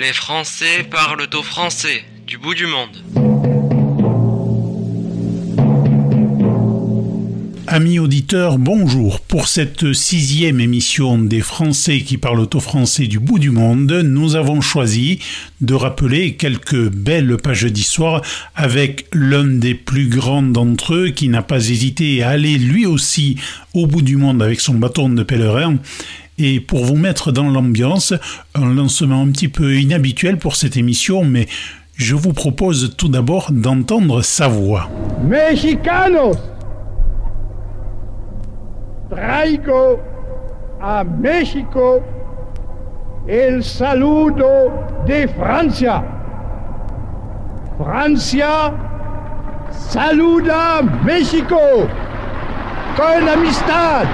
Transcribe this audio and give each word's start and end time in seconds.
Les 0.00 0.14
Français 0.14 0.82
parlent 0.90 1.28
au 1.34 1.42
français 1.42 2.02
du 2.26 2.38
bout 2.38 2.54
du 2.54 2.66
monde. 2.66 2.96
Amis 7.66 7.98
auditeurs, 7.98 8.56
bonjour. 8.56 9.20
Pour 9.20 9.46
cette 9.46 9.92
sixième 9.92 10.58
émission 10.58 11.18
des 11.18 11.42
Français 11.42 12.00
qui 12.00 12.16
parlent 12.16 12.48
au 12.50 12.60
français 12.60 13.08
du 13.08 13.18
bout 13.18 13.38
du 13.38 13.50
monde, 13.50 13.92
nous 13.92 14.36
avons 14.36 14.62
choisi 14.62 15.18
de 15.60 15.74
rappeler 15.74 16.34
quelques 16.34 16.88
belles 16.88 17.36
pages 17.36 17.66
d'histoire 17.66 18.22
avec 18.56 19.06
l'un 19.12 19.44
des 19.44 19.74
plus 19.74 20.08
grands 20.08 20.42
d'entre 20.42 20.94
eux 20.94 21.08
qui 21.10 21.28
n'a 21.28 21.42
pas 21.42 21.68
hésité 21.68 22.22
à 22.22 22.30
aller 22.30 22.56
lui 22.56 22.86
aussi 22.86 23.36
au 23.74 23.86
bout 23.86 24.02
du 24.02 24.16
monde 24.16 24.42
avec 24.42 24.60
son 24.60 24.74
bâton 24.74 25.10
de 25.10 25.22
pèlerin. 25.22 25.76
Et 26.42 26.58
pour 26.58 26.86
vous 26.86 26.96
mettre 26.96 27.32
dans 27.32 27.50
l'ambiance, 27.50 28.14
un 28.54 28.72
lancement 28.72 29.20
un 29.20 29.30
petit 29.30 29.48
peu 29.48 29.74
inhabituel 29.74 30.38
pour 30.38 30.56
cette 30.56 30.74
émission, 30.78 31.22
mais 31.22 31.46
je 31.96 32.14
vous 32.14 32.32
propose 32.32 32.96
tout 32.96 33.08
d'abord 33.08 33.52
d'entendre 33.52 34.22
sa 34.22 34.48
voix. 34.48 34.88
Mexicanos 35.22 36.38
traigo 39.10 39.98
a 40.80 41.04
México 41.04 42.00
el 43.28 43.62
saludo 43.62 44.72
de 45.06 45.28
Francia. 45.28 46.02
Francia 47.76 48.72
saluda 49.70 50.80
México 51.04 51.58
con 52.96 53.28
amistad. 53.28 54.06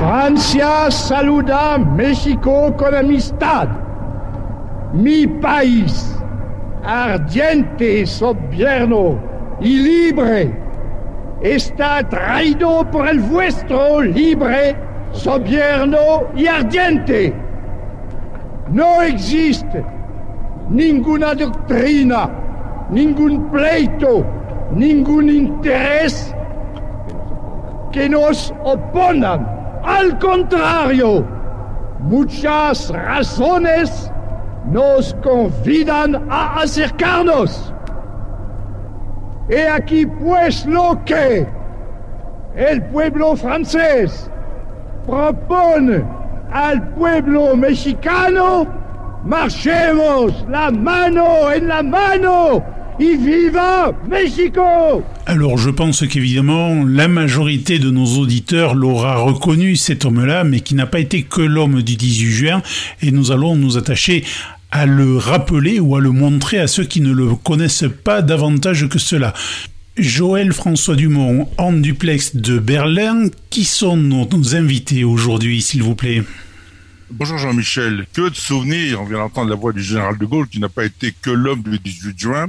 Francia 0.00 0.90
saluda 0.90 1.76
México 1.76 2.74
con 2.74 2.94
amistad. 2.94 3.68
Mi 4.94 5.26
país, 5.26 6.16
ardiente 6.82 8.06
soberano 8.06 9.20
y 9.60 9.76
libre 9.76 10.58
está 11.42 12.02
traído 12.08 12.90
por 12.90 13.08
el 13.08 13.20
vuestro 13.20 14.00
libre, 14.00 14.74
soberano 15.12 16.22
y 16.34 16.46
ardiente. 16.46 17.34
No 18.70 19.02
existe 19.02 19.84
ninguna 20.70 21.34
doctrina, 21.34 22.30
ningún 22.88 23.50
pleito, 23.50 24.24
ningún 24.74 25.28
interés 25.28 26.34
que 27.92 28.08
nos 28.08 28.54
oponan. 28.64 29.59
Al 29.82 30.18
contrario, 30.18 31.24
muchas 32.00 32.90
razones 32.90 34.10
nos 34.66 35.14
convidan 35.22 36.26
a 36.30 36.60
acercarnos. 36.62 37.72
Et 39.48 39.66
aquí 39.66 40.06
pues 40.06 40.64
lo 40.66 41.02
que 41.04 41.46
el 42.54 42.82
pueblo 42.84 43.34
francés 43.36 44.30
propone 45.06 46.04
al 46.52 46.82
pueblo 46.90 47.56
mexicano, 47.56 48.66
marchemos 49.24 50.46
la 50.48 50.70
mano 50.70 51.50
en 51.52 51.68
la 51.68 51.82
mano 51.82 52.62
y 53.00 53.16
viva 53.16 53.92
Mexico 54.08 55.02
Alors 55.26 55.56
je 55.56 55.70
pense 55.70 56.06
qu'évidemment 56.06 56.84
la 56.84 57.08
majorité 57.08 57.78
de 57.78 57.90
nos 57.90 58.18
auditeurs 58.18 58.74
l'aura 58.74 59.16
reconnu 59.16 59.76
cet 59.76 60.04
homme-là, 60.04 60.44
mais 60.44 60.60
qui 60.60 60.74
n'a 60.74 60.86
pas 60.86 61.00
été 61.00 61.22
que 61.22 61.40
l'homme 61.40 61.82
du 61.82 61.96
18 61.96 62.30
juin, 62.30 62.62
et 63.02 63.10
nous 63.10 63.32
allons 63.32 63.56
nous 63.56 63.76
attacher 63.76 64.24
à 64.70 64.86
le 64.86 65.16
rappeler 65.16 65.80
ou 65.80 65.96
à 65.96 66.00
le 66.00 66.10
montrer 66.10 66.58
à 66.58 66.66
ceux 66.66 66.84
qui 66.84 67.00
ne 67.00 67.12
le 67.12 67.34
connaissent 67.34 67.86
pas 68.04 68.22
davantage 68.22 68.88
que 68.88 68.98
cela. 68.98 69.34
Joël 69.96 70.52
François 70.52 70.94
Dumont, 70.94 71.48
en 71.58 71.72
duplex 71.72 72.36
de 72.36 72.58
Berlin, 72.58 73.28
qui 73.50 73.64
sont 73.64 73.96
nos, 73.96 74.54
invités 74.54 75.04
aujourd'hui, 75.04 75.60
s'il 75.60 75.82
vous 75.82 75.94
plaît? 75.94 76.22
Bonjour 77.10 77.38
Jean-Michel. 77.38 78.06
Que 78.12 78.28
de 78.30 78.34
souvenirs, 78.34 79.00
on 79.02 79.04
vient 79.04 79.18
d'entendre 79.18 79.50
la 79.50 79.56
voix 79.56 79.72
du 79.72 79.82
général 79.82 80.16
de 80.16 80.24
Gaulle, 80.24 80.46
qui 80.48 80.60
n'a 80.60 80.68
pas 80.68 80.84
été 80.84 81.12
que 81.20 81.30
l'homme 81.30 81.62
du 81.62 81.78
18 81.78 82.18
juin. 82.18 82.46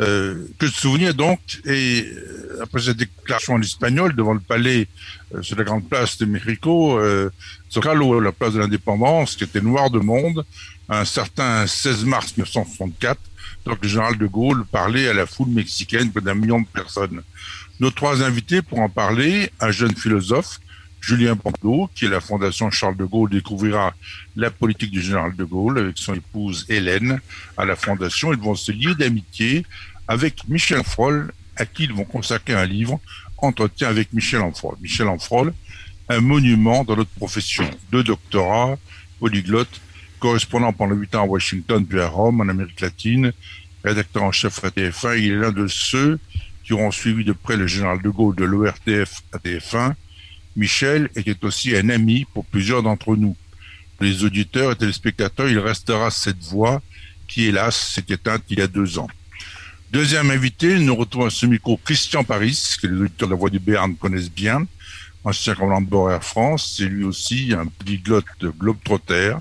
Euh, 0.00 0.48
que 0.58 0.66
de 0.66 0.72
souvenirs 0.72 1.14
donc, 1.14 1.38
et 1.64 2.04
euh, 2.04 2.58
après 2.62 2.80
cette 2.80 2.96
déclaration 2.96 3.54
en 3.54 3.62
espagnol 3.62 4.16
devant 4.16 4.34
le 4.34 4.40
palais 4.40 4.88
euh, 5.32 5.40
sur 5.40 5.56
la 5.56 5.62
grande 5.62 5.88
place 5.88 6.18
de 6.18 6.24
Mexico, 6.24 6.98
euh, 6.98 7.30
Zocalo, 7.70 8.18
la 8.18 8.32
place 8.32 8.54
de 8.54 8.58
l'indépendance, 8.58 9.36
qui 9.36 9.44
était 9.44 9.60
noir 9.60 9.90
de 9.90 10.00
monde, 10.00 10.44
un 10.88 11.04
certain 11.04 11.64
16 11.68 12.06
mars 12.06 12.36
1964, 12.36 13.20
donc 13.66 13.78
le 13.82 13.88
général 13.88 14.18
de 14.18 14.26
Gaulle 14.26 14.64
parlait 14.64 15.06
à 15.06 15.14
la 15.14 15.26
foule 15.26 15.50
mexicaine, 15.50 16.10
près 16.10 16.22
d'un 16.22 16.34
million 16.34 16.60
de 16.60 16.66
personnes. 16.66 17.22
Nos 17.78 17.92
trois 17.92 18.24
invités 18.24 18.62
pour 18.62 18.80
en 18.80 18.88
parler, 18.88 19.50
un 19.60 19.70
jeune 19.70 19.94
philosophe, 19.94 20.58
Julien 21.06 21.36
Pantelot, 21.36 21.90
qui 21.94 22.06
est 22.06 22.08
la 22.08 22.20
Fondation 22.20 22.70
Charles 22.70 22.96
de 22.96 23.04
Gaulle, 23.04 23.28
découvrira 23.28 23.94
la 24.36 24.50
politique 24.50 24.90
du 24.90 25.02
général 25.02 25.36
de 25.36 25.44
Gaulle 25.44 25.78
avec 25.78 25.98
son 25.98 26.14
épouse 26.14 26.64
Hélène 26.70 27.20
à 27.58 27.66
la 27.66 27.76
Fondation. 27.76 28.32
Ils 28.32 28.38
vont 28.38 28.54
se 28.54 28.72
lier 28.72 28.94
d'amitié 28.94 29.66
avec 30.08 30.48
Michel 30.48 30.82
Froll, 30.82 31.30
à 31.56 31.66
qui 31.66 31.84
ils 31.84 31.92
vont 31.92 32.06
consacrer 32.06 32.54
un 32.54 32.64
livre, 32.64 33.00
Entretien 33.36 33.88
avec 33.88 34.14
Michel 34.14 34.40
Enfrol. 34.40 34.76
Michel 34.80 35.08
Enfrol, 35.08 35.52
un 36.08 36.20
monument 36.20 36.84
dans 36.84 36.96
notre 36.96 37.10
profession, 37.10 37.68
deux 37.92 38.02
doctorats, 38.02 38.78
polyglotte, 39.20 39.80
correspondant 40.20 40.72
pendant 40.72 40.94
huit 40.94 41.14
ans 41.14 41.24
à 41.24 41.26
Washington 41.26 41.84
puis 41.84 42.00
à 42.00 42.08
Rome, 42.08 42.40
en 42.40 42.48
Amérique 42.48 42.80
latine, 42.80 43.32
rédacteur 43.84 44.22
en 44.22 44.32
chef 44.32 44.64
à 44.64 44.68
TF1. 44.68 45.18
Il 45.18 45.32
est 45.32 45.36
l'un 45.36 45.52
de 45.52 45.66
ceux 45.66 46.18
qui 46.64 46.72
auront 46.72 46.90
suivi 46.90 47.24
de 47.24 47.32
près 47.32 47.58
le 47.58 47.66
général 47.66 48.00
de 48.00 48.08
Gaulle 48.08 48.34
de 48.36 48.44
l'ORTF 48.44 49.20
à 49.32 49.36
TF1. 49.36 49.92
Michel 50.56 51.10
était 51.16 51.44
aussi 51.44 51.76
un 51.76 51.88
ami 51.88 52.26
pour 52.32 52.44
plusieurs 52.44 52.82
d'entre 52.82 53.16
nous. 53.16 53.36
Pour 53.96 54.06
les 54.06 54.24
auditeurs 54.24 54.72
et 54.72 54.76
téléspectateurs, 54.76 55.48
il 55.48 55.58
restera 55.58 56.10
cette 56.10 56.42
voix 56.42 56.82
qui, 57.26 57.44
hélas, 57.46 57.76
s'est 57.76 58.04
éteinte 58.08 58.42
il 58.50 58.58
y 58.58 58.62
a 58.62 58.66
deux 58.66 58.98
ans. 58.98 59.08
Deuxième 59.90 60.30
invité, 60.30 60.78
nous 60.78 60.96
retrouvons 60.96 61.30
ce 61.30 61.46
micro 61.46 61.76
Christian 61.76 62.24
Paris, 62.24 62.76
que 62.80 62.86
les 62.86 63.00
auditeurs 63.00 63.28
de 63.28 63.34
la 63.34 63.38
Voix 63.38 63.50
du 63.50 63.60
Béarn 63.60 63.94
connaissent 63.94 64.30
bien, 64.30 64.66
ancien 65.22 65.54
commandant 65.54 65.80
de 65.80 65.86
bord 65.86 66.10
Air 66.10 66.24
France. 66.24 66.74
C'est 66.76 66.86
lui 66.86 67.04
aussi 67.04 67.52
un 67.56 67.66
polyglotte 67.66 68.24
de 68.40 68.48
Globetrotter 68.48 69.36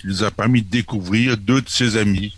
qui 0.00 0.08
nous 0.08 0.24
a 0.24 0.30
permis 0.30 0.62
de 0.62 0.68
découvrir 0.68 1.36
deux 1.36 1.60
de 1.60 1.68
ses 1.68 1.96
amis, 1.96 2.36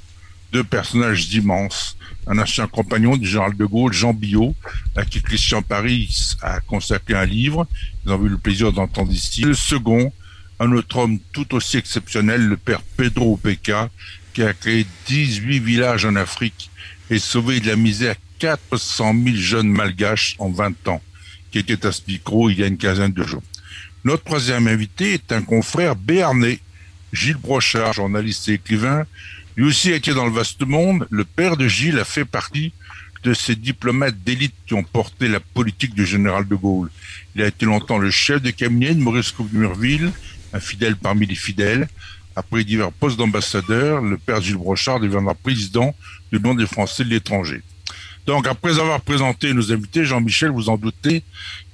deux 0.52 0.64
personnages 0.64 1.32
immenses. 1.34 1.96
Un 2.26 2.38
ancien 2.38 2.66
compagnon 2.66 3.16
du 3.16 3.26
général 3.26 3.56
de 3.56 3.64
Gaulle, 3.64 3.92
Jean 3.92 4.14
Billot, 4.14 4.54
à 4.96 5.04
qui 5.04 5.20
Christian 5.20 5.62
Paris 5.62 6.34
a 6.40 6.60
consacré 6.60 7.14
un 7.14 7.26
livre. 7.26 7.66
Nous 8.04 8.12
avons 8.12 8.26
eu 8.26 8.30
le 8.30 8.38
plaisir 8.38 8.72
d'entendre 8.72 9.12
ici. 9.12 9.42
Le 9.42 9.54
second, 9.54 10.12
un 10.60 10.72
autre 10.72 10.96
homme 10.98 11.18
tout 11.32 11.54
aussi 11.54 11.76
exceptionnel, 11.76 12.46
le 12.46 12.56
père 12.56 12.82
Pedro 12.96 13.34
Opeca, 13.34 13.90
qui 14.32 14.42
a 14.42 14.52
créé 14.52 14.86
18 15.06 15.58
villages 15.60 16.04
en 16.04 16.16
Afrique 16.16 16.70
et 17.10 17.18
sauvé 17.18 17.60
de 17.60 17.66
la 17.68 17.76
misère 17.76 18.16
400 18.38 19.14
000 19.24 19.36
jeunes 19.36 19.68
malgaches 19.68 20.36
en 20.38 20.50
20 20.50 20.88
ans, 20.88 21.02
qui 21.50 21.58
était 21.58 21.86
à 21.86 21.92
ce 21.92 22.02
micro 22.08 22.50
il 22.50 22.58
y 22.58 22.64
a 22.64 22.66
une 22.66 22.78
quinzaine 22.78 23.12
de 23.12 23.22
jours. 23.22 23.42
Notre 24.04 24.24
troisième 24.24 24.66
invité 24.66 25.14
est 25.14 25.32
un 25.32 25.42
confrère 25.42 25.96
béarnais, 25.96 26.60
Gilles 27.12 27.36
Brochard, 27.36 27.92
journaliste 27.92 28.48
et 28.48 28.54
écrivain, 28.54 29.06
lui 29.56 29.66
aussi 29.66 29.92
a 29.92 29.96
été 29.96 30.14
dans 30.14 30.26
le 30.26 30.32
vaste 30.32 30.62
monde. 30.66 31.06
Le 31.10 31.24
père 31.24 31.56
de 31.56 31.68
Gilles 31.68 31.98
a 31.98 32.04
fait 32.04 32.24
partie 32.24 32.72
de 33.22 33.32
ces 33.34 33.56
diplomates 33.56 34.18
d'élite 34.22 34.54
qui 34.66 34.74
ont 34.74 34.82
porté 34.82 35.28
la 35.28 35.40
politique 35.40 35.94
du 35.94 36.04
général 36.04 36.46
de 36.46 36.54
Gaulle. 36.54 36.90
Il 37.34 37.42
a 37.42 37.46
été 37.46 37.64
longtemps 37.64 37.98
le 37.98 38.10
chef 38.10 38.42
de 38.42 38.50
cabinet 38.50 38.94
de 38.94 39.00
Maurice 39.00 39.32
Coupe-Murville, 39.32 40.12
un 40.52 40.60
fidèle 40.60 40.96
parmi 40.96 41.26
les 41.26 41.34
fidèles. 41.34 41.88
Après 42.36 42.64
divers 42.64 42.92
postes 42.92 43.16
d'ambassadeur, 43.16 44.02
le 44.02 44.18
père 44.18 44.40
Gilles 44.40 44.56
Brochard 44.56 45.00
deviendra 45.00 45.34
président 45.34 45.94
du 46.32 46.40
nom 46.40 46.54
des 46.54 46.66
Français 46.66 47.04
de 47.04 47.10
l'étranger. 47.10 47.62
Donc, 48.26 48.46
après 48.46 48.78
avoir 48.78 49.00
présenté 49.00 49.52
nos 49.52 49.70
invités, 49.70 50.04
Jean-Michel, 50.04 50.50
vous 50.50 50.68
en 50.68 50.78
doutez, 50.78 51.22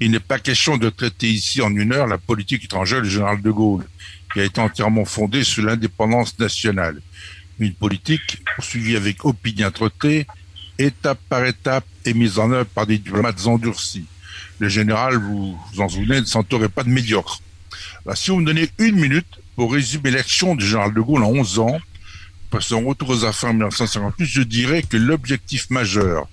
il 0.00 0.11
n'est 0.11 0.19
pas 0.19 0.38
question 0.38 0.76
de 0.76 0.91
traiter 0.91 1.29
ici 1.29 1.62
en 1.62 1.75
une 1.75 1.93
heure 1.93 2.09
la 2.09 2.19
politique 2.19 2.65
étrangère 2.65 3.03
du 3.03 3.09
général 3.09 3.41
de 3.41 3.50
Gaulle 3.50 3.85
qui 4.33 4.41
a 4.41 4.44
été 4.44 4.61
entièrement 4.61 5.05
fondée 5.05 5.44
sur 5.44 5.65
l'indépendance 5.65 6.38
nationale. 6.38 7.00
Une 7.61 7.75
politique 7.75 8.43
poursuivie 8.57 8.97
avec 8.97 9.25
opiniâtreté, 9.25 10.27
étape 10.79 11.21
par 11.29 11.45
étape 11.45 11.85
et 12.05 12.15
mise 12.15 12.39
en 12.39 12.51
œuvre 12.51 12.69
par 12.71 12.87
des 12.87 12.99
diplomates 12.99 13.47
endurcis. 13.47 14.07
Le 14.59 14.69
général, 14.69 15.17
vous 15.17 15.59
vous 15.73 15.81
en 15.81 15.89
souvenez, 15.89 16.21
ne 16.21 16.27
s'entourait 16.27 16.69
pas 16.71 16.83
de 16.83 16.89
médiocres. 16.89 17.41
si 18.15 18.31
vous 18.31 18.41
me 18.41 18.47
donnez 18.47 18.71
une 18.79 18.97
minute 18.97 19.41
pour 19.57 19.73
résumer 19.73 20.11
l'action 20.11 20.55
du 20.55 20.67
général 20.67 20.95
de 20.95 21.01
Gaulle 21.01 21.23
en 21.23 21.31
11 21.31 21.59
ans, 21.59 21.79
après 22.49 22.62
son 22.62 22.85
retour 22.85 23.11
aux 23.11 23.25
affaires 23.25 23.51
en 23.51 23.55
1958, 23.55 24.25
je 24.25 24.43
dirais 24.43 24.83
que 24.83 24.97
l'objectif 24.97 25.71
majeur 25.71 26.27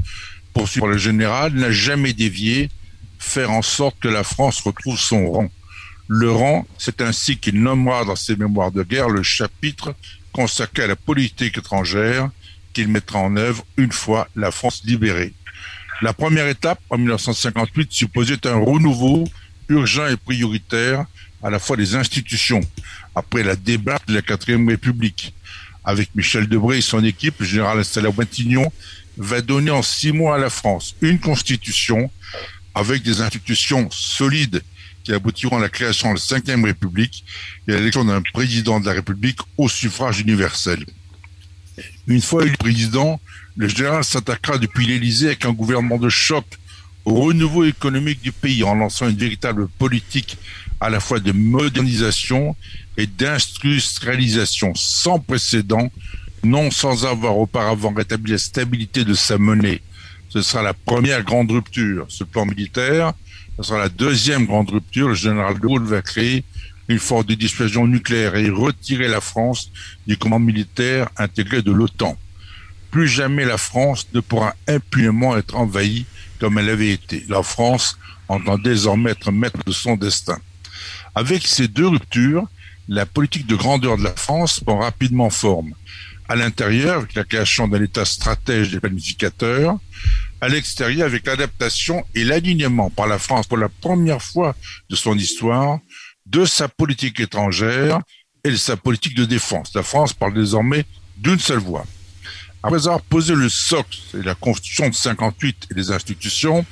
poursuivi 0.53 0.79
par 0.79 0.89
le 0.89 0.97
général 0.97 1.53
n'a 1.53 1.71
jamais 1.71 2.13
dévié, 2.13 2.69
faire 3.19 3.51
en 3.51 3.61
sorte 3.61 3.99
que 3.99 4.07
la 4.07 4.23
France 4.23 4.61
retrouve 4.61 4.97
son 4.97 5.29
rang 5.29 5.51
le 6.07 6.31
rang. 6.31 6.65
C'est 6.77 7.01
ainsi 7.01 7.37
qu'il 7.37 7.61
nommera 7.61 8.05
dans 8.05 8.15
ses 8.15 8.35
mémoires 8.35 8.71
de 8.71 8.83
guerre 8.83 9.09
le 9.09 9.23
chapitre 9.23 9.93
consacré 10.31 10.83
à 10.83 10.87
la 10.87 10.95
politique 10.95 11.57
étrangère 11.57 12.29
qu'il 12.73 12.87
mettra 12.87 13.19
en 13.19 13.35
œuvre 13.37 13.65
une 13.77 13.91
fois 13.91 14.27
la 14.35 14.51
France 14.51 14.81
libérée. 14.85 15.33
La 16.01 16.13
première 16.13 16.47
étape, 16.47 16.79
en 16.89 16.97
1958, 16.97 17.91
supposait 17.91 18.45
un 18.45 18.57
renouveau 18.57 19.27
urgent 19.69 20.07
et 20.07 20.17
prioritaire 20.17 21.05
à 21.43 21.49
la 21.49 21.59
fois 21.59 21.77
des 21.77 21.95
institutions, 21.95 22.61
après 23.15 23.43
la 23.43 23.55
débarque 23.55 24.07
de 24.07 24.13
la 24.13 24.21
quatrième 24.21 24.67
République. 24.69 25.33
Avec 25.83 26.13
Michel 26.15 26.47
Debré 26.47 26.79
et 26.79 26.81
son 26.81 27.03
équipe, 27.03 27.39
le 27.39 27.45
général 27.45 27.79
installé 27.79 28.07
à 28.07 28.71
va 29.17 29.41
donner 29.41 29.71
en 29.71 29.81
six 29.81 30.11
mois 30.11 30.35
à 30.35 30.37
la 30.37 30.49
France 30.49 30.95
une 31.01 31.19
constitution 31.19 32.11
avec 32.75 33.01
des 33.01 33.21
institutions 33.21 33.89
solides 33.89 34.61
qui 35.07 35.13
aboutiront 35.13 35.55
à 35.55 35.61
la 35.61 35.69
création 35.69 36.09
de 36.09 36.15
la 36.15 36.19
cinquième 36.19 36.65
République 36.65 37.23
et 37.65 37.71
à 37.71 37.77
l'élection 37.77 38.03
d'un 38.03 38.21
président 38.33 38.81
de 38.81 38.87
la 38.87 38.91
République 38.91 39.39
au 39.57 39.69
suffrage 39.69 40.19
universel. 40.19 40.83
Une 42.07 42.21
fois 42.21 42.43
élu 42.43 42.57
président, 42.57 43.17
le 43.55 43.69
général 43.69 44.03
s'attaquera 44.03 44.57
depuis 44.57 44.85
l'Élysée 44.85 45.27
avec 45.27 45.45
un 45.45 45.53
gouvernement 45.53 45.97
de 45.97 46.09
choc 46.09 46.43
au 47.05 47.13
renouveau 47.21 47.63
économique 47.63 48.21
du 48.21 48.33
pays 48.33 48.65
en 48.65 48.75
lançant 48.75 49.07
une 49.07 49.15
véritable 49.15 49.69
politique 49.79 50.37
à 50.81 50.89
la 50.89 50.99
fois 50.99 51.21
de 51.21 51.31
modernisation 51.31 52.57
et 52.97 53.07
d'industrialisation 53.07 54.73
sans 54.75 55.19
précédent, 55.19 55.89
non 56.43 56.69
sans 56.69 57.05
avoir 57.05 57.37
auparavant 57.37 57.93
rétabli 57.93 58.33
la 58.33 58.39
stabilité 58.39 59.05
de 59.05 59.13
sa 59.13 59.37
monnaie. 59.37 59.81
Ce 60.27 60.41
sera 60.41 60.63
la 60.63 60.73
première 60.73 61.23
grande 61.23 61.49
rupture. 61.49 62.07
Ce 62.09 62.25
plan 62.25 62.45
militaire, 62.45 63.13
ce 63.57 63.63
sera 63.63 63.79
la 63.79 63.89
deuxième 63.89 64.45
grande 64.45 64.69
rupture. 64.69 65.09
Le 65.09 65.15
général 65.15 65.55
de 65.55 65.59
Gaulle 65.59 65.83
va 65.83 66.01
créer 66.01 66.43
une 66.87 66.99
force 66.99 67.25
de 67.25 67.33
dissuasion 67.33 67.87
nucléaire 67.87 68.35
et 68.35 68.49
retirer 68.49 69.07
la 69.07 69.19
France 69.19 69.71
du 70.05 70.17
commandement 70.17 70.47
militaire 70.47 71.09
intégré 71.17 71.61
de 71.61 71.71
l'OTAN. 71.71 72.17
Plus 72.91 73.07
jamais 73.07 73.45
la 73.45 73.57
France 73.57 74.07
ne 74.13 74.19
pourra 74.21 74.55
impunément 74.67 75.35
être 75.37 75.55
envahie 75.55 76.05
comme 76.39 76.57
elle 76.57 76.69
avait 76.69 76.91
été. 76.91 77.25
La 77.27 77.43
France 77.43 77.97
entend 78.27 78.57
désormais 78.57 79.11
être 79.11 79.31
maître 79.31 79.59
de 79.65 79.71
son 79.71 79.95
destin. 79.95 80.37
Avec 81.15 81.47
ces 81.47 81.67
deux 81.67 81.87
ruptures, 81.87 82.47
la 82.87 83.05
politique 83.05 83.47
de 83.47 83.55
grandeur 83.55 83.97
de 83.97 84.03
la 84.03 84.15
France 84.15 84.59
prend 84.59 84.77
rapidement 84.77 85.29
forme. 85.29 85.73
À 86.29 86.35
l'intérieur, 86.35 86.97
avec 86.97 87.15
la 87.15 87.23
création 87.23 87.67
d'un 87.67 87.81
État 87.81 88.05
stratège 88.05 88.73
et 88.75 88.79
planificateur, 88.79 89.77
à 90.41 90.49
l'extérieur, 90.49 91.07
avec 91.07 91.25
l'adaptation 91.25 92.05
et 92.15 92.23
l'alignement 92.23 92.89
par 92.89 93.07
la 93.07 93.19
France 93.19 93.47
pour 93.47 93.57
la 93.57 93.69
première 93.69 94.21
fois 94.21 94.55
de 94.89 94.95
son 94.95 95.17
histoire 95.17 95.79
de 96.25 96.45
sa 96.45 96.67
politique 96.67 97.19
étrangère 97.19 97.99
et 98.43 98.51
de 98.51 98.55
sa 98.55 98.77
politique 98.77 99.15
de 99.15 99.25
défense. 99.25 99.73
La 99.73 99.83
France 99.83 100.13
parle 100.13 100.33
désormais 100.33 100.85
d'une 101.17 101.39
seule 101.39 101.59
voix. 101.59 101.85
Après 102.63 102.87
avoir 102.87 103.01
posé 103.01 103.33
le 103.33 103.49
socle 103.49 103.97
et 104.13 104.23
la 104.23 104.35
constitution 104.35 104.89
de 104.89 104.95
58 104.95 105.67
et 105.71 105.73
les 105.73 105.91
institutions, 105.91 106.65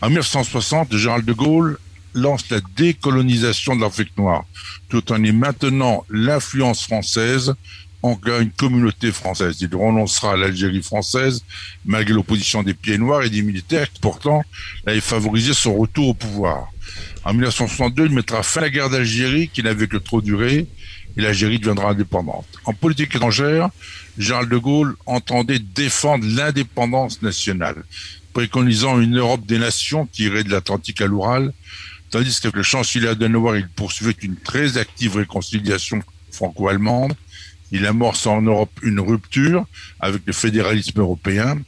en 0.00 0.08
1960, 0.08 0.92
le 0.92 0.98
général 0.98 1.24
de 1.24 1.32
Gaulle 1.32 1.78
lance 2.14 2.48
la 2.50 2.60
décolonisation 2.76 3.76
de 3.76 3.82
l'Afrique 3.82 4.16
noire, 4.16 4.44
tout 4.88 5.12
en 5.12 5.22
y 5.22 5.32
maintenant 5.32 6.04
l'influence 6.10 6.82
française 6.82 7.54
en 8.02 8.18
une 8.40 8.50
communauté 8.50 9.10
française. 9.12 9.56
Il 9.60 9.74
renoncera 9.74 10.32
à 10.32 10.36
l'Algérie 10.36 10.82
française, 10.82 11.42
malgré 11.84 12.14
l'opposition 12.14 12.62
des 12.62 12.74
pieds 12.74 12.98
noirs 12.98 13.22
et 13.22 13.30
des 13.30 13.42
militaires 13.42 13.90
qui, 13.92 14.00
pourtant, 14.00 14.42
avaient 14.86 15.00
favorisé 15.00 15.54
son 15.54 15.74
retour 15.76 16.08
au 16.08 16.14
pouvoir. 16.14 16.68
En 17.24 17.32
1962, 17.32 18.06
il 18.06 18.12
mettra 18.12 18.42
fin 18.42 18.60
à 18.60 18.64
la 18.64 18.70
guerre 18.70 18.90
d'Algérie, 18.90 19.48
qui 19.48 19.62
n'avait 19.62 19.88
que 19.88 19.96
trop 19.96 20.20
duré, 20.20 20.66
et 21.16 21.20
l'Algérie 21.20 21.58
deviendra 21.58 21.90
indépendante. 21.90 22.46
En 22.64 22.72
politique 22.72 23.14
étrangère, 23.14 23.70
Charles 24.18 24.48
de 24.48 24.56
Gaulle 24.56 24.96
entendait 25.06 25.58
défendre 25.58 26.24
l'indépendance 26.26 27.22
nationale, 27.22 27.82
préconisant 28.32 29.00
une 29.00 29.18
Europe 29.18 29.46
des 29.46 29.58
nations 29.58 30.06
qui 30.06 30.24
irait 30.24 30.44
de 30.44 30.50
l'Atlantique 30.50 31.00
à 31.00 31.06
l'Oural, 31.06 31.52
tandis 32.10 32.40
que 32.40 32.48
le 32.54 32.62
chancelier 32.62 33.08
Adenauer, 33.08 33.58
il 33.58 33.68
poursuivait 33.68 34.16
une 34.22 34.36
très 34.36 34.78
active 34.78 35.16
réconciliation 35.16 36.02
franco-allemande. 36.30 37.14
Il 37.72 37.86
amorce 37.86 38.26
en 38.26 38.42
Europe 38.42 38.70
une 38.82 39.00
rupture 39.00 39.66
avec 40.00 40.22
le 40.26 40.32
fédéralisme 40.32 41.00
européen. 41.00 41.58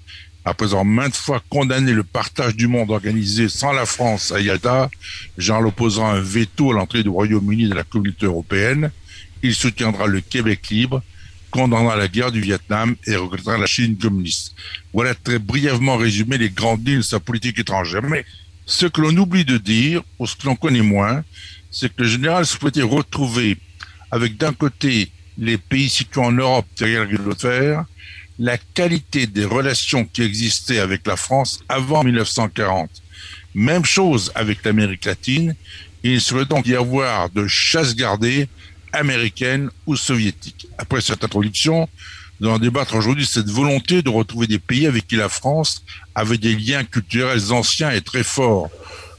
Après 0.44 0.66
avoir 0.66 0.84
maintes 0.84 1.16
fois 1.16 1.42
condamné 1.50 1.92
le 1.92 2.04
partage 2.04 2.56
du 2.56 2.68
monde 2.68 2.90
organisé 2.90 3.48
sans 3.48 3.72
la 3.72 3.84
France 3.84 4.32
à 4.32 4.40
Yalta, 4.40 4.90
Jean 5.36 5.60
l'opposera 5.60 6.12
un 6.12 6.20
veto 6.20 6.70
à 6.70 6.74
l'entrée 6.74 7.02
du 7.02 7.08
Royaume-Uni 7.08 7.68
dans 7.68 7.76
la 7.76 7.84
communauté 7.84 8.26
européenne. 8.26 8.90
Il 9.42 9.54
soutiendra 9.54 10.06
le 10.06 10.20
Québec 10.20 10.68
libre 10.70 11.02
condamnera 11.50 11.96
la 11.96 12.08
guerre 12.08 12.32
du 12.32 12.40
Vietnam 12.40 12.96
et 13.06 13.16
regrettera 13.16 13.58
la 13.58 13.66
Chine 13.66 13.96
communiste. 13.96 14.54
Voilà 14.92 15.14
très 15.14 15.38
brièvement 15.38 15.96
résumé 15.96 16.38
les 16.38 16.50
grandes 16.50 16.86
lignes 16.86 16.98
de 16.98 17.02
sa 17.02 17.20
politique 17.20 17.58
étrangère. 17.58 18.02
Mais 18.02 18.24
ce 18.66 18.86
que 18.86 19.00
l'on 19.00 19.16
oublie 19.16 19.44
de 19.44 19.58
dire, 19.58 20.02
ou 20.18 20.26
ce 20.26 20.36
que 20.36 20.46
l'on 20.46 20.56
connaît 20.56 20.82
moins, 20.82 21.24
c'est 21.70 21.94
que 21.94 22.02
le 22.02 22.08
général 22.08 22.46
souhaitait 22.46 22.82
retrouver, 22.82 23.56
avec 24.10 24.36
d'un 24.36 24.52
côté 24.52 25.10
les 25.38 25.56
pays 25.56 25.88
situés 25.88 26.20
en 26.20 26.32
Europe 26.32 26.66
derrière 26.76 27.06
le 27.06 27.34
fer, 27.34 27.84
la 28.38 28.58
qualité 28.58 29.26
des 29.26 29.44
relations 29.44 30.04
qui 30.04 30.22
existaient 30.22 30.80
avec 30.80 31.06
la 31.06 31.16
France 31.16 31.60
avant 31.68 32.04
1940. 32.04 32.90
Même 33.54 33.84
chose 33.84 34.30
avec 34.34 34.64
l'Amérique 34.64 35.04
latine. 35.04 35.54
Il 36.02 36.20
serait 36.20 36.44
donc 36.44 36.66
y 36.66 36.76
avoir 36.76 37.30
de 37.30 37.46
chasse 37.46 37.96
gardée 37.96 38.48
américaine 38.92 39.70
ou 39.86 39.96
soviétique. 39.96 40.68
Après 40.78 41.00
cette 41.00 41.24
introduction, 41.24 41.88
nous 42.40 42.48
allons 42.48 42.58
débattre 42.58 42.94
aujourd'hui 42.94 43.26
cette 43.26 43.50
volonté 43.50 44.02
de 44.02 44.08
retrouver 44.08 44.46
des 44.46 44.60
pays 44.60 44.86
avec 44.86 45.08
qui 45.08 45.16
la 45.16 45.28
France 45.28 45.84
avait 46.14 46.38
des 46.38 46.54
liens 46.54 46.84
culturels 46.84 47.52
anciens 47.52 47.90
et 47.90 48.00
très 48.00 48.22
forts. 48.22 48.70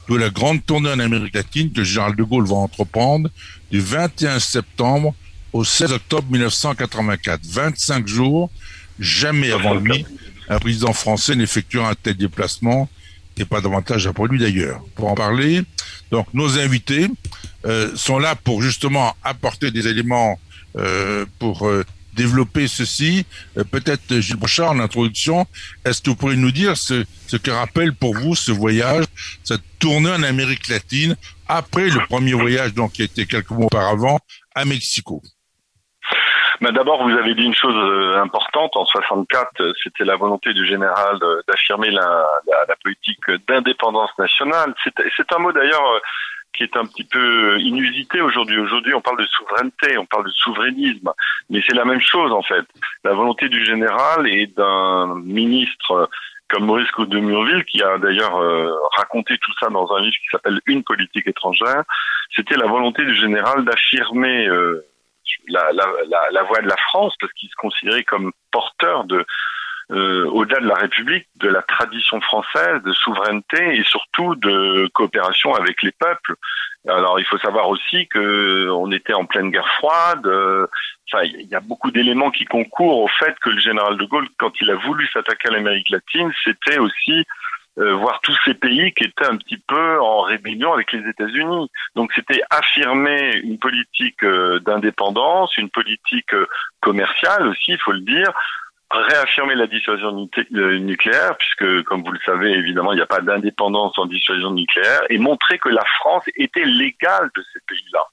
De 0.08 0.16
la 0.16 0.30
grande 0.30 0.64
tournée 0.64 0.90
en 0.90 0.98
Amérique 0.98 1.34
latine 1.34 1.70
que 1.70 1.84
Gérald 1.84 2.16
de 2.16 2.24
Gaulle 2.24 2.46
va 2.46 2.56
entreprendre 2.56 3.28
du 3.70 3.78
21 3.80 4.40
septembre 4.40 5.14
au 5.52 5.64
16 5.64 5.92
octobre 5.92 6.26
1984. 6.30 7.40
25 7.44 8.06
jours, 8.06 8.50
jamais 8.98 9.50
avant 9.52 9.74
lui, 9.74 10.06
un 10.48 10.58
président 10.58 10.92
français 10.92 11.34
n'effectuera 11.34 11.90
un 11.90 11.94
tel 11.94 12.16
déplacement 12.16 12.88
et 13.36 13.44
pas 13.44 13.60
davantage 13.60 14.06
après 14.06 14.28
lui 14.28 14.38
d'ailleurs. 14.38 14.82
Pour 14.94 15.08
en 15.08 15.14
parler, 15.14 15.62
donc 16.10 16.26
nos 16.34 16.58
invités, 16.58 17.08
euh, 17.66 17.94
sont 17.94 18.18
là 18.18 18.34
pour 18.34 18.62
justement 18.62 19.14
apporter 19.22 19.70
des 19.70 19.86
éléments 19.86 20.38
euh, 20.76 21.24
pour 21.38 21.66
euh, 21.66 21.84
développer 22.14 22.68
ceci. 22.68 23.24
Peut-être 23.70 24.18
Gilles 24.20 24.36
Brochard, 24.36 24.72
en 24.72 24.80
introduction, 24.80 25.46
est-ce 25.84 26.02
que 26.02 26.10
vous 26.10 26.16
pourriez 26.16 26.36
nous 26.36 26.50
dire 26.50 26.76
ce, 26.76 27.04
ce 27.26 27.36
que 27.36 27.50
rappelle 27.50 27.94
pour 27.94 28.14
vous 28.14 28.34
ce 28.34 28.50
voyage, 28.50 29.04
cette 29.44 29.62
tournée 29.78 30.10
en 30.10 30.22
Amérique 30.22 30.68
latine, 30.68 31.16
après 31.48 31.88
le 31.88 32.04
premier 32.06 32.34
voyage 32.34 32.74
donc 32.74 32.92
qui 32.92 33.02
a 33.02 33.04
été 33.04 33.26
quelques 33.26 33.50
mois 33.50 33.66
auparavant 33.66 34.18
à 34.54 34.64
Mexico? 34.64 35.22
D'abord, 36.60 37.02
vous 37.02 37.16
avez 37.16 37.34
dit 37.34 37.44
une 37.44 37.54
chose 37.54 38.16
importante. 38.18 38.76
En 38.76 38.84
64, 38.84 39.72
c'était 39.82 40.04
la 40.04 40.16
volonté 40.16 40.52
du 40.52 40.66
général 40.66 41.18
d'affirmer 41.48 41.90
la, 41.90 42.26
la, 42.46 42.66
la, 42.68 42.76
politique 42.76 43.24
d'indépendance 43.48 44.10
nationale. 44.18 44.74
C'est 44.84 45.32
un 45.32 45.38
mot 45.38 45.52
d'ailleurs 45.52 46.00
qui 46.52 46.64
est 46.64 46.76
un 46.76 46.84
petit 46.84 47.04
peu 47.04 47.58
inusité 47.60 48.20
aujourd'hui. 48.20 48.58
Aujourd'hui, 48.58 48.94
on 48.94 49.00
parle 49.00 49.18
de 49.18 49.26
souveraineté, 49.26 49.96
on 49.98 50.06
parle 50.06 50.26
de 50.26 50.32
souverainisme, 50.32 51.10
mais 51.48 51.62
c'est 51.66 51.74
la 51.74 51.84
même 51.84 52.00
chose 52.00 52.32
en 52.32 52.42
fait. 52.42 52.64
La 53.04 53.14
volonté 53.14 53.48
du 53.48 53.64
général 53.64 54.28
et 54.28 54.46
d'un 54.46 55.14
ministre 55.24 56.08
comme 56.48 56.66
Maurice 56.66 56.90
Claude 56.90 57.08
de 57.08 57.20
Murville, 57.20 57.64
qui 57.64 57.80
a 57.82 57.96
d'ailleurs 57.98 58.36
euh, 58.36 58.72
raconté 58.96 59.38
tout 59.38 59.52
ça 59.60 59.68
dans 59.68 59.90
un 59.92 60.00
livre 60.00 60.16
qui 60.16 60.28
s'appelle 60.32 60.60
Une 60.66 60.82
politique 60.82 61.28
étrangère, 61.28 61.84
c'était 62.34 62.56
la 62.56 62.66
volonté 62.66 63.04
du 63.04 63.14
général 63.14 63.64
d'affirmer 63.64 64.48
euh, 64.48 64.84
la, 65.48 65.70
la, 65.72 66.42
voix 66.42 66.60
de 66.60 66.68
la 66.68 66.76
France, 66.76 67.14
parce 67.20 67.32
qu'il 67.32 67.48
se 67.48 67.56
considérait 67.56 68.04
comme 68.04 68.32
porteur 68.50 69.04
de 69.04 69.24
euh, 69.92 70.24
au-delà 70.26 70.60
de 70.60 70.68
la 70.68 70.76
République, 70.76 71.26
de 71.36 71.48
la 71.48 71.62
tradition 71.62 72.20
française, 72.20 72.80
de 72.84 72.92
souveraineté 72.92 73.76
et 73.76 73.82
surtout 73.82 74.36
de 74.36 74.88
coopération 74.94 75.52
avec 75.54 75.82
les 75.82 75.90
peuples. 75.90 76.36
Alors 76.88 77.18
il 77.18 77.26
faut 77.26 77.38
savoir 77.38 77.68
aussi 77.68 78.06
que 78.06 78.68
on 78.70 78.92
était 78.92 79.14
en 79.14 79.26
pleine 79.26 79.50
guerre 79.50 79.68
froide. 79.78 80.26
Euh, 80.26 80.66
enfin, 81.12 81.24
il 81.24 81.48
y 81.48 81.56
a 81.56 81.60
beaucoup 81.60 81.90
d'éléments 81.90 82.30
qui 82.30 82.44
concourent 82.44 83.02
au 83.02 83.08
fait 83.08 83.36
que 83.40 83.50
le 83.50 83.58
général 83.58 83.96
de 83.96 84.04
Gaulle, 84.04 84.28
quand 84.38 84.52
il 84.60 84.70
a 84.70 84.76
voulu 84.76 85.08
s'attaquer 85.08 85.48
à 85.48 85.52
l'Amérique 85.52 85.90
latine, 85.90 86.32
c'était 86.44 86.78
aussi 86.78 87.26
euh, 87.78 87.94
voir 87.94 88.20
tous 88.20 88.36
ces 88.44 88.54
pays 88.54 88.92
qui 88.92 89.04
étaient 89.04 89.26
un 89.26 89.36
petit 89.36 89.58
peu 89.58 90.00
en 90.00 90.22
rébellion 90.22 90.72
avec 90.72 90.92
les 90.92 91.08
États-Unis. 91.08 91.70
Donc 91.94 92.12
c'était 92.14 92.42
affirmer 92.50 93.36
une 93.42 93.58
politique 93.58 94.24
d'indépendance, 94.24 95.56
une 95.56 95.70
politique 95.70 96.34
commerciale 96.80 97.46
aussi, 97.46 97.72
il 97.72 97.78
faut 97.78 97.92
le 97.92 98.00
dire, 98.00 98.32
réaffirmer 98.90 99.54
la 99.54 99.66
dissuasion 99.66 100.28
euh, 100.54 100.78
nucléaire, 100.78 101.36
puisque, 101.38 101.82
comme 101.84 102.02
vous 102.02 102.12
le 102.12 102.18
savez, 102.24 102.50
évidemment, 102.50 102.92
il 102.92 102.96
n'y 102.96 103.02
a 103.02 103.06
pas 103.06 103.20
d'indépendance 103.20 103.96
en 103.98 104.06
dissuasion 104.06 104.50
nucléaire, 104.50 105.02
et 105.08 105.18
montrer 105.18 105.58
que 105.58 105.68
la 105.68 105.84
France 106.00 106.24
était 106.34 106.64
légale 106.64 107.30
de 107.36 107.44
ces 107.52 107.60
pays-là. 107.68 108.04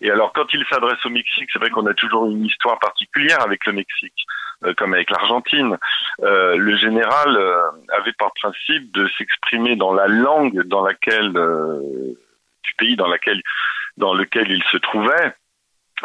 Et 0.00 0.10
alors, 0.10 0.32
quand 0.32 0.52
il 0.52 0.64
s'adresse 0.70 1.04
au 1.04 1.10
Mexique, 1.10 1.48
c'est 1.52 1.58
vrai 1.58 1.70
qu'on 1.70 1.86
a 1.86 1.94
toujours 1.94 2.26
une 2.26 2.44
histoire 2.44 2.78
particulière 2.78 3.42
avec 3.42 3.66
le 3.66 3.72
Mexique, 3.74 4.24
euh, 4.24 4.43
comme 4.72 4.94
avec 4.94 5.10
l'Argentine. 5.10 5.76
Euh, 6.22 6.56
le 6.56 6.76
général 6.76 7.36
euh, 7.36 7.70
avait 7.98 8.12
par 8.12 8.32
principe 8.34 8.92
de 8.92 9.08
s'exprimer 9.18 9.76
dans 9.76 9.92
la 9.92 10.06
langue 10.06 10.62
dans 10.62 10.84
laquelle 10.84 11.32
du 11.32 12.74
pays 12.78 12.96
dans 12.96 13.08
laquelle 13.08 13.42
dans 13.96 14.14
lequel 14.14 14.50
il 14.50 14.62
se 14.64 14.76
trouvait 14.78 15.34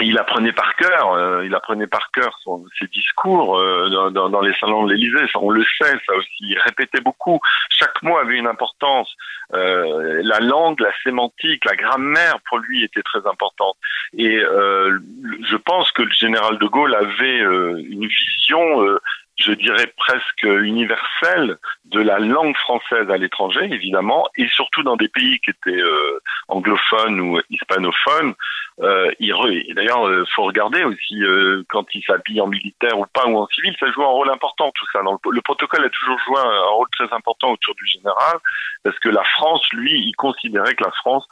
il 0.01 0.17
apprenait 0.17 0.53
par 0.53 0.75
cœur, 0.75 1.13
euh, 1.13 1.45
il 1.45 1.53
apprenait 1.55 1.87
par 1.87 2.11
cœur 2.11 2.37
son, 2.43 2.65
ses 2.77 2.87
discours 2.87 3.57
euh, 3.57 4.09
dans, 4.11 4.29
dans, 4.29 4.41
les 4.41 4.53
salons 4.55 4.85
de 4.85 4.93
l'Élysée. 4.93 5.25
On 5.35 5.49
le 5.49 5.63
sait, 5.63 5.99
ça 6.05 6.15
aussi. 6.15 6.41
Il 6.41 6.59
répétait 6.59 7.01
beaucoup. 7.01 7.39
Chaque 7.69 8.01
mot 8.03 8.17
avait 8.17 8.37
une 8.37 8.47
importance. 8.47 9.13
Euh, 9.53 10.21
la 10.23 10.39
langue, 10.39 10.79
la 10.79 10.91
sémantique, 11.03 11.65
la 11.65 11.75
grammaire 11.75 12.37
pour 12.47 12.59
lui 12.59 12.83
était 12.83 13.03
très 13.03 13.25
importante. 13.27 13.75
Et 14.17 14.39
je 14.39 15.55
pense 15.57 15.91
que 15.91 16.03
le 16.03 16.11
général 16.11 16.57
de 16.57 16.65
Gaulle 16.65 16.95
avait 16.95 17.39
une 17.39 18.07
vision 18.07 18.99
je 19.39 19.53
dirais 19.53 19.91
presque 19.97 20.43
universelle 20.43 21.57
de 21.85 22.01
la 22.01 22.19
langue 22.19 22.55
française 22.57 23.09
à 23.09 23.17
l'étranger, 23.17 23.67
évidemment, 23.71 24.27
et 24.35 24.47
surtout 24.49 24.83
dans 24.83 24.97
des 24.97 25.07
pays 25.07 25.39
qui 25.39 25.51
étaient 25.51 25.81
euh, 25.81 26.19
anglophones 26.49 27.19
ou 27.21 27.39
hispanophones. 27.49 28.35
Euh, 28.81 29.11
D'ailleurs, 29.19 29.57
il 29.57 29.79
euh, 29.79 30.25
faut 30.35 30.43
regarder 30.43 30.83
aussi 30.83 31.21
euh, 31.23 31.63
quand 31.69 31.85
il 31.93 32.03
s'habille 32.03 32.41
en 32.41 32.47
militaire 32.47 32.97
ou 32.97 33.05
pas 33.05 33.25
ou 33.27 33.37
en 33.37 33.47
civil, 33.47 33.75
ça 33.79 33.91
joue 33.91 34.03
un 34.03 34.07
rôle 34.07 34.29
important 34.29 34.71
tout 34.73 34.85
ça. 34.91 35.01
Donc, 35.03 35.19
le 35.29 35.41
protocole 35.41 35.85
a 35.85 35.89
toujours 35.89 36.19
joué 36.25 36.39
un, 36.39 36.69
rôle 36.71 36.87
très 36.97 37.13
important 37.13 37.51
autour 37.51 37.75
du 37.75 37.85
général, 37.87 38.37
parce 38.83 38.97
que 38.99 39.09
la 39.09 39.23
France, 39.23 39.65
lui, 39.73 39.93
il 39.93 40.13
considérait 40.15 40.75
que 40.75 40.83
la 40.83 40.91
France 40.91 41.25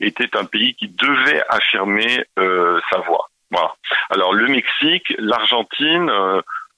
était 0.00 0.36
un 0.36 0.44
pays 0.44 0.74
qui 0.74 0.88
devait 0.88 1.42
affirmer 1.48 2.24
sa 2.36 2.98
voix. 3.06 3.28
Voilà. 3.50 3.74
Alors 4.10 4.32
le 4.32 4.48
Mexique, 4.48 5.12
l'Argentine. 5.18 6.10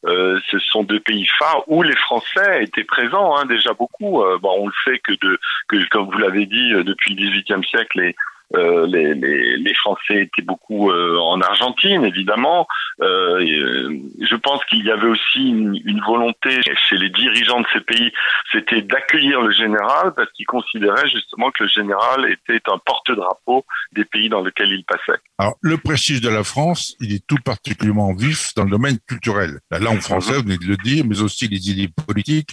Euh, 0.06 0.38
ce 0.50 0.58
sont 0.58 0.82
deux 0.82 1.00
pays 1.00 1.26
phares 1.38 1.62
où 1.66 1.82
les 1.82 1.96
Français 1.96 2.64
étaient 2.64 2.84
présents 2.84 3.36
hein, 3.36 3.46
déjà 3.46 3.72
beaucoup. 3.72 4.22
Euh, 4.22 4.38
bon, 4.38 4.54
on 4.58 4.66
le 4.66 4.72
sait 4.84 4.98
que, 4.98 5.12
de, 5.12 5.38
que 5.68 5.88
comme 5.88 6.06
vous 6.06 6.18
l'avez 6.18 6.46
dit, 6.46 6.72
euh, 6.72 6.84
depuis 6.84 7.14
le 7.14 7.22
XVIIIe 7.22 7.64
siècle, 7.64 8.00
les, 8.00 8.14
euh, 8.56 8.86
les, 8.86 9.14
les, 9.14 9.56
les, 9.56 9.74
Français 9.74 10.22
étaient 10.22 10.42
beaucoup 10.42 10.90
euh, 10.90 11.18
en 11.18 11.40
Argentine, 11.40 12.04
évidemment. 12.04 12.68
Euh, 13.00 13.98
je 14.20 14.36
pense 14.36 14.64
qu'il 14.66 14.84
y 14.84 14.90
avait 14.90 15.08
aussi 15.08 15.48
une, 15.48 15.80
une, 15.84 16.00
volonté 16.02 16.60
chez 16.88 16.96
les 16.96 17.08
dirigeants 17.08 17.62
de 17.62 17.66
ces 17.72 17.80
pays, 17.80 18.12
c'était 18.52 18.82
d'accueillir 18.82 19.40
le 19.40 19.50
général 19.50 20.12
parce 20.14 20.30
qu'ils 20.32 20.46
considéraient 20.46 21.08
justement 21.08 21.50
que 21.50 21.64
le 21.64 21.68
général 21.68 22.30
était 22.30 22.60
un 22.70 22.78
porte-drapeau 22.78 23.64
des 23.92 24.04
pays 24.04 24.28
dans 24.28 24.42
lesquels 24.42 24.70
il 24.70 24.84
passait. 24.84 25.20
Alors, 25.36 25.56
le 25.62 25.78
prestige 25.78 26.20
de 26.20 26.28
la 26.28 26.44
France, 26.44 26.94
il 27.00 27.12
est 27.12 27.26
tout 27.26 27.38
particulièrement 27.44 28.14
vif 28.14 28.52
dans 28.54 28.62
le 28.62 28.70
domaine 28.70 28.98
culturel. 29.08 29.58
La 29.68 29.80
langue 29.80 30.00
française, 30.00 30.36
vous 30.36 30.42
venez 30.44 30.58
de 30.58 30.66
le 30.66 30.76
dire, 30.76 31.04
mais 31.04 31.20
aussi 31.20 31.48
les 31.48 31.70
idées 31.70 31.88
politiques, 31.88 32.50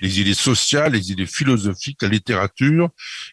les 0.00 0.18
idées 0.18 0.32
sociales, 0.32 0.92
les 0.92 1.12
idées 1.12 1.26
philosophiques, 1.26 2.00
la 2.00 2.08
littérature 2.08 2.88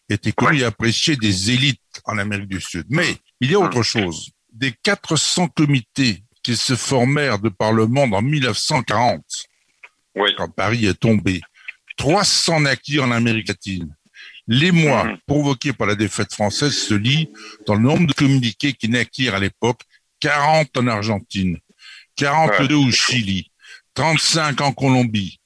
étaient 0.09 0.33
connues 0.33 0.59
et 0.59 0.63
appréciées 0.65 1.15
des 1.15 1.51
élites 1.51 1.81
en 2.03 2.17
Amérique 2.17 2.49
du 2.49 2.59
Sud. 2.59 2.87
Mais 2.89 3.15
il 3.39 3.51
y 3.51 3.55
a 3.55 3.59
autre 3.59 3.83
chose. 3.83 4.31
Des 4.51 4.73
400 4.83 5.47
comités 5.47 6.23
qui 6.43 6.57
se 6.57 6.75
formèrent 6.75 7.39
de 7.39 7.49
par 7.49 7.71
le 7.71 7.87
monde 7.87 8.13
en 8.13 8.21
1940, 8.21 9.23
quand 10.37 10.49
Paris 10.49 10.87
est 10.87 10.99
tombé, 10.99 11.39
300 11.95 12.61
naquirent 12.61 13.05
en 13.05 13.11
Amérique 13.11 13.47
latine. 13.47 13.95
Les 14.51 14.71
mois 14.71 15.03
mhm. 15.03 15.17
provoqués 15.27 15.73
par 15.73 15.85
la 15.85 15.93
défaite 15.93 16.33
française 16.33 16.75
se 16.75 16.95
lient 16.95 17.29
dans 17.67 17.75
le 17.75 17.81
nombre 17.81 18.07
de 18.07 18.13
communiqués 18.13 18.73
qui 18.73 18.89
naquirent 18.89 19.35
à 19.35 19.39
l'époque, 19.39 19.81
40 20.21 20.75
en 20.75 20.87
Argentine, 20.87 21.59
42 22.15 22.73
au 22.73 22.91
Chili, 22.91 23.51
35 23.93 24.59
en 24.61 24.73
Colombie, 24.73 25.39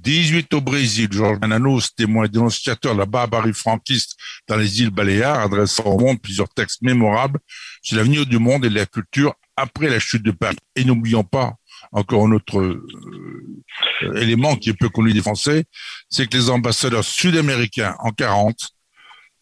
18 0.00 0.52
au 0.54 0.60
Brésil, 0.60 1.08
Georges 1.08 1.38
Bernanos, 1.38 1.94
témoin 1.94 2.26
dénonciateur 2.26 2.94
de 2.94 2.98
la 2.98 3.06
barbarie 3.06 3.54
franquiste 3.54 4.16
dans 4.48 4.56
les 4.56 4.82
îles 4.82 4.90
Baléares, 4.90 5.38
adressant 5.40 5.84
au 5.84 5.98
monde 6.00 6.20
plusieurs 6.20 6.48
textes 6.48 6.82
mémorables 6.82 7.38
sur 7.80 7.96
l'avenir 7.96 8.26
du 8.26 8.40
monde 8.40 8.64
et 8.64 8.70
de 8.70 8.74
la 8.74 8.86
culture 8.86 9.34
après 9.56 9.88
la 9.88 10.00
chute 10.00 10.24
de 10.24 10.32
Paris. 10.32 10.58
Et 10.74 10.84
n'oublions 10.84 11.24
pas 11.24 11.54
encore 11.92 12.26
un 12.26 12.32
autre 12.32 12.58
euh, 12.60 14.14
élément 14.16 14.56
qui 14.56 14.70
est 14.70 14.78
peu 14.78 14.88
connu 14.88 15.12
des 15.12 15.20
Français, 15.20 15.64
c'est 16.08 16.28
que 16.28 16.36
les 16.36 16.50
ambassadeurs 16.50 17.04
sud-américains 17.04 17.94
en 18.00 18.10
40 18.10 18.56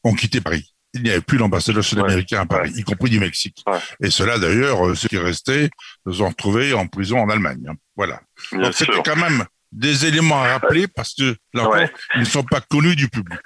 ont 0.05 0.15
quitté 0.15 0.41
Paris. 0.41 0.73
Il 0.95 1.03
n'y 1.03 1.11
avait 1.11 1.21
plus 1.21 1.37
d'ambassadeurs 1.37 1.85
sud-américains 1.85 2.43
à 2.43 2.47
Paris, 2.47 2.73
y 2.75 2.83
compris 2.83 3.11
du 3.11 3.21
Mexique. 3.21 3.62
Et 4.03 4.11
cela, 4.11 4.38
d'ailleurs, 4.38 4.87
euh, 4.87 4.95
ceux 4.95 5.09
qui 5.09 5.19
restaient 5.19 5.69
se 6.07 6.12
sont 6.12 6.29
retrouvés 6.29 6.73
en 6.73 6.87
prison 6.87 7.19
en 7.19 7.29
Allemagne. 7.29 7.67
Voilà. 7.97 8.21
Donc 8.53 8.73
c'était 8.75 9.03
quand 9.05 9.17
même 9.17 9.45
des 9.73 10.07
éléments 10.07 10.43
à 10.43 10.59
rappeler 10.59 10.87
parce 10.88 11.15
que 11.15 11.37
là 11.53 11.88
ils 12.15 12.21
ne 12.21 12.25
sont 12.25 12.45
pas 12.45 12.61
connus 12.61 12.97
du 12.97 13.09
public. 13.09 13.38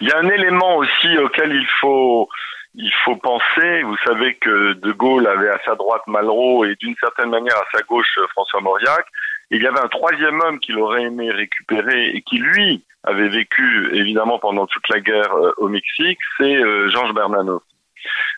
Il 0.00 0.08
y 0.08 0.12
a 0.12 0.18
un 0.18 0.28
élément 0.28 0.76
aussi 0.76 1.18
auquel 1.18 1.52
il 1.52 1.66
faut 1.80 2.28
il 2.74 2.92
faut 3.04 3.16
penser. 3.16 3.82
Vous 3.82 3.96
savez 4.06 4.34
que 4.36 4.74
De 4.74 4.92
Gaulle 4.92 5.26
avait 5.26 5.50
à 5.50 5.58
sa 5.64 5.74
droite 5.74 6.02
Malraux 6.06 6.64
et 6.64 6.76
d'une 6.76 6.94
certaine 7.00 7.30
manière 7.30 7.56
à 7.56 7.66
sa 7.76 7.82
gauche 7.82 8.18
François 8.30 8.60
Mauriac. 8.60 9.06
Il 9.50 9.62
y 9.62 9.66
avait 9.66 9.80
un 9.80 9.88
troisième 9.88 10.40
homme 10.40 10.60
qu'il 10.60 10.78
aurait 10.78 11.02
aimé 11.02 11.30
récupérer 11.30 12.10
et 12.10 12.22
qui 12.22 12.38
lui 12.38 12.84
avait 13.02 13.28
vécu 13.28 13.90
évidemment 13.94 14.38
pendant 14.38 14.66
toute 14.66 14.88
la 14.88 15.00
guerre 15.00 15.34
euh, 15.34 15.52
au 15.56 15.68
Mexique, 15.68 16.18
c'est 16.36 16.56
euh, 16.56 16.88
Georges 16.90 17.14
Bernanos. 17.14 17.62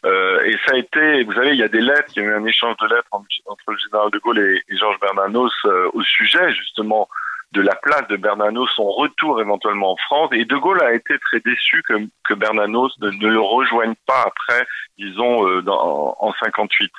Euh, 0.04 0.44
et 0.44 0.56
ça 0.66 0.74
a 0.74 0.78
été, 0.78 1.22
vous 1.24 1.32
savez, 1.32 1.50
il 1.50 1.58
y 1.58 1.62
a 1.62 1.68
des 1.68 1.80
lettres, 1.80 2.12
il 2.16 2.22
y 2.22 2.26
a 2.26 2.28
eu 2.28 2.34
un 2.34 2.44
échange 2.44 2.76
de 2.78 2.86
lettres 2.86 3.08
entre, 3.12 3.26
le 3.68 3.78
général 3.78 4.10
de 4.10 4.18
Gaulle 4.18 4.38
et, 4.38 4.76
Georges 4.76 4.98
Bernanos 5.00 5.52
euh, 5.66 5.90
au 5.92 6.02
sujet 6.02 6.52
justement 6.52 7.08
de 7.52 7.60
la 7.60 7.74
place 7.76 8.06
de 8.08 8.16
Bernanos, 8.16 8.68
son 8.74 8.90
retour 8.90 9.40
éventuellement 9.40 9.92
en 9.92 9.96
France. 9.96 10.30
Et 10.32 10.44
De 10.44 10.56
Gaulle 10.56 10.82
a 10.82 10.94
été 10.94 11.18
très 11.18 11.40
déçu 11.40 11.82
que, 11.86 11.94
que 12.24 12.34
Bernanos 12.34 12.92
ne, 13.00 13.10
le 13.10 13.40
rejoigne 13.40 13.94
pas 14.06 14.24
après, 14.26 14.66
disons, 14.98 15.46
euh, 15.48 15.62
en 15.68 16.32
58. 16.42 16.90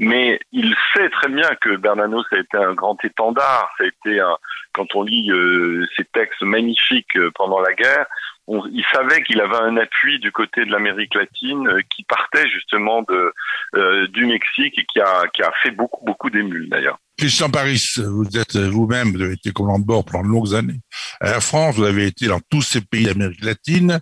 Mais 0.00 0.40
il 0.52 0.76
sait 0.94 1.10
très 1.10 1.28
bien 1.28 1.48
que 1.60 1.76
Bernanos 1.76 2.24
a 2.32 2.38
été 2.38 2.56
un 2.56 2.74
grand 2.74 3.02
étendard. 3.04 3.70
Ça 3.78 3.84
a 3.84 3.86
été 3.86 4.20
un, 4.20 4.36
quand 4.72 4.94
on 4.94 5.02
lit 5.02 5.30
euh, 5.30 5.86
ces 5.96 6.04
textes 6.04 6.42
magnifiques 6.42 7.18
pendant 7.34 7.60
la 7.60 7.72
guerre, 7.74 8.06
il 8.72 8.84
savait 8.92 9.22
qu'il 9.22 9.40
avait 9.40 9.56
un 9.56 9.76
appui 9.76 10.18
du 10.18 10.32
côté 10.32 10.64
de 10.64 10.72
l'Amérique 10.72 11.14
latine 11.14 11.68
euh, 11.68 11.80
qui 11.94 12.04
partait 12.04 12.48
justement 12.48 13.02
de, 13.02 13.32
euh, 13.76 14.06
du 14.08 14.26
Mexique 14.26 14.78
et 14.78 14.84
qui 14.84 15.00
a, 15.00 15.26
qui 15.32 15.42
a 15.42 15.52
fait 15.62 15.70
beaucoup, 15.70 16.04
beaucoup 16.04 16.30
d'émules 16.30 16.68
d'ailleurs. 16.68 16.98
Christian 17.20 17.50
Paris, 17.50 17.96
vous 17.98 18.38
êtes 18.38 18.56
vous-même, 18.56 19.12
vous 19.14 19.20
avez 19.20 19.34
été 19.34 19.52
commandant 19.52 19.78
de 19.78 19.84
bord 19.84 20.04
pendant 20.06 20.24
de 20.24 20.32
longues 20.32 20.54
années. 20.54 20.80
À 21.20 21.32
la 21.32 21.40
France, 21.42 21.74
vous 21.76 21.84
avez 21.84 22.06
été 22.06 22.28
dans 22.28 22.40
tous 22.48 22.62
ces 22.62 22.80
pays 22.80 23.04
d'Amérique 23.04 23.44
latine 23.44 24.00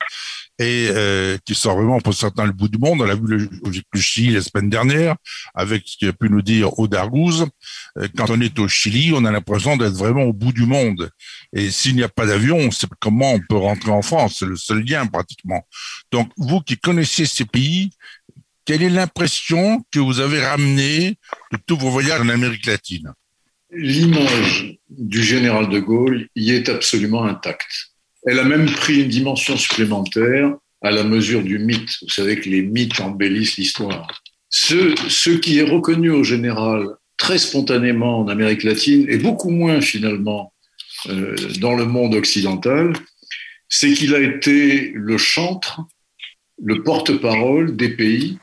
et 0.61 0.87
euh, 0.91 1.37
qui 1.45 1.57
sont 1.57 1.75
vraiment 1.75 2.01
pour 2.01 2.15
certains 2.15 2.47
le 2.47 2.53
bout 2.53 2.69
du 2.69 2.79
monde. 2.79 3.03
On 3.03 3.09
a 3.09 3.17
vu 3.17 3.27
le, 3.27 4.01
Chili 4.01 4.35
la 4.35 4.41
semaine 4.41 4.71
dernière 4.71 5.17
avec 5.53 5.83
ce 5.87 5.97
qu'il 5.97 6.07
a 6.07 6.13
pu 6.13 6.31
nous 6.31 6.43
dire 6.43 6.79
Audargouze. 6.79 7.49
Euh, 7.99 8.07
quand 8.17 8.31
on 8.31 8.41
est 8.41 8.57
au 8.61 8.69
Chili, 8.69 9.13
on 9.13 9.25
a 9.25 9.33
l'impression 9.33 9.77
d'être 9.77 9.95
vraiment 9.95 10.23
au 10.23 10.33
bout 10.33 10.53
du 10.53 10.67
monde. 10.67 11.11
Et 11.53 11.73
s'il 11.73 11.97
n'y 11.97 12.05
a 12.05 12.09
pas 12.09 12.25
d'avion, 12.25 12.57
on 12.57 12.71
sait 12.71 12.87
comment 13.01 13.33
on 13.33 13.41
peut 13.41 13.57
rentrer 13.57 13.91
en 13.91 14.03
France. 14.03 14.37
C'est 14.39 14.47
le 14.47 14.55
seul 14.55 14.85
lien 14.85 15.05
pratiquement. 15.07 15.67
Donc 16.13 16.31
vous 16.37 16.61
qui 16.61 16.79
connaissez 16.79 17.27
ces 17.27 17.47
pays, 17.47 17.91
quelle 18.69 18.83
est 18.83 18.91
l'impression 18.91 19.83
que 19.91 19.99
vous 19.99 20.21
avez 20.21 20.45
ramenée 20.45 21.15
de 21.53 21.59
tous 21.67 21.79
vos 21.79 21.89
voyages 21.89 22.21
en 22.21 22.29
Amérique 22.29 22.67
latine? 22.67 23.15
L'image 23.71 24.77
du 24.91 25.23
général 25.23 25.71
de 25.71 25.79
Gaulle 25.79 26.29
y 26.37 26.51
est 26.51 26.69
absolument 26.69 27.25
intacte. 27.25 27.95
Elle 28.27 28.39
a 28.39 28.45
même 28.45 28.67
pris 28.67 29.05
une 29.05 29.09
dimension 29.09 29.57
supplémentaire 29.57 30.55
à 30.83 30.91
la 30.91 31.03
mesure 31.03 31.43
du 31.43 31.59
mythe. 31.59 31.97
Vous 32.03 32.11
savez 32.11 32.39
que 32.41 32.51
les 32.51 32.61
mythes 32.61 33.01
embellissent 33.01 33.57
l'histoire. 33.57 34.23
Ce, 34.51 35.31
qui 35.39 35.61
est 35.61 35.71
reconnu 35.71 36.11
au 36.11 36.23
général 36.23 36.89
très 37.17 37.39
spontanément 37.39 38.21
en 38.21 38.29
Amérique 38.29 38.65
latine 38.65 39.07
et 39.09 39.17
beaucoup 39.17 39.51
moins 39.51 39.81
finalement 39.81 40.53
euh, 41.07 41.35
dans 41.61 41.75
le 41.75 41.87
monde 41.87 42.15
occidental, 42.15 42.93
c'est 43.71 43.95
qu'il 43.95 44.15
a 44.15 44.21
été 44.21 44.93
le 44.95 45.17
chantre, 45.17 45.81
le 46.63 46.83
porte-parole 46.83 47.75
des 47.75 47.97
pays 47.97 48.39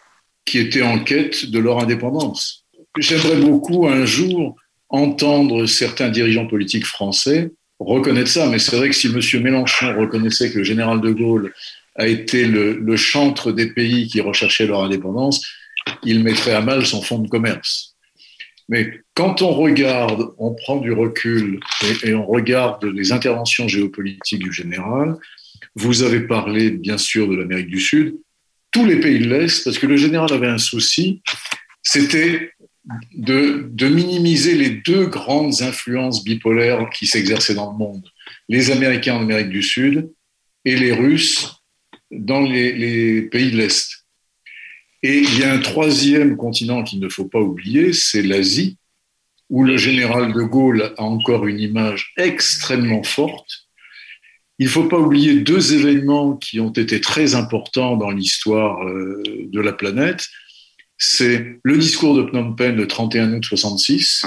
qui 0.45 0.59
étaient 0.59 0.81
en 0.81 0.99
quête 0.99 1.49
de 1.49 1.59
leur 1.59 1.81
indépendance. 1.81 2.65
J'aimerais 2.97 3.37
beaucoup 3.37 3.87
un 3.87 4.05
jour 4.05 4.55
entendre 4.89 5.65
certains 5.65 6.09
dirigeants 6.09 6.47
politiques 6.47 6.85
français 6.85 7.51
reconnaître 7.79 8.29
ça, 8.29 8.47
mais 8.47 8.59
c'est 8.59 8.75
vrai 8.75 8.89
que 8.89 8.95
si 8.95 9.07
M. 9.07 9.43
Mélenchon 9.43 9.97
reconnaissait 9.99 10.51
que 10.51 10.59
le 10.59 10.63
général 10.63 11.01
de 11.01 11.11
Gaulle 11.11 11.53
a 11.95 12.07
été 12.07 12.45
le, 12.45 12.95
chantre 12.95 13.51
des 13.51 13.71
pays 13.71 14.07
qui 14.07 14.21
recherchaient 14.21 14.67
leur 14.67 14.83
indépendance, 14.83 15.45
il 16.03 16.23
mettrait 16.23 16.53
à 16.53 16.61
mal 16.61 16.85
son 16.85 17.01
fonds 17.01 17.19
de 17.19 17.27
commerce. 17.27 17.95
Mais 18.67 18.99
quand 19.13 19.41
on 19.41 19.51
regarde, 19.51 20.29
on 20.39 20.55
prend 20.55 20.77
du 20.77 20.91
recul 20.91 21.59
et, 22.03 22.13
on 22.15 22.25
regarde 22.25 22.83
les 22.85 23.11
interventions 23.11 23.67
géopolitiques 23.67 24.41
du 24.41 24.51
général, 24.51 25.15
vous 25.75 26.03
avez 26.03 26.21
parlé 26.21 26.71
bien 26.71 26.97
sûr 26.97 27.27
de 27.27 27.35
l'Amérique 27.35 27.67
du 27.67 27.79
Sud, 27.79 28.15
tous 28.75 28.83
les 28.83 28.99
pays 28.99 29.19
de 29.19 29.29
l'Est, 29.29 29.63
parce 29.63 29.79
que 29.79 29.87
le 29.87 29.95
général 29.95 30.33
avait 30.33 30.49
un 30.49 30.57
souci, 30.57 31.21
c'était 31.81 32.51
de, 33.13 33.87
minimiser 33.87 34.53
les 34.53 34.69
deux 34.69 35.05
grandes 35.05 35.61
influences 35.61 36.25
bipolaires 36.25 36.89
qui 36.89 37.07
s'exerçaient 37.07 37.55
dans 37.55 37.71
le 37.71 37.77
monde, 37.77 38.05
les 38.49 38.71
Américains 38.71 39.15
en 39.15 39.21
Amérique 39.21 39.47
du 39.47 39.63
Sud 39.63 40.11
et 40.65 40.75
les 40.75 40.91
Russes 40.91 41.63
dans 42.11 42.41
les 42.41 43.21
pays 43.31 43.51
de 43.51 43.57
l'Est. 43.59 44.05
Et 45.03 45.19
il 45.19 45.39
y 45.39 45.43
a 45.45 45.53
un 45.53 45.59
troisième 45.59 46.35
continent 46.35 46.83
qu'il 46.83 46.99
ne 46.99 47.07
faut 47.07 47.29
pas 47.29 47.39
oublier, 47.39 47.93
c'est 47.93 48.23
l'Asie, 48.23 48.77
où 49.49 49.63
le 49.63 49.77
général 49.77 50.33
de 50.33 50.41
Gaulle 50.41 50.93
a 50.97 51.03
encore 51.03 51.47
une 51.47 51.61
image 51.61 52.11
extrêmement 52.17 53.03
forte. 53.03 53.64
Il 54.59 54.65
ne 54.65 54.71
faut 54.71 54.85
pas 54.85 54.97
oublier 54.97 55.35
deux 55.35 55.73
événements 55.73 56.37
qui 56.37 56.59
ont 56.59 56.71
été 56.71 57.01
très 57.01 57.35
importants 57.35 57.97
dans 57.97 58.11
l'histoire 58.11 58.83
euh, 58.87 59.21
de 59.25 59.59
la 59.59 59.73
planète. 59.73 60.29
C'est 60.97 61.59
le 61.63 61.77
discours 61.77 62.15
de 62.15 62.23
Phnom 62.23 62.53
Penh 62.53 62.75
le 62.75 62.87
31 62.87 63.33
août 63.33 63.43
66, 63.43 64.25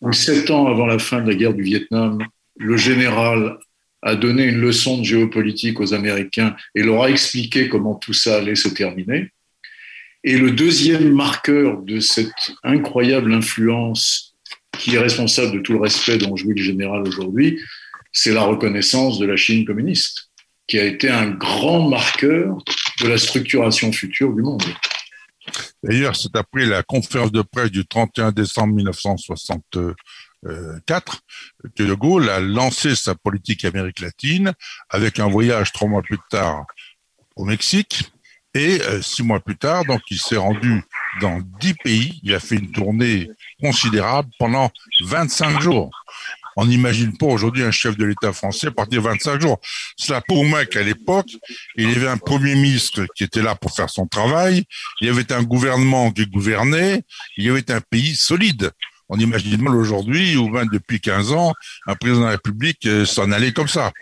où 0.00 0.12
sept 0.12 0.50
ans 0.50 0.68
avant 0.68 0.86
la 0.86 0.98
fin 0.98 1.20
de 1.20 1.28
la 1.28 1.34
guerre 1.34 1.54
du 1.54 1.62
Vietnam, 1.62 2.24
le 2.56 2.76
général 2.76 3.58
a 4.02 4.14
donné 4.14 4.44
une 4.44 4.60
leçon 4.60 4.98
de 4.98 5.04
géopolitique 5.04 5.80
aux 5.80 5.92
Américains 5.92 6.54
et 6.74 6.82
leur 6.82 7.02
a 7.02 7.10
expliqué 7.10 7.68
comment 7.68 7.96
tout 7.96 8.12
ça 8.12 8.36
allait 8.36 8.54
se 8.54 8.68
terminer. 8.68 9.32
Et 10.22 10.38
le 10.38 10.52
deuxième 10.52 11.12
marqueur 11.12 11.82
de 11.82 12.00
cette 12.00 12.52
incroyable 12.62 13.32
influence 13.32 14.36
qui 14.78 14.94
est 14.94 14.98
responsable 14.98 15.52
de 15.52 15.60
tout 15.60 15.72
le 15.72 15.80
respect 15.80 16.18
dont 16.18 16.36
jouit 16.36 16.54
le 16.54 16.62
général 16.62 17.02
aujourd'hui, 17.02 17.58
c'est 18.12 18.32
la 18.32 18.42
reconnaissance 18.42 19.18
de 19.18 19.26
la 19.26 19.36
Chine 19.36 19.64
communiste, 19.64 20.30
qui 20.66 20.78
a 20.78 20.84
été 20.84 21.10
un 21.10 21.30
grand 21.30 21.88
marqueur 21.88 22.58
de 23.00 23.08
la 23.08 23.18
structuration 23.18 23.92
future 23.92 24.32
du 24.32 24.42
monde. 24.42 24.62
D'ailleurs, 25.82 26.16
c'est 26.16 26.34
après 26.36 26.66
la 26.66 26.82
conférence 26.82 27.32
de 27.32 27.42
presse 27.42 27.70
du 27.70 27.86
31 27.86 28.32
décembre 28.32 28.74
1964 28.74 31.20
que 31.76 31.82
De 31.82 31.94
Gaulle 31.94 32.28
a 32.28 32.40
lancé 32.40 32.94
sa 32.94 33.14
politique 33.14 33.64
Amérique 33.64 34.00
latine 34.00 34.52
avec 34.90 35.18
un 35.18 35.28
voyage 35.28 35.72
trois 35.72 35.88
mois 35.88 36.02
plus 36.02 36.18
tard 36.30 36.66
au 37.36 37.44
Mexique 37.44 38.10
et 38.54 38.80
euh, 38.82 39.02
six 39.02 39.22
mois 39.22 39.40
plus 39.40 39.56
tard, 39.56 39.84
donc 39.84 40.00
il 40.10 40.18
s'est 40.18 40.36
rendu 40.36 40.82
dans 41.20 41.40
dix 41.60 41.74
pays. 41.74 42.18
Il 42.22 42.34
a 42.34 42.40
fait 42.40 42.56
une 42.56 42.72
tournée 42.72 43.30
considérable 43.60 44.30
pendant 44.38 44.70
25 45.00 45.60
jours. 45.60 45.90
On 46.60 46.66
n'imagine 46.66 47.16
pas 47.16 47.26
aujourd'hui 47.26 47.62
un 47.62 47.70
chef 47.70 47.96
de 47.96 48.04
l'État 48.04 48.32
français 48.32 48.72
partir 48.72 49.00
25 49.00 49.40
jours. 49.40 49.60
Cela 49.96 50.20
pour 50.20 50.44
moi 50.44 50.66
qu'à 50.66 50.82
l'époque, 50.82 51.30
il 51.76 51.88
y 51.88 51.94
avait 51.94 52.08
un 52.08 52.16
premier 52.16 52.56
ministre 52.56 53.06
qui 53.14 53.22
était 53.22 53.42
là 53.42 53.54
pour 53.54 53.70
faire 53.76 53.88
son 53.88 54.08
travail, 54.08 54.64
il 55.00 55.06
y 55.06 55.10
avait 55.10 55.32
un 55.32 55.44
gouvernement 55.44 56.10
qui 56.10 56.26
gouvernait, 56.26 57.02
il 57.36 57.44
y 57.44 57.48
avait 57.48 57.70
un 57.70 57.80
pays 57.80 58.16
solide. 58.16 58.72
On 59.08 59.20
imagine 59.20 59.62
mal 59.62 59.76
aujourd'hui, 59.76 60.36
ou 60.36 60.48
même 60.48 60.66
depuis 60.72 61.00
15 61.00 61.30
ans, 61.30 61.54
un 61.86 61.94
président 61.94 62.22
de 62.22 62.24
la 62.24 62.30
République 62.32 62.84
euh, 62.86 63.04
s'en 63.04 63.30
allait 63.30 63.52
comme 63.52 63.68
ça. 63.68 63.92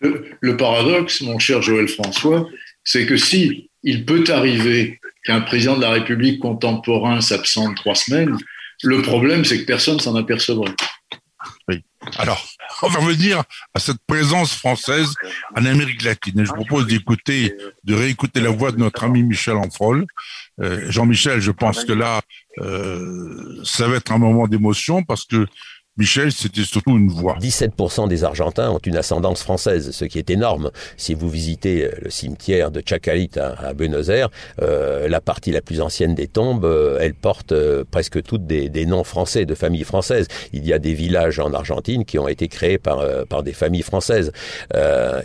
le 0.00 0.56
paradoxe, 0.56 1.22
mon 1.22 1.40
cher 1.40 1.60
Joël 1.60 1.88
François, 1.88 2.46
c'est 2.84 3.04
que 3.04 3.16
si 3.16 3.68
il 3.82 4.04
peut 4.04 4.22
arriver 4.28 5.00
qu'un 5.24 5.40
président 5.40 5.76
de 5.76 5.82
la 5.82 5.90
République 5.90 6.38
contemporain 6.38 7.20
s'absente 7.20 7.74
trois 7.74 7.96
semaines, 7.96 8.36
le 8.84 9.02
problème, 9.02 9.44
c'est 9.44 9.60
que 9.60 9.66
personne 9.66 9.98
s'en 9.98 10.14
apercevrait. 10.14 10.74
Alors, 12.18 12.44
on 12.82 12.88
va 12.88 13.00
revenir 13.00 13.42
à 13.74 13.80
cette 13.80 14.04
présence 14.06 14.54
française 14.54 15.14
en 15.56 15.64
Amérique 15.64 16.02
latine. 16.02 16.40
Et 16.40 16.44
je 16.44 16.52
propose 16.52 16.86
d'écouter, 16.86 17.54
de 17.84 17.94
réécouter 17.94 18.40
la 18.40 18.50
voix 18.50 18.72
de 18.72 18.78
notre 18.78 19.04
ami 19.04 19.22
Michel 19.22 19.56
Anfrol. 19.56 20.06
Euh, 20.60 20.90
Jean-Michel, 20.90 21.40
je 21.40 21.50
pense 21.50 21.84
que 21.84 21.92
là, 21.92 22.20
euh, 22.58 23.60
ça 23.64 23.88
va 23.88 23.96
être 23.96 24.12
un 24.12 24.18
moment 24.18 24.46
d'émotion 24.46 25.02
parce 25.02 25.24
que 25.24 25.46
Michel, 25.98 26.32
c'était 26.32 26.62
surtout 26.62 26.96
une 26.96 27.10
voix. 27.10 27.36
17% 27.38 28.08
des 28.08 28.24
Argentins 28.24 28.70
ont 28.70 28.78
une 28.78 28.96
ascendance 28.96 29.42
française, 29.42 29.90
ce 29.90 30.06
qui 30.06 30.18
est 30.18 30.30
énorme. 30.30 30.70
Si 30.96 31.12
vous 31.12 31.28
visitez 31.28 31.84
euh, 31.84 31.90
le 32.00 32.08
cimetière 32.08 32.70
de 32.70 32.82
Chacarita 32.82 33.54
à, 33.58 33.74
Buenos 33.74 34.08
Aires, 34.08 34.30
euh, 34.62 35.06
la 35.06 35.20
partie 35.20 35.52
la 35.52 35.60
plus 35.60 35.82
ancienne 35.82 36.14
des 36.14 36.28
tombes, 36.28 36.64
euh, 36.64 36.96
elle 36.98 37.12
porte 37.12 37.52
presque 37.90 38.22
toutes 38.22 38.46
des, 38.46 38.86
noms 38.86 39.04
français, 39.04 39.44
de 39.44 39.54
familles 39.54 39.84
françaises. 39.84 40.28
Il 40.54 40.66
y 40.66 40.72
a 40.72 40.78
des 40.78 40.94
villages 40.94 41.38
en 41.38 41.52
Argentine 41.52 42.06
qui 42.06 42.18
ont 42.18 42.26
été 42.26 42.48
créés 42.48 42.78
par, 42.78 43.04
par 43.26 43.42
des 43.42 43.52
familles 43.52 43.82
françaises. 43.82 44.32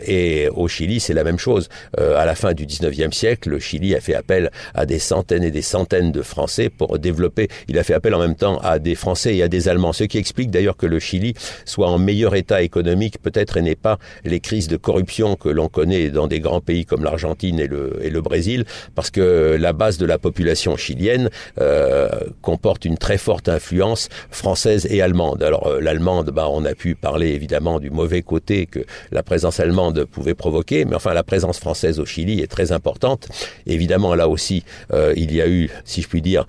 et 0.06 0.49
au 0.49 0.67
Chili, 0.67 0.99
c'est 0.99 1.13
la 1.13 1.23
même 1.23 1.39
chose. 1.39 1.69
à 1.97 2.25
la 2.25 2.36
fin 2.36 2.53
du 2.53 2.65
19e 2.65 3.13
siècle, 3.13 3.49
le 3.49 3.60
Chili 3.60 3.95
a 3.95 4.01
fait 4.01 4.15
appel 4.15 4.51
à 4.73 4.86
des 4.86 4.99
centaines 4.99 5.43
et 5.43 5.51
des 5.51 5.62
centaines 5.62 6.12
de 6.12 6.21
Français 6.21 6.69
pour 6.69 6.99
développer. 6.99 7.47
Il 7.69 7.80
a 7.80 7.84
fait 7.84 7.93
appel 7.93 8.13
en 8.13 8.19
même 8.19 8.36
temps 8.36 8.58
à 8.60 8.80
des 8.80 8.95
Français 8.95 9.38
et 9.38 9.43
à 9.43 9.47
des 9.47 9.69
Allemands, 9.69 9.93
ce 9.93 10.03
qui 10.03 10.17
explique 10.17 10.51
d'ailleurs 10.58 10.78
que 10.78 10.88
le 10.88 11.00
Chili 11.00 11.36
soit 11.65 11.88
en 11.88 12.00
meilleur 12.00 12.34
état 12.34 12.63
économique 12.63 13.22
peut-être 13.22 13.58
et 13.58 13.62
n'ait 13.62 13.76
pas 13.76 14.00
les 14.26 14.39
crises 14.39 14.67
de 14.67 14.78
corruption 14.78 15.36
que 15.36 15.50
l'on 15.50 15.67
connaît 15.67 16.10
dans 16.10 16.28
des 16.28 16.39
grands 16.39 16.62
pays 16.62 16.86
comme 16.86 17.04
l'Argentine 17.04 17.60
et 17.60 17.67
le, 17.67 18.00
et 18.02 18.10
le 18.10 18.22
Brésil, 18.22 18.65
parce 18.96 19.12
que 19.12 19.56
la 19.60 19.74
base 19.74 20.00
de 20.00 20.06
la 20.08 20.17
population 20.17 20.76
chilienne 20.76 21.30
euh, 21.62 22.10
comporte 22.41 22.86
une 22.86 22.98
très 22.98 23.20
forte 23.20 23.50
influence 23.50 24.10
française 24.32 24.88
et 24.89 25.02
allemande. 25.02 25.43
Alors 25.43 25.67
euh, 25.67 25.80
l'allemande, 25.80 26.32
bah, 26.32 26.48
on 26.50 26.65
a 26.65 26.74
pu 26.74 26.96
parler 26.96 27.30
évidemment 27.30 27.80
du 27.80 27.91
mauvais 27.91 28.24
côté 28.24 28.65
que 28.65 28.80
la 29.12 29.22
présence 29.22 29.60
allemande 29.60 30.06
pouvait 30.06 30.34
provoquer, 30.34 30.86
mais 30.86 30.96
enfin 30.96 31.13
la 31.13 31.24
présence 31.24 31.60
française 31.60 32.00
au 32.00 32.06
Chili 32.06 32.41
est 32.41 32.52
très 32.58 32.72
importante. 32.72 33.28
Évidemment, 33.67 34.15
là 34.15 34.28
aussi, 34.28 34.63
euh, 34.91 35.13
il 35.15 35.34
y 35.36 35.41
a 35.41 35.48
eu, 35.48 35.70
si 35.86 36.02
je 36.02 36.08
puis 36.08 36.24
dire, 36.24 36.48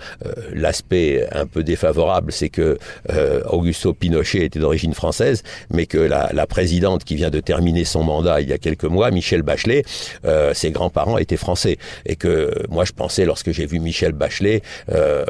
l'aspect 0.54 1.26
un 1.32 1.46
peu 1.46 1.62
défavorable, 1.62 2.32
c'est 2.32 2.48
que 2.48 2.78
Augusto 3.50 3.92
Pinochet 3.98 4.44
était 4.44 4.58
d'origine 4.58 4.94
française, 4.94 5.42
mais 5.70 5.86
que 5.86 5.98
la, 5.98 6.46
présidente 6.46 7.04
qui 7.04 7.14
vient 7.14 7.30
de 7.30 7.40
terminer 7.40 7.84
son 7.84 8.02
mandat 8.02 8.40
il 8.40 8.48
y 8.48 8.52
a 8.52 8.58
quelques 8.58 8.84
mois, 8.84 9.10
Michel 9.10 9.42
Bachelet, 9.42 9.84
euh, 10.24 10.54
ses 10.54 10.70
grands-parents 10.70 11.18
étaient 11.18 11.36
français. 11.36 11.76
Et 12.06 12.16
que 12.16 12.52
moi, 12.70 12.84
je 12.84 12.92
pensais, 12.92 13.24
lorsque 13.24 13.52
j'ai 13.52 13.66
vu 13.66 13.80
Michel 13.80 14.12
Bachelet, 14.12 14.62
euh, 14.92 15.24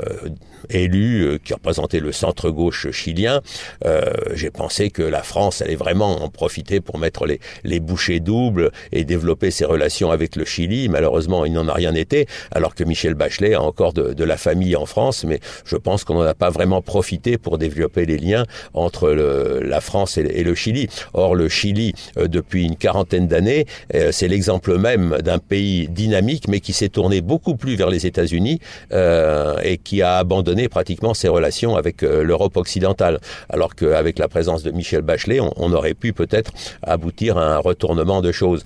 élu, 0.71 1.23
euh, 1.23 1.39
qui 1.43 1.55
représentait 1.55 2.01
le 2.01 2.13
centre-gauche 2.13 2.91
chilien, 2.91 3.41
euh, 3.85 4.13
j'ai 4.35 4.51
pensé 4.51 4.91
que 4.91 5.03
la 5.03 5.23
France 5.23 5.63
allait 5.63 5.77
vraiment 5.77 6.23
en 6.23 6.29
profiter 6.29 6.81
pour 6.81 6.99
mettre 6.99 7.27
les, 7.27 7.41
les 7.65 7.81
bouchées 7.81 8.21
doubles 8.21 8.71
et 8.93 9.05
développer 9.05 9.51
ses 9.51 9.65
relations 9.65 10.11
avec 10.11 10.37
le 10.37 10.45
Chili. 10.45 10.89
Malheureusement, 10.89 11.45
il 11.45 11.53
n'en 11.53 11.69
a 11.69 11.75
rien 11.75 11.95
été, 11.95 12.27
alors 12.51 12.75
que 12.75 12.85
Michel 12.85 13.15
Bachelet 13.15 13.55
a 13.55 13.63
encore 13.63 13.93
de, 13.93 14.13
de 14.13 14.25
la 14.25 14.37
famille 14.37 14.77
en 14.77 14.87
France, 14.87 15.25
mais 15.25 15.41
je 15.65 15.77
pense 15.77 16.05
qu'on 16.05 16.15
n'en 16.15 16.23
a 16.23 16.35
pas 16.35 16.51
vraiment 16.51 16.83
profité 16.83 17.39
pour 17.39 17.59
développer 17.59 18.07
les 18.07 18.19
liens 18.19 18.45
entre 18.75 19.11
le, 19.11 19.61
la 19.63 19.81
France 19.81 20.19
et, 20.19 20.43
le 20.43 20.55
Chili. 20.55 20.89
Or, 21.13 21.35
le 21.35 21.49
Chili, 21.49 21.95
euh, 22.17 22.29
depuis 22.29 22.65
une 22.65 22.77
quarantaine 22.77 23.27
d'années, 23.27 23.67
euh, 23.95 24.11
c'est 24.13 24.29
l'exemple 24.29 24.79
même 24.79 25.19
d'un 25.23 25.39
pays 25.39 25.89
dynamique, 25.89 26.49
mais 26.49 26.61
qui 26.61 26.73
s'est 26.73 26.89
tourné 26.89 27.21
beaucoup 27.21 27.57
plus 27.57 27.77
vers 27.77 27.91
les 27.91 28.07
États-Unis 28.07 28.61
euh, 28.93 29.57
et 29.63 29.79
qui 29.79 30.03
a 30.03 30.19
abandonné 30.19 30.48
pratiquement 30.69 31.15
ses 31.15 31.29
relations 31.29 31.77
avec 31.77 32.03
l'Europe 32.03 32.57
occidentale. 32.57 33.21
Alors 33.49 33.75
qu'avec 33.75 34.19
la 34.19 34.29
présence 34.29 34.63
de 34.63 34.71
Michel 34.71 35.03
Bachelet, 35.03 35.41
on, 35.41 35.53
on 35.57 35.73
aurait 35.73 35.95
pu 35.95 36.13
peut-être 36.13 36.53
aboutir 36.83 37.39
à 37.39 37.57
un 37.57 37.59
retournement 37.59 38.21
de 38.21 38.33
choses, 38.33 38.65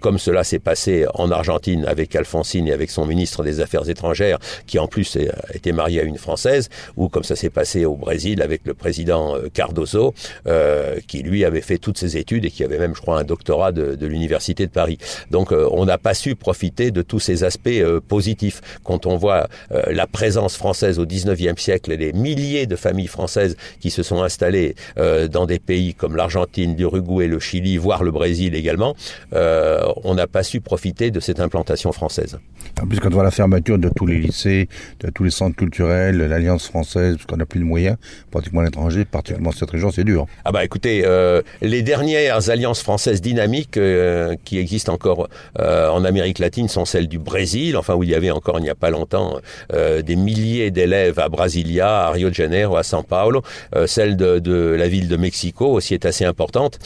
comme 0.00 0.18
cela 0.18 0.44
s'est 0.44 0.58
passé 0.58 1.06
en 1.14 1.30
Argentine 1.30 1.84
avec 1.86 2.14
Alfonsine 2.16 2.68
et 2.68 2.72
avec 2.72 2.90
son 2.90 3.06
ministre 3.06 3.42
des 3.44 3.60
Affaires 3.60 3.88
étrangères, 3.88 4.38
qui 4.66 4.78
en 4.78 4.88
plus 4.88 5.16
était 5.54 5.72
marié 5.72 6.00
à 6.00 6.02
une 6.04 6.18
Française, 6.18 6.68
ou 6.96 7.08
comme 7.08 7.24
ça 7.24 7.36
s'est 7.36 7.50
passé 7.50 7.84
au 7.84 7.94
Brésil 7.94 8.42
avec 8.42 8.62
le 8.64 8.74
président 8.74 9.36
euh, 9.36 9.48
Cardoso, 9.52 10.14
euh, 10.46 10.96
qui 11.06 11.22
lui 11.22 11.44
avait 11.44 11.60
fait 11.60 11.78
toutes 11.78 11.98
ses 11.98 12.16
études 12.16 12.44
et 12.44 12.50
qui 12.50 12.64
avait 12.64 12.78
même, 12.78 12.94
je 12.94 13.00
crois, 13.00 13.18
un 13.18 13.24
doctorat 13.24 13.72
de, 13.72 13.94
de 13.94 14.06
l'université 14.06 14.66
de 14.66 14.70
Paris. 14.70 14.98
Donc, 15.30 15.52
euh, 15.52 15.68
on 15.72 15.84
n'a 15.84 15.98
pas 15.98 16.14
su 16.14 16.34
profiter 16.34 16.90
de 16.90 17.02
tous 17.02 17.20
ces 17.20 17.44
aspects 17.44 17.82
positifs. 18.08 18.60
Quand 18.84 19.06
on 19.06 19.16
voit 19.16 19.48
la 19.70 20.06
présence 20.06 20.56
française 20.56 20.95
au 20.98 21.06
19e 21.06 21.58
siècle 21.58 21.92
et 21.92 21.96
les 21.96 22.12
milliers 22.12 22.66
de 22.66 22.76
familles 22.76 23.06
françaises 23.06 23.56
qui 23.80 23.90
se 23.90 24.02
sont 24.02 24.22
installées 24.22 24.74
dans 25.30 25.46
des 25.46 25.58
pays 25.58 25.94
comme 25.94 26.16
l'Argentine, 26.16 26.76
l'Uruguay, 26.76 27.26
le 27.26 27.38
Chili, 27.38 27.76
voire 27.76 28.02
le 28.02 28.10
Brésil 28.10 28.54
également, 28.54 28.94
on 29.32 30.14
n'a 30.14 30.26
pas 30.26 30.42
su 30.42 30.60
profiter 30.60 31.10
de 31.10 31.20
cette 31.20 31.40
implantation 31.40 31.92
française. 31.92 32.38
En 32.82 32.86
plus, 32.86 33.00
quand 33.00 33.08
on 33.08 33.14
voit 33.14 33.24
la 33.24 33.30
fermeture 33.30 33.78
de 33.78 33.88
tous 33.88 34.06
les 34.06 34.18
lycées, 34.18 34.68
de 35.00 35.10
tous 35.10 35.24
les 35.24 35.30
centres 35.30 35.56
culturels, 35.56 36.18
l'Alliance 36.18 36.66
française, 36.66 37.16
parce 37.16 37.26
qu'on 37.26 37.36
n'a 37.36 37.46
plus 37.46 37.60
de 37.60 37.64
moyens, 37.64 37.96
pratiquement 38.30 38.60
à 38.60 38.64
l'étranger, 38.64 39.04
particulièrement 39.04 39.52
cette 39.52 39.70
région, 39.70 39.90
c'est 39.90 40.04
dur. 40.04 40.26
Ah 40.44 40.52
bah 40.52 40.64
écoutez, 40.64 41.02
euh, 41.04 41.42
les 41.62 41.82
dernières 41.82 42.50
alliances 42.50 42.82
françaises 42.82 43.20
dynamiques 43.20 43.76
euh, 43.76 44.34
qui 44.44 44.58
existent 44.58 44.92
encore 44.92 45.28
euh, 45.58 45.88
en 45.88 46.04
Amérique 46.04 46.38
latine 46.38 46.68
sont 46.68 46.84
celles 46.84 47.08
du 47.08 47.18
Brésil, 47.18 47.76
enfin 47.76 47.94
où 47.94 48.02
il 48.02 48.10
y 48.10 48.14
avait 48.14 48.30
encore 48.30 48.58
il 48.58 48.62
n'y 48.62 48.70
a 48.70 48.74
pas 48.74 48.90
longtemps 48.90 49.38
euh, 49.72 50.02
des 50.02 50.16
milliers 50.16 50.70
élèves 50.86 51.18
à 51.18 51.28
Brasilia, 51.28 52.06
à 52.06 52.10
Rio 52.10 52.30
de 52.30 52.34
Janeiro, 52.34 52.76
à 52.76 52.82
São 52.82 53.02
Paulo. 53.02 53.42
celle 53.86 54.16
de, 54.16 54.74
la 54.82 54.88
ville 54.88 55.08
de 55.08 55.16
Mexico 55.16 55.66
aussi 55.66 55.94
est 55.94 56.06
assez 56.06 56.24
importante. 56.24 56.78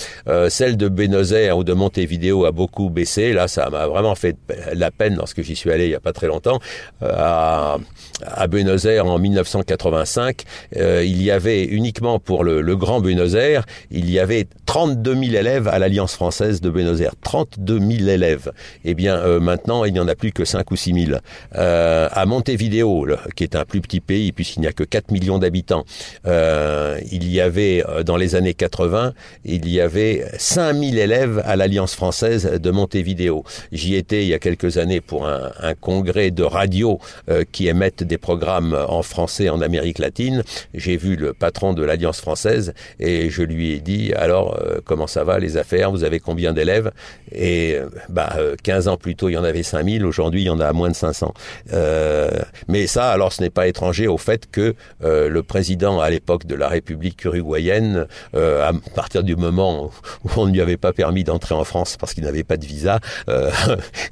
celle 0.49 0.77
de 0.77 0.89
Buenos 0.89 1.33
Aires 1.33 1.57
ou 1.59 1.65
de 1.65 1.73
Montevideo 1.73 2.45
a 2.45 2.53
beaucoup 2.53 2.91
baissé. 2.91 3.33
Là, 3.33 3.49
ça 3.49 3.71
m'a 3.71 3.87
vraiment 3.87 4.15
fait 4.15 4.37
la 4.73 4.91
peine 4.91 5.17
lorsque 5.17 5.43
j'y 5.43 5.57
suis 5.57 5.71
allé 5.71 5.85
il 5.87 5.91
y 5.91 5.95
a 5.95 6.01
pas 6.01 6.13
très 6.13 6.27
longtemps. 6.27 6.59
à, 7.03 7.79
à 8.23 8.47
Buenos 8.47 8.85
Aires 8.85 9.07
en 9.07 9.19
1985, 9.19 10.43
il 10.77 11.23
y 11.23 11.31
avait 11.31 11.65
uniquement 11.65 12.19
pour 12.19 12.45
le, 12.45 12.77
Grand 12.77 13.01
Buenos 13.01 13.35
Aires, 13.35 13.67
il 13.91 14.11
y 14.11 14.19
avait 14.19 14.47
32 14.67 15.15
000 15.15 15.25
élèves 15.35 15.69
à 15.69 15.79
l'Alliance 15.79 16.15
française 16.15 16.61
de 16.61 16.71
Buenos 16.71 17.01
Aires. 17.01 17.15
32 17.23 17.79
000 17.79 18.09
élèves. 18.09 18.53
Eh 18.85 18.95
bien, 18.95 19.17
euh, 19.17 19.41
maintenant, 19.41 19.85
il 19.85 19.93
n'y 19.93 20.01
en 20.01 20.09
a 20.09 20.15
plus 20.15 20.33
que 20.33 20.45
5 20.45 20.71
ou 20.71 20.77
6 20.77 21.07
000. 21.07 21.19
Euh, 21.57 22.09
à 22.11 22.27
Montevideo, 22.27 23.07
qui 23.37 23.45
est 23.45 23.57
un 23.57 23.65
plus 23.65 23.81
pays, 23.99 24.31
puisqu'il 24.31 24.61
n'y 24.61 24.69
a 24.69 24.73
que 24.73 24.85
4 24.85 25.11
millions 25.11 25.39
d'habitants, 25.39 25.85
euh, 26.29 27.01
il 27.11 27.29
y 27.29 27.41
avait, 27.41 27.83
euh, 27.89 28.05
dans 28.05 28.17
les 28.17 28.37
années 28.37 28.55
80, 28.55 29.13
il 29.45 29.69
y 29.69 29.81
avait 29.81 30.25
5 30.39 30.75
000 30.75 30.97
élèves 30.97 31.43
à 31.45 31.57
l'Alliance 31.57 31.97
française 31.97 32.61
de 32.63 32.71
Montevideo. 32.71 33.43
J'y 33.73 33.97
étais 33.97 34.23
il 34.23 34.29
y 34.29 34.35
a 34.35 34.39
quelques 34.39 34.77
années 34.77 35.01
pour 35.01 35.27
un, 35.27 35.41
congrès 35.81 36.31
de 36.31 36.45
radio 36.45 36.99
euh, 37.29 37.45
qui 37.51 37.67
émettent 37.67 38.05
des 38.05 38.19
programmes 38.19 38.79
en 38.89 39.03
français 39.03 39.49
en 39.49 39.61
Amérique 39.61 39.99
latine. 39.99 40.45
J'ai 40.75 40.97
vu 40.97 41.17
le 41.17 41.33
patron 41.33 41.73
de 41.73 41.83
l'Alliance 41.83 42.21
française 42.21 42.75
et 43.01 43.31
je 43.31 43.43
lui 43.43 43.73
ai 43.73 43.81
dit, 43.81 44.13
alors, 44.13 44.59
comment 44.85 45.07
ça 45.07 45.25
va 45.25 45.39
les 45.39 45.57
affaires? 45.57 45.91
Vous 45.91 46.05
avez 46.05 46.21
combien 46.21 46.53
d'élèves 46.53 46.93
Et 47.33 47.79
bah, 48.09 48.37
15 48.63 48.89
ans 48.89 48.97
plus 48.97 49.17
tôt, 49.17 49.29
il 49.29 49.33
y 49.33 49.37
en 49.39 49.45
avait 49.45 49.63
5000. 49.63 50.05
Aujourd'hui, 50.05 50.43
il 50.43 50.47
y 50.47 50.51
en 50.51 50.61
a 50.61 50.73
moins 50.73 50.91
de 50.91 50.95
500. 50.95 51.33
Euh, 51.73 52.31
mais 52.69 52.87
ça, 52.87 53.11
alors, 53.11 53.33
ce 53.33 53.43
n'est 53.43 53.51
pas 53.51 53.67
étranger 53.67 53.80
au 53.83 54.19
fait 54.19 54.51
que 54.51 54.75
euh, 55.03 55.29
le 55.29 55.43
président, 55.43 56.01
à 56.01 56.11
l'époque 56.11 56.47
de 56.47 56.55
la 56.55 56.69
République 56.69 57.25
uruguayenne, 57.25 58.07
euh, 58.35 58.69
à 58.69 58.73
partir 58.95 59.23
du 59.23 59.37
moment 59.37 59.91
où 60.25 60.31
on 60.37 60.47
ne 60.47 60.53
lui 60.53 60.61
avait 60.61 60.77
pas 60.77 60.93
permis 60.93 61.25
d'entrer 61.25 61.55
en 61.55 61.65
France 61.65 61.97
parce 61.99 62.15
qu'il 62.15 62.25
n'avait 62.25 62.45
pas 62.45 62.57
de 62.57 62.65
visa, 62.67 63.01
euh, 63.29 63.51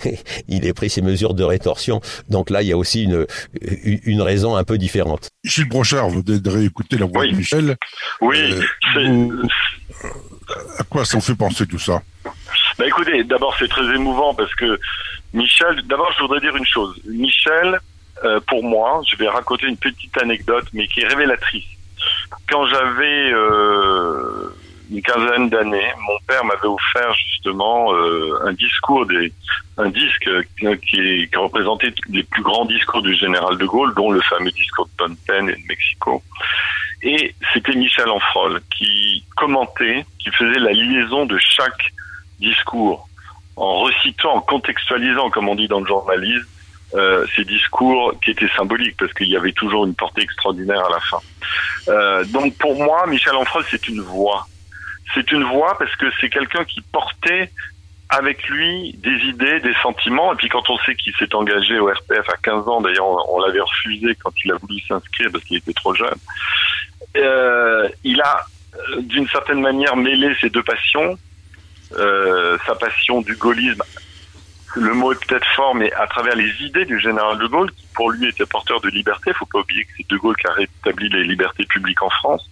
il 0.49 0.67
ait 0.67 0.73
pris 0.73 0.91
ses 0.91 1.03
mesures 1.03 1.35
de 1.35 1.45
rétorsion. 1.45 2.01
Donc 2.29 2.51
là, 2.51 2.63
il 2.63 2.69
y 2.69 2.73
a 2.73 2.77
aussi 2.77 3.05
une, 3.05 3.27
une 3.61 4.23
raison 4.23 4.57
un 4.57 4.65
peu 4.65 4.79
différente. 4.79 5.29
Gilles 5.45 5.69
Brochard, 5.69 6.09
vous 6.09 6.23
de 6.23 6.51
réécouter 6.51 6.97
la 6.99 7.07
voix 7.07 7.23
Oui. 7.23 7.33
de 7.33 7.37
Michel. 7.37 7.77
Oui, 8.21 8.39
Euh, 8.97 9.03
vous- 9.19 9.43
à 10.79 10.83
quoi 10.85 11.05
ça 11.05 11.19
vous 11.19 11.23
fait 11.23 11.35
penser 11.35 11.67
tout 11.67 11.79
ça? 11.79 12.03
Bah 12.79 12.87
écoutez, 12.87 13.25
d'abord 13.25 13.55
c'est 13.59 13.69
très 13.69 13.83
émouvant 13.95 14.35
parce 14.35 14.55
que 14.55 14.79
Michel, 15.35 15.83
d'abord 15.89 16.11
je 16.17 16.23
voudrais 16.23 16.41
dire 16.41 16.57
une 16.57 16.65
chose. 16.67 16.97
Michel, 17.07 17.79
euh, 18.25 18.41
pour 18.47 18.63
moi, 18.65 19.01
je 19.09 19.17
vais 19.17 19.29
raconter 19.29 19.67
une 19.67 19.77
petite 19.77 20.17
anecdote 20.19 20.67
mais 20.73 20.87
qui 20.89 21.01
est 21.01 21.07
révélatrice. 21.07 21.65
Quand 22.49 22.67
j'avais 22.67 23.33
euh, 23.33 24.55
une 24.91 25.03
quinzaine 25.03 25.49
d'années, 25.49 25.93
mon 26.07 26.19
père 26.27 26.45
m'avait 26.45 26.67
offert 26.67 27.13
justement 27.15 27.93
euh, 27.93 28.39
un 28.45 28.53
discours, 28.53 29.07
un 29.77 29.91
disque 29.91 30.29
qui, 30.57 31.29
représentait 31.37 31.93
les 32.09 32.23
plus 32.23 32.43
grands 32.43 32.65
discours 32.65 33.03
du 33.03 33.15
général 33.15 33.59
de 33.59 33.67
Gaulle, 33.67 33.95
dont 33.95 34.11
le 34.11 34.21
fameux 34.23 34.51
discours 34.51 34.89
de 34.99 35.15
Penh 35.27 35.49
et 35.49 35.57
de 35.57 35.67
Mexico. 35.69 36.23
Et 37.03 37.35
c'était 37.53 37.75
Michel 37.75 38.09
Enfrol 38.09 38.61
qui 38.77 39.25
commentait, 39.37 40.05
qui 40.19 40.31
faisait 40.31 40.59
la 40.59 40.73
liaison 40.73 41.27
de 41.27 41.39
chaque 41.39 41.93
discours 42.41 43.09
en 43.57 43.81
recitant, 43.81 44.37
en 44.37 44.41
contextualisant, 44.41 45.31
comme 45.31 45.49
on 45.49 45.55
dit 45.55 45.69
dans 45.69 45.81
le 45.81 45.87
journalisme, 45.87 46.47
euh, 46.95 47.27
ces 47.37 47.45
discours 47.45 48.15
qui 48.23 48.31
étaient 48.31 48.49
symboliques 48.57 48.97
parce 48.99 49.13
qu'il 49.13 49.29
y 49.29 49.37
avait 49.37 49.53
toujours 49.53 49.87
une 49.87 49.95
portée 49.95 50.23
extraordinaire 50.23 50.85
à 50.87 50.91
la 50.91 51.01
fin. 51.01 51.19
Euh, 51.89 52.25
donc 52.25 52.57
pour 52.57 52.77
moi, 52.83 53.07
Michel 53.07 53.35
Enfrol, 53.35 53.65
c'est 53.71 53.89
une 53.89 54.01
voix. 54.01 54.47
C'est 55.15 55.31
une 55.33 55.45
voix 55.45 55.77
parce 55.79 55.95
que 55.97 56.07
c'est 56.21 56.29
quelqu'un 56.31 56.65
qui 56.65 56.81
portait 56.81 57.51
avec 58.11 58.49
lui 58.49 58.95
des 58.99 59.17
idées, 59.27 59.61
des 59.61 59.75
sentiments. 59.83 60.33
Et 60.33 60.37
puis 60.37 60.49
quand 60.49 60.69
on 60.71 60.79
sait 60.79 60.95
qu'il 60.95 61.15
s'est 61.17 61.35
engagé 61.35 61.79
au 61.79 61.87
RPF 61.87 62.29
à 62.29 62.37
15 62.43 62.69
ans, 62.69 62.81
d'ailleurs 62.81 63.07
on, 63.07 63.37
on 63.37 63.41
l'avait 63.41 63.61
refusé 63.61 64.17
quand 64.23 64.33
il 64.45 64.53
a 64.53 64.57
voulu 64.57 64.81
s'inscrire 64.81 65.31
parce 65.31 65.45
qu'il 65.45 65.59
était 65.59 65.75
trop 65.75 65.95
jeune, 65.95 66.19
euh, 67.17 67.89
il 68.05 68.21
a 68.21 68.45
euh, 68.77 69.01
d'une 69.03 69.29
certaine 69.29 69.61
manière 69.61 69.97
mêlé 69.97 70.35
ces 70.41 70.51
deux 70.51 70.63
passions, 70.63 71.19
euh, 71.97 72.59
sa 72.67 72.75
passion 72.75 73.21
du 73.21 73.35
gaullisme, 73.37 73.83
le 74.77 74.95
mot 74.95 75.13
est 75.13 75.27
peut-être 75.27 75.47
fort, 75.55 75.75
mais 75.75 75.93
à 75.93 76.07
travers 76.07 76.37
les 76.37 76.51
idées 76.63 76.85
du 76.85 77.01
général 77.01 77.39
de 77.39 77.47
Gaulle, 77.47 77.71
qui 77.73 77.87
pour 77.95 78.11
lui 78.11 78.29
était 78.29 78.47
porteur 78.47 78.81
de 78.81 78.89
liberté, 78.89 79.33
faut 79.33 79.47
pas 79.47 79.61
oublier 79.61 79.85
que 79.85 79.91
c'est 79.97 80.09
de 80.09 80.17
Gaulle 80.17 80.37
qui 80.37 80.47
a 80.47 80.53
rétabli 80.53 81.09
les 81.09 81.25
libertés 81.25 81.65
publiques 81.65 82.03
en 82.03 82.11
France 82.11 82.49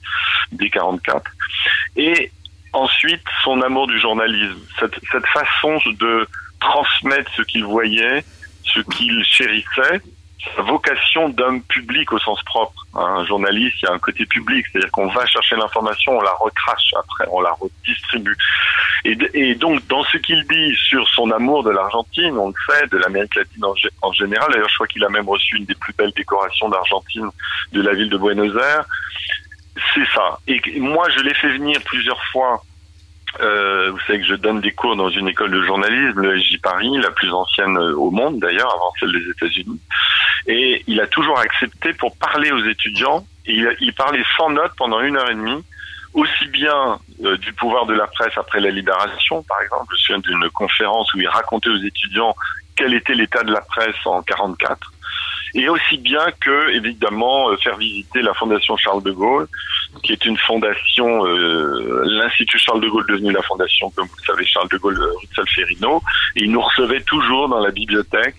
dès 0.53 0.71
44, 0.71 1.31
et 1.97 2.31
ensuite 2.73 3.23
son 3.43 3.61
amour 3.63 3.87
du 3.87 3.99
journalisme, 3.99 4.59
cette, 4.79 4.99
cette 5.11 5.27
façon 5.27 5.79
de 5.99 6.27
transmettre 6.61 7.31
ce 7.37 7.43
qu'il 7.43 7.65
voyait, 7.65 8.25
ce 8.65 8.81
qu'il 8.81 9.23
chérissait, 9.25 10.01
sa 10.55 10.63
vocation 10.63 11.29
d'homme 11.29 11.63
public 11.63 12.13
au 12.13 12.19
sens 12.19 12.43
propre. 12.45 12.87
Un 12.95 13.25
journaliste, 13.25 13.77
il 13.83 13.87
y 13.87 13.89
a 13.89 13.93
un 13.93 13.99
côté 13.99 14.25
public, 14.27 14.67
c'est-à-dire 14.71 14.91
qu'on 14.91 15.09
va 15.09 15.27
chercher 15.27 15.57
l'information, 15.57 16.17
on 16.17 16.21
la 16.21 16.33
recrache 16.33 16.95
après, 16.99 17.27
on 17.31 17.41
la 17.41 17.53
redistribue. 17.53 18.37
Et, 19.05 19.55
donc, 19.55 19.87
dans 19.87 20.03
ce 20.05 20.19
qu'il 20.19 20.47
dit 20.47 20.75
sur 20.77 21.07
son 21.09 21.31
amour 21.31 21.63
de 21.63 21.71
l'Argentine, 21.71 22.37
on 22.37 22.49
le 22.49 22.55
sait, 22.69 22.87
de 22.89 22.97
l'Amérique 22.99 23.35
latine 23.35 23.65
en, 23.65 23.75
gé- 23.75 23.91
en 24.03 24.13
général, 24.13 24.51
d'ailleurs, 24.53 24.69
je 24.69 24.75
crois 24.75 24.87
qu'il 24.87 25.05
a 25.05 25.09
même 25.09 25.29
reçu 25.29 25.57
une 25.57 25.65
des 25.65 25.75
plus 25.75 25.93
belles 25.95 26.13
décorations 26.17 26.69
d'Argentine 26.69 27.29
de 27.73 27.83
la 27.83 27.95
ville 27.95 28.11
de 28.11 28.19
Buenos 28.19 28.55
Aires, 28.57 28.85
c'est 29.95 30.07
ça. 30.15 30.39
Et 30.47 30.61
moi, 30.81 31.09
je 31.11 31.21
l'ai 31.21 31.35
fait 31.35 31.53
venir 31.53 31.81
plusieurs 31.85 32.23
fois. 32.33 32.63
Euh, 33.41 33.91
vous 33.91 33.99
savez 34.07 34.21
que 34.21 34.27
je 34.27 34.35
donne 34.35 34.61
des 34.61 34.73
cours 34.73 34.97
dans 34.97 35.11
une 35.11 35.29
école 35.29 35.51
de 35.51 35.63
journalisme, 35.63 36.21
le 36.21 36.41
SJ 36.41 36.59
Paris, 36.63 36.91
la 36.99 37.11
plus 37.11 37.33
ancienne 37.33 37.77
euh, 37.77 37.95
au 37.97 38.11
monde 38.11 38.39
d'ailleurs, 38.39 38.73
avant 38.75 38.93
celle 38.99 39.13
des 39.13 39.31
États-Unis. 39.31 39.81
Et 40.47 40.83
il 40.87 41.01
a 41.01 41.07
toujours 41.07 41.39
accepté 41.39 41.93
pour 41.95 42.17
parler 42.17 42.51
aux 42.53 42.65
étudiants. 42.65 43.27
Et 43.47 43.65
il, 43.81 43.93
parlait 43.95 44.25
sans 44.37 44.51
notes 44.51 44.73
pendant 44.77 45.01
une 45.01 45.17
heure 45.17 45.31
et 45.31 45.35
demie, 45.35 45.63
aussi 46.15 46.47
bien 46.49 46.99
euh, 47.25 47.37
du 47.37 47.53
pouvoir 47.53 47.87
de 47.87 47.95
la 47.95 48.07
presse 48.07 48.37
après 48.37 48.61
la 48.61 48.71
libération, 48.71 49.43
par 49.45 49.61
exemple. 49.63 49.87
Je 49.91 49.95
me 49.95 49.99
souviens 49.99 50.19
d'une 50.19 50.51
conférence 50.51 51.13
où 51.15 51.21
il 51.21 51.29
racontait 51.29 51.71
aux 51.71 51.77
étudiants 51.77 52.35
quel 52.77 52.95
était 52.95 53.15
l'état 53.15 53.43
de 53.43 53.53
la 53.53 53.61
presse 53.61 53.97
en 54.05 54.23
44 54.23 54.93
et 55.57 55.69
aussi 55.69 55.97
bien 55.99 56.25
que 56.41 56.71
évidemment 56.75 57.51
euh, 57.51 57.57
faire 57.57 57.77
visiter 57.77 58.21
la 58.21 58.35
fondation 58.35 58.77
Charles 58.77 59.03
de 59.03 59.13
Gaulle 59.13 59.49
qui 60.03 60.13
est 60.13 60.25
une 60.25 60.37
fondation 60.37 61.27
euh, 61.27 62.03
l'institut 62.05 62.59
Charles 62.59 62.83
de 62.83 62.89
Gaulle 62.89 63.07
devenu 63.09 63.33
la 63.33 63.43
fondation 63.43 63.91
comme 63.91 64.07
vous 64.07 64.17
le 64.19 64.27
savez 64.27 64.47
Charles 64.47 64.69
de 64.69 64.77
Gaulle 64.77 65.01
euh, 65.01 65.13
rue 65.19 65.27
de 65.27 65.35
Solferino 65.35 66.03
et 66.37 66.45
il 66.45 66.53
nous 66.53 66.61
recevait 66.61 67.01
toujours 67.03 67.49
dans 67.49 67.61
la 67.61 67.71
bibliothèque. 67.71 68.37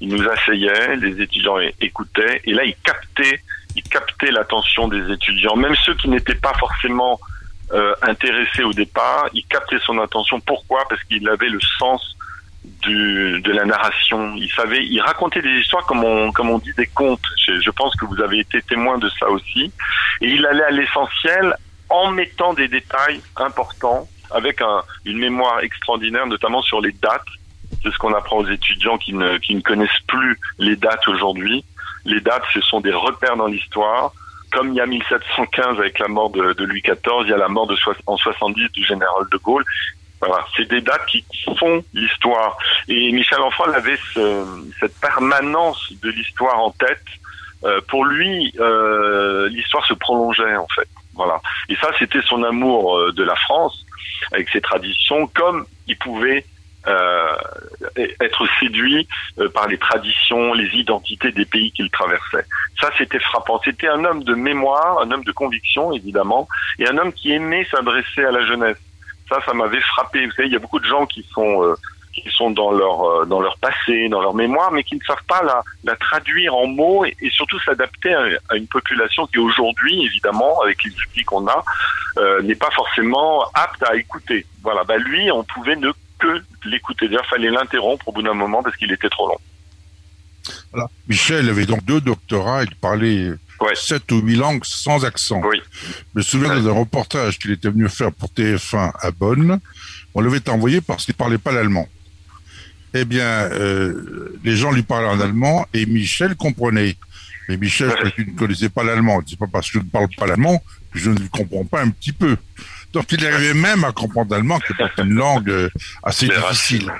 Il 0.00 0.08
nous 0.08 0.28
asseyait 0.28 0.96
les 0.96 1.20
étudiants 1.22 1.58
écoutaient. 1.80 2.40
Et 2.44 2.52
là 2.52 2.64
il 2.64 2.74
captait 2.82 3.40
il 3.76 3.82
captait 3.82 4.30
l'attention 4.30 4.88
des 4.88 5.12
étudiants. 5.12 5.56
Même 5.56 5.74
ceux 5.84 5.94
qui 5.94 6.08
n'étaient 6.08 6.34
pas 6.34 6.54
forcément 6.54 7.18
intéressés 8.02 8.62
au 8.62 8.72
départ 8.72 9.28
il 9.34 9.44
captait 9.46 9.78
son 9.84 9.98
attention. 9.98 10.40
Pourquoi? 10.40 10.84
Parce 10.88 11.02
qu'il 11.04 11.28
avait 11.28 11.48
le 11.48 11.60
sens 11.78 12.16
de 12.64 13.52
la 13.52 13.64
narration. 13.64 14.34
Il 14.36 14.50
savait, 14.50 14.84
il 14.84 15.00
racontait 15.00 15.42
des 15.42 15.60
histoires 15.60 15.84
comme 15.86 16.04
on, 16.04 16.32
comme 16.32 16.50
on 16.50 16.58
dit 16.58 16.72
des 16.76 16.86
contes. 16.86 17.20
Je, 17.46 17.70
pense 17.70 17.94
que 17.96 18.04
vous 18.06 18.20
avez 18.20 18.40
été 18.40 18.60
témoin 18.62 18.98
de 18.98 19.08
ça 19.18 19.28
aussi. 19.28 19.72
Et 20.20 20.28
il 20.28 20.44
allait 20.46 20.64
à 20.64 20.70
l'essentiel 20.70 21.54
en 21.88 22.10
mettant 22.10 22.54
des 22.54 22.68
détails 22.68 23.20
importants 23.36 24.08
avec 24.30 24.60
un, 24.60 24.82
une 25.04 25.18
mémoire 25.18 25.60
extraordinaire, 25.60 26.26
notamment 26.26 26.62
sur 26.62 26.80
les 26.80 26.92
dates. 26.92 27.22
C'est 27.82 27.92
ce 27.92 27.98
qu'on 27.98 28.14
apprend 28.14 28.38
aux 28.38 28.48
étudiants 28.48 28.98
qui 28.98 29.12
ne, 29.12 29.38
qui 29.38 29.54
ne 29.54 29.60
connaissent 29.60 29.90
plus 30.06 30.38
les 30.58 30.76
dates 30.76 31.06
aujourd'hui. 31.08 31.64
Les 32.04 32.20
dates, 32.20 32.44
ce 32.52 32.60
sont 32.60 32.80
des 32.80 32.92
repères 32.92 33.36
dans 33.36 33.46
l'histoire. 33.46 34.12
Comme 34.52 34.68
il 34.68 34.76
y 34.76 34.80
a 34.80 34.86
1715 34.86 35.78
avec 35.78 35.98
la 35.98 36.08
mort 36.08 36.30
de, 36.30 36.64
Louis 36.64 36.82
XIV, 36.82 37.24
il 37.24 37.30
y 37.30 37.32
a 37.32 37.36
la 37.36 37.48
mort 37.48 37.66
de 37.66 37.76
en 38.06 38.16
70 38.16 38.72
du 38.72 38.84
général 38.84 39.24
de 39.30 39.36
Gaulle. 39.38 39.64
Voilà, 40.26 40.44
c'est 40.56 40.68
des 40.68 40.80
dates 40.80 41.06
qui 41.06 41.24
font 41.58 41.84
l'histoire. 41.92 42.56
Et 42.88 43.12
Michel 43.12 43.40
Enfrol 43.40 43.74
avait 43.74 43.98
ce- 44.12 44.72
cette 44.80 44.98
permanence 45.00 45.92
de 46.02 46.10
l'histoire 46.10 46.58
en 46.58 46.70
tête. 46.70 47.02
Euh, 47.64 47.80
pour 47.88 48.04
lui, 48.04 48.52
euh, 48.60 49.48
l'histoire 49.48 49.84
se 49.86 49.94
prolongeait 49.94 50.56
en 50.56 50.66
fait. 50.74 50.88
Voilà. 51.14 51.40
Et 51.68 51.76
ça, 51.76 51.90
c'était 51.98 52.20
son 52.22 52.42
amour 52.42 52.96
euh, 52.98 53.12
de 53.12 53.22
la 53.24 53.36
France 53.36 53.84
avec 54.32 54.48
ses 54.50 54.60
traditions, 54.60 55.26
comme 55.28 55.66
il 55.86 55.96
pouvait 55.96 56.44
euh, 56.86 57.36
être 58.20 58.46
séduit 58.60 59.08
euh, 59.38 59.48
par 59.48 59.66
les 59.68 59.78
traditions, 59.78 60.52
les 60.52 60.68
identités 60.76 61.32
des 61.32 61.46
pays 61.46 61.72
qu'il 61.72 61.88
traversait. 61.90 62.44
Ça, 62.80 62.90
c'était 62.98 63.20
frappant. 63.20 63.58
C'était 63.64 63.88
un 63.88 64.04
homme 64.04 64.22
de 64.24 64.34
mémoire, 64.34 65.00
un 65.00 65.10
homme 65.10 65.24
de 65.24 65.32
conviction, 65.32 65.92
évidemment, 65.94 66.46
et 66.78 66.86
un 66.86 66.98
homme 66.98 67.12
qui 67.14 67.32
aimait 67.32 67.66
s'adresser 67.70 68.24
à 68.24 68.30
la 68.32 68.44
jeunesse. 68.44 68.76
Ça, 69.28 69.38
ça 69.44 69.54
m'avait 69.54 69.80
frappé. 69.80 70.26
Vous 70.26 70.32
savez, 70.32 70.48
il 70.48 70.52
y 70.52 70.56
a 70.56 70.60
beaucoup 70.60 70.80
de 70.80 70.86
gens 70.86 71.06
qui 71.06 71.26
sont 71.32 71.62
euh, 71.62 71.74
qui 72.12 72.30
sont 72.30 72.50
dans 72.50 72.70
leur 72.70 73.02
euh, 73.02 73.24
dans 73.24 73.40
leur 73.40 73.58
passé, 73.58 74.08
dans 74.08 74.20
leur 74.20 74.34
mémoire, 74.34 74.70
mais 74.72 74.84
qui 74.84 74.94
ne 74.94 75.00
savent 75.06 75.24
pas 75.26 75.42
la, 75.84 75.96
traduire 75.96 76.54
en 76.54 76.66
mots 76.66 77.04
et, 77.04 77.16
surtout 77.30 77.58
s'adapter 77.60 78.14
à, 78.14 78.56
une 78.56 78.66
population 78.66 79.26
qui 79.26 79.38
aujourd'hui, 79.38 80.04
évidemment, 80.04 80.60
avec 80.62 80.82
les 80.84 80.90
outils 80.90 81.24
qu'on 81.24 81.46
a, 81.46 81.64
euh, 82.18 82.42
n'est 82.42 82.54
pas 82.54 82.70
forcément 82.70 83.44
apte 83.54 83.82
à 83.82 83.96
écouter. 83.96 84.46
Voilà, 84.62 84.84
bah 84.84 84.96
lui, 84.96 85.30
on 85.30 85.44
pouvait 85.44 85.76
ne 85.76 85.90
que 86.18 86.42
l'écouter. 86.64 87.08
D'ailleurs, 87.08 87.26
fallait 87.26 87.50
l'interrompre 87.50 88.08
au 88.08 88.12
bout 88.12 88.22
d'un 88.22 88.34
moment 88.34 88.62
parce 88.62 88.76
qu'il 88.76 88.92
était 88.92 89.08
trop 89.08 89.28
long. 89.28 89.38
Voilà. 90.72 90.88
Michel 91.08 91.48
avait 91.48 91.66
donc 91.66 91.84
deux 91.84 92.00
doctorats, 92.00 92.64
il 92.64 92.74
parlait 92.76 93.30
sept 93.74 94.10
ou 94.12 94.20
huit 94.20 94.36
langues 94.36 94.64
sans 94.64 95.04
accent. 95.04 95.40
Oui. 95.44 95.60
Je 96.14 96.18
me 96.18 96.22
souviens 96.22 96.60
d'un 96.60 96.72
reportage 96.72 97.38
qu'il 97.38 97.52
était 97.52 97.70
venu 97.70 97.88
faire 97.88 98.12
pour 98.12 98.30
TF1 98.30 98.92
à 99.00 99.10
Bonn. 99.10 99.58
On 100.14 100.20
l'avait 100.20 100.48
envoyé 100.48 100.80
parce 100.80 101.04
qu'il 101.04 101.14
parlait 101.14 101.38
pas 101.38 101.52
l'allemand. 101.52 101.88
Eh 102.94 103.04
bien, 103.04 103.24
euh, 103.24 104.38
les 104.44 104.56
gens 104.56 104.70
lui 104.70 104.82
parlaient 104.82 105.08
en 105.08 105.20
allemand 105.20 105.66
et 105.74 105.86
Michel 105.86 106.36
comprenait. 106.36 106.96
Mais 107.48 107.56
Michel, 107.56 107.92
tu 108.14 108.26
ne 108.26 108.38
connaissais 108.38 108.68
pas 108.68 108.84
l'allemand. 108.84 109.20
C'est 109.26 109.38
pas 109.38 109.48
parce 109.50 109.70
que 109.70 109.80
je 109.80 109.84
ne 109.84 109.90
parle 109.90 110.08
pas 110.16 110.26
l'allemand 110.26 110.62
que 110.92 110.98
je 110.98 111.10
ne 111.10 111.18
le 111.18 111.28
comprends 111.28 111.64
pas 111.64 111.82
un 111.82 111.90
petit 111.90 112.12
peu. 112.12 112.36
Donc 112.94 113.10
il 113.10 113.26
arrivait 113.26 113.54
même 113.54 113.82
à 113.82 113.90
comprendre 113.90 114.30
l'allemand, 114.30 114.60
qui 114.60 114.72
est 114.72 115.02
une 115.02 115.14
langue 115.14 115.50
euh, 115.50 115.68
assez 116.04 116.28
difficile. 116.28 116.90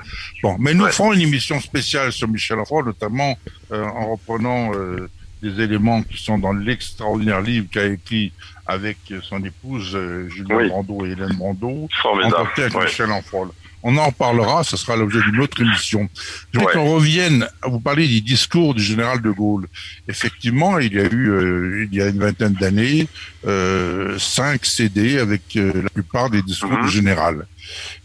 Bon, 0.43 0.57
mais 0.59 0.73
nous 0.73 0.85
ferons 0.87 1.13
une 1.13 1.21
émission 1.21 1.59
spéciale 1.61 2.11
sur 2.11 2.27
Michel 2.27 2.59
Enfant, 2.59 2.83
notamment 2.83 3.37
euh, 3.71 3.85
en 3.85 4.11
reprenant 4.11 4.73
euh, 4.75 5.09
des 5.49 5.63
éléments 5.63 6.01
qui 6.03 6.21
sont 6.21 6.37
dans 6.37 6.53
l'extraordinaire 6.53 7.41
livre 7.41 7.67
qu'a 7.71 7.85
écrit 7.85 8.31
avec 8.65 8.97
son 9.23 9.43
épouse 9.43 9.97
Julien 10.27 10.55
oui. 10.55 10.69
Brando 10.69 11.05
et 11.05 11.11
Hélène 11.11 11.35
Brando, 11.37 11.87
en 12.03 12.19
avec 12.19 12.75
Michel 12.75 13.11
Enfant. 13.11 13.47
On 13.87 13.97
en 13.97 14.11
parlera, 14.11 14.63
ce 14.63 14.77
sera 14.77 14.95
l'objet 14.95 15.21
d'une 15.21 15.39
autre 15.41 15.61
émission. 15.61 16.09
Je 16.51 16.57
voudrais 16.57 16.73
qu'on 16.73 16.95
revienne 16.95 17.47
à 17.61 17.67
vous 17.67 17.79
parler 17.79 18.07
du 18.07 18.19
discours 18.19 18.73
du 18.73 18.81
général 18.81 19.21
de 19.21 19.29
Gaulle. 19.29 19.67
Effectivement, 20.07 20.79
il 20.79 20.91
y 20.91 20.99
a 20.99 21.03
eu, 21.03 21.29
euh, 21.29 21.87
il 21.91 21.95
y 21.95 22.01
a 22.01 22.07
une 22.07 22.17
vingtaine 22.17 22.53
d'années, 22.53 23.07
euh, 23.45 24.17
cinq 24.17 24.65
CD 24.65 25.19
avec 25.19 25.55
euh, 25.55 25.83
la 25.83 25.89
plupart 25.91 26.31
des 26.31 26.41
discours 26.41 26.71
du 26.71 26.85
mhm. 26.85 26.87
général. 26.87 27.45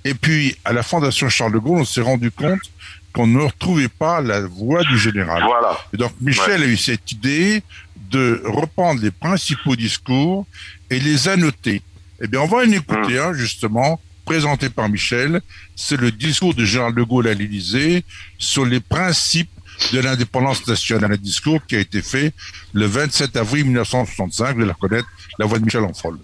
Et 0.05 0.13
puis, 0.13 0.55
à 0.67 0.75
la 0.75 0.83
Fondation 0.83 1.31
Charles 1.31 1.55
de 1.55 1.59
Gaulle, 1.59 1.81
on 1.81 1.85
s'est 1.87 2.03
rendu 2.03 2.31
compte 2.31 2.61
qu'on 3.13 3.27
ne 3.27 3.41
retrouvait 3.41 3.89
pas 3.89 4.21
la 4.21 4.41
voix 4.43 4.83
du 4.85 4.99
général. 4.99 5.43
Voilà. 5.45 5.79
Et 5.93 5.97
donc, 5.97 6.13
Michel 6.21 6.63
a 6.63 6.67
eu 6.67 6.77
cette 6.77 7.11
idée 7.13 7.63
de 8.11 8.43
reprendre 8.45 9.01
les 9.03 9.11
principaux 9.11 9.77
discours 9.77 10.47
et 10.91 10.99
les 10.99 11.29
annoter. 11.29 11.83
Eh 12.23 12.27
bien, 12.27 12.41
on 12.41 12.47
va 12.47 12.59
en 12.59 12.71
écouter 12.71 13.15
mhm. 13.15 13.21
un, 13.21 13.33
justement, 13.33 14.01
présenté 14.25 14.69
par 14.69 14.89
Michel, 14.89 15.41
c'est 15.75 15.97
le 15.97 16.13
discours 16.13 16.55
de 16.55 16.65
Général 16.65 16.95
de 16.95 17.03
Gaulle 17.03 17.27
à 17.27 17.35
l'Élysée 17.35 18.05
sur 18.39 18.65
les 18.65 18.79
principes 18.79 19.51
de 19.93 19.99
l'indépendance 19.99 20.67
nationale, 20.69 21.13
un 21.13 21.17
discours 21.17 21.65
qui 21.67 21.75
a 21.75 21.81
été 21.81 22.03
fait 22.03 22.33
le 22.73 22.87
27 22.87 23.37
avril 23.37 23.65
1965, 23.65 24.55
vous 24.55 24.61
allez 24.61 24.67
la 24.67 24.75
reconnaître, 24.75 25.09
la 25.39 25.47
voix 25.47 25.59
de 25.59 25.65
Michel 25.65 25.83
Enfol. 25.85 26.19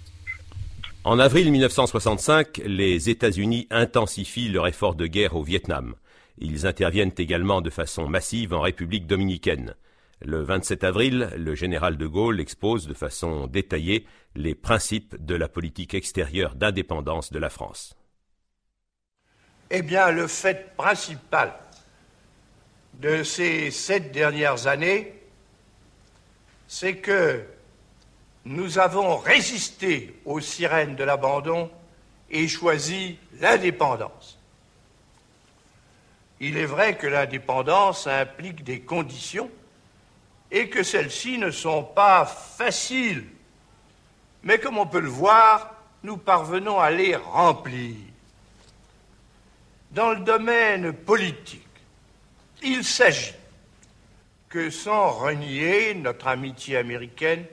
En 1.02 1.18
avril 1.18 1.50
1965, 1.50 2.62
les 2.64 3.10
États-Unis 3.10 3.66
intensifient 3.70 4.50
leur 4.50 4.66
effort 4.66 4.94
de 4.94 5.06
guerre 5.06 5.34
au 5.34 5.42
Vietnam. 5.42 5.94
Ils 6.38 6.66
interviennent 6.66 7.14
également 7.16 7.60
de 7.60 7.70
façon 7.70 8.08
massive 8.08 8.52
en 8.52 8.60
République 8.60 9.06
dominicaine. 9.06 9.74
Le 10.20 10.42
27 10.42 10.84
avril, 10.84 11.30
le 11.36 11.54
général 11.54 11.96
de 11.96 12.06
Gaulle 12.06 12.40
expose 12.40 12.86
de 12.86 12.94
façon 12.94 13.46
détaillée 13.46 14.06
les 14.34 14.54
principes 14.54 15.16
de 15.24 15.34
la 15.34 15.48
politique 15.48 15.94
extérieure 15.94 16.54
d'indépendance 16.54 17.32
de 17.32 17.38
la 17.38 17.50
France. 17.50 17.94
Eh 19.70 19.82
bien, 19.82 20.10
le 20.10 20.26
fait 20.26 20.74
principal 20.76 21.52
de 22.94 23.22
ces 23.22 23.70
sept 23.70 24.12
dernières 24.12 24.66
années, 24.66 25.12
c'est 26.68 26.96
que 26.96 27.44
nous 28.44 28.78
avons 28.78 29.16
résisté 29.16 30.18
aux 30.24 30.40
sirènes 30.40 30.96
de 30.96 31.04
l'abandon 31.04 31.70
et 32.30 32.48
choisi 32.48 33.18
l'indépendance. 33.40 34.35
Il 36.40 36.56
est 36.56 36.66
vrai 36.66 36.96
que 36.96 37.06
l'indépendance 37.06 38.06
implique 38.06 38.62
des 38.64 38.80
conditions 38.80 39.50
et 40.50 40.68
que 40.68 40.82
celles-ci 40.82 41.38
ne 41.38 41.50
sont 41.50 41.82
pas 41.82 42.26
faciles 42.26 43.26
mais 44.46 44.60
comme 44.60 44.78
on 44.78 44.86
peut 44.86 45.00
le 45.00 45.08
voir, 45.08 45.74
nous 46.04 46.16
parvenons 46.16 46.78
à 46.78 46.92
les 46.92 47.16
remplir. 47.16 47.96
Dans 49.90 50.10
le 50.10 50.20
domaine 50.20 50.92
politique, 50.92 51.66
il 52.62 52.84
s'agit 52.84 53.34
que 54.48 54.70
sans 54.70 55.10
renier 55.10 55.94
notre 55.94 56.28
amitié 56.28 56.76
américaine, 56.76 57.44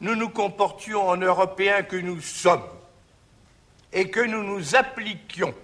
nous 0.00 0.14
nous 0.14 0.30
comportions 0.30 1.06
en 1.06 1.18
Européens 1.18 1.82
que 1.82 1.96
nous 1.96 2.22
sommes 2.22 2.64
et 3.92 4.08
que 4.08 4.20
nous 4.20 4.42
nous 4.42 4.74
appliquions 4.74 5.54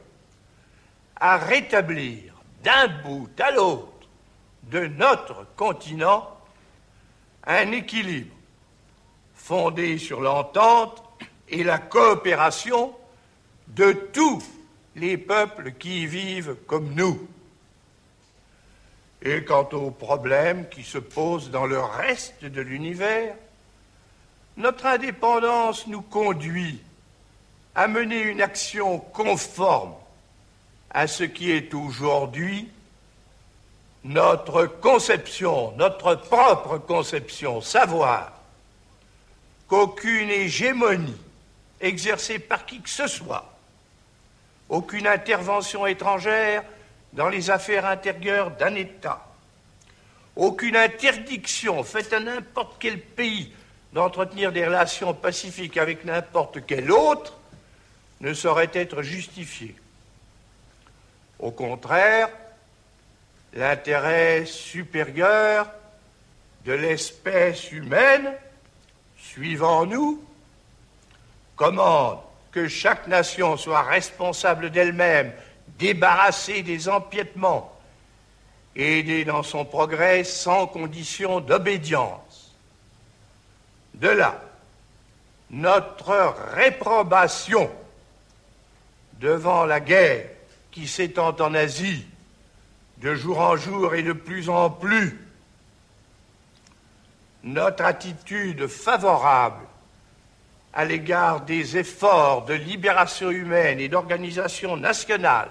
à 1.25 1.39
rétablir 1.39 2.35
d'un 2.63 2.87
bout 3.03 3.31
à 3.41 3.51
l'autre 3.51 3.89
de 4.65 4.87
notre 4.89 5.47
continent 5.57 6.29
un 7.47 7.73
équilibre 7.73 8.35
fondée 9.35 9.97
sur 9.97 10.21
l'entente 10.21 11.03
et 11.49 11.65
la 11.65 11.79
coopération 11.79 12.95
de 13.69 13.93
tous 14.13 14.45
les 14.97 15.17
peuples 15.17 15.73
qui 15.73 16.03
y 16.03 16.07
vivent 16.07 16.57
comme 16.67 16.93
nous. 16.93 17.27
Et 19.23 19.45
quant 19.45 19.69
aux 19.73 19.93
problèmes 19.93 20.69
qui 20.69 20.83
se 20.83 20.99
posent 20.99 21.51
dans 21.51 21.65
le 21.65 21.81
reste 21.81 22.45
de 22.45 22.61
l'univers, 22.61 23.35
notre 24.59 24.85
indépendance 24.85 25.87
nous 25.87 26.03
conduit 26.03 26.83
à 27.75 27.89
mener 27.89 28.21
une 28.21 28.43
action 28.43 28.99
conforme 28.99 29.95
à 30.95 31.09
ce 31.09 31.25
qui 31.25 31.51
est 31.51 31.75
aujourd'hui 31.75 32.69
notre 34.05 34.67
conception, 34.67 35.73
notre 35.77 36.15
propre 36.15 36.79
conception, 36.79 37.61
savoir 37.61 38.33
qu'aucune 39.67 40.31
hégémonie 40.31 41.21
exercée 41.81 42.39
par 42.39 42.65
qui 42.67 42.81
que 42.81 42.89
ce 42.89 43.07
soit, 43.07 43.57
aucune 44.69 45.07
intervention 45.07 45.87
étrangère 45.87 46.63
dans 47.13 47.29
les 47.29 47.51
affaires 47.51 47.87
intérieures 47.87 48.51
d'un 48.53 48.75
État, 48.75 49.27
aucune 50.37 50.77
interdiction 50.77 51.83
faite 51.83 52.13
à 52.13 52.21
n'importe 52.21 52.77
quel 52.79 53.01
pays 53.01 53.53
d'entretenir 53.93 54.53
des 54.53 54.67
relations 54.67 55.15
pacifiques 55.15 55.77
avec 55.77 56.05
n'importe 56.05 56.67
quel 56.67 56.93
autre 56.93 57.39
ne 58.21 58.35
saurait 58.35 58.71
être 58.75 59.03
justifiée. 59.03 59.75
Au 61.45 61.51
contraire, 61.51 62.31
l'intérêt 63.53 64.47
supérieur 64.47 65.71
de 66.65 66.73
l'espèce 66.73 67.71
humaine 67.71 68.33
suivant-nous, 69.19 70.25
commande 71.55 72.21
que 72.51 72.67
chaque 72.67 73.09
nation 73.09 73.59
soit 73.59 73.83
responsable 73.83 74.71
d'elle-même, 74.71 75.35
débarrassée 75.79 76.63
des 76.63 76.89
empiètements, 76.89 77.79
aidée 78.75 79.27
dans 79.27 79.43
son 79.43 79.67
progrès 79.67 80.25
sans 80.25 80.67
condition 80.67 81.41
d'obédience. 81.41 82.57
De 83.93 84.09
là, 84.09 84.41
notre 85.51 86.15
réprobation 86.55 87.71
devant 89.21 89.67
la 89.67 89.81
guerre 89.81 90.34
qui 90.75 90.89
s'étend 90.89 91.37
en 91.39 91.55
Asie 91.55 92.05
de 92.99 93.15
jour 93.15 93.39
en 93.39 93.57
jour 93.57 93.95
et 93.95 94.03
de 94.03 94.13
plus 94.13 94.49
en 94.49 94.69
plus 94.69 95.25
notre 97.45 97.85
attitude 97.85 98.67
favorable 98.67 99.65
à 100.73 100.85
l'égard 100.85 101.43
des 101.43 101.77
efforts 101.77 102.45
de 102.47 102.55
libération 102.55 103.31
humaine 103.31 103.79
et 103.79 103.89
d'organisation 103.89 104.77
nationale 104.77 105.51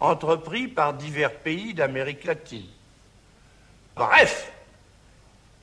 entrepris 0.00 0.68
par 0.68 0.92
divers 0.92 1.36
pays 1.36 1.72
d'Amérique 1.72 2.24
latine. 2.24 2.68
Bref, 3.94 4.52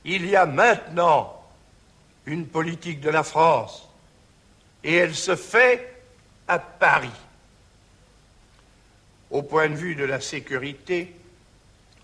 il 0.04 0.26
y 0.26 0.34
a 0.34 0.46
maintenant 0.46 1.40
une 2.26 2.48
politique 2.48 3.00
de 3.00 3.10
la 3.10 3.22
France 3.22 3.88
et 4.82 4.96
elle 4.96 5.14
se 5.14 5.36
fait 5.36 6.02
à 6.48 6.58
Paris. 6.58 7.10
Au 9.34 9.42
point 9.42 9.68
de 9.68 9.74
vue 9.74 9.96
de 9.96 10.04
la 10.04 10.20
sécurité, 10.20 11.12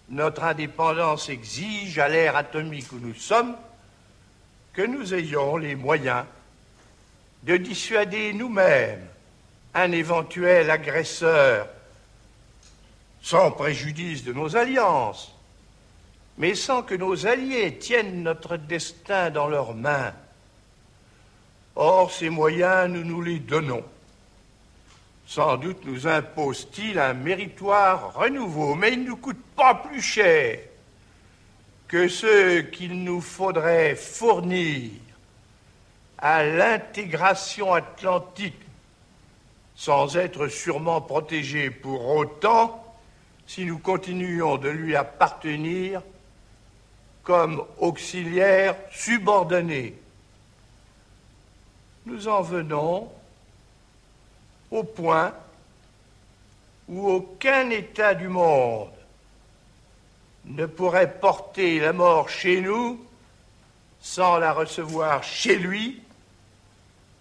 notre 0.08 0.42
indépendance 0.42 1.28
exige, 1.28 2.00
à 2.00 2.08
l'ère 2.08 2.34
atomique 2.34 2.90
où 2.90 2.98
nous 2.98 3.14
sommes, 3.14 3.56
que 4.72 4.82
nous 4.82 5.14
ayons 5.14 5.56
les 5.56 5.76
moyens 5.76 6.24
de 7.44 7.56
dissuader 7.56 8.32
nous-mêmes 8.32 9.06
un 9.74 9.92
éventuel 9.92 10.72
agresseur 10.72 11.68
sans 13.22 13.52
préjudice 13.52 14.24
de 14.24 14.32
nos 14.32 14.56
alliances, 14.56 15.32
mais 16.36 16.56
sans 16.56 16.82
que 16.82 16.96
nos 16.96 17.28
alliés 17.28 17.78
tiennent 17.78 18.24
notre 18.24 18.56
destin 18.56 19.30
dans 19.30 19.46
leurs 19.46 19.76
mains. 19.76 20.14
Or, 21.76 22.10
ces 22.10 22.28
moyens, 22.28 22.90
nous 22.90 23.04
nous 23.04 23.22
les 23.22 23.38
donnons. 23.38 23.84
Sans 25.30 25.56
doute 25.56 25.84
nous 25.84 26.08
impose-t-il 26.08 26.98
un 26.98 27.14
méritoire 27.14 28.14
renouveau, 28.14 28.74
mais 28.74 28.94
il 28.94 29.04
ne 29.04 29.10
nous 29.10 29.16
coûte 29.16 29.40
pas 29.54 29.76
plus 29.76 30.02
cher 30.02 30.58
que 31.86 32.08
ce 32.08 32.62
qu'il 32.62 33.04
nous 33.04 33.20
faudrait 33.20 33.94
fournir 33.94 34.90
à 36.18 36.42
l'intégration 36.42 37.72
atlantique 37.72 38.60
sans 39.76 40.16
être 40.16 40.48
sûrement 40.48 41.00
protégé 41.00 41.70
pour 41.70 42.08
autant 42.08 42.84
si 43.46 43.64
nous 43.64 43.78
continuons 43.78 44.56
de 44.56 44.68
lui 44.68 44.96
appartenir 44.96 46.02
comme 47.22 47.64
auxiliaire 47.78 48.74
subordonné. 48.90 49.94
Nous 52.04 52.26
en 52.26 52.42
venons 52.42 53.12
au 54.70 54.85
point 54.85 55.35
où 56.88 57.09
aucun 57.09 57.70
État 57.70 58.14
du 58.14 58.28
monde 58.28 58.90
ne 60.46 60.66
pourrait 60.66 61.18
porter 61.20 61.78
la 61.80 61.92
mort 61.92 62.28
chez 62.28 62.61
nous 62.61 63.04
sans 64.00 64.38
la 64.38 64.52
recevoir 64.52 65.22
chez 65.22 65.56
lui, 65.56 66.02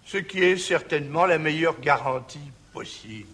ce 0.04 0.16
qui 0.16 0.42
est 0.42 0.56
certainement 0.56 1.26
la 1.26 1.38
meilleure 1.38 1.78
garantie 1.78 2.50
possible. 2.72 3.28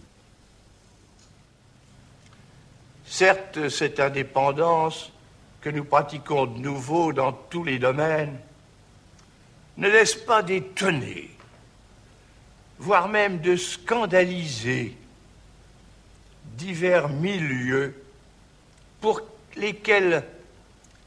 Certes, 3.05 3.69
cette 3.69 3.99
indépendance 3.99 5.11
que 5.61 5.69
nous 5.69 5.85
pratiquons 5.85 6.45
de 6.45 6.59
nouveau 6.59 7.13
dans 7.13 7.31
tous 7.31 7.63
les 7.63 7.79
domaines 7.79 8.37
ne 9.77 9.87
laisse 9.89 10.15
pas 10.15 10.43
d'étonner, 10.43 11.29
voire 12.79 13.07
même 13.07 13.39
de 13.39 13.55
scandaliser 13.55 14.95
divers 16.57 17.09
milieux 17.09 18.03
pour 19.01 19.21
lesquels 19.55 20.23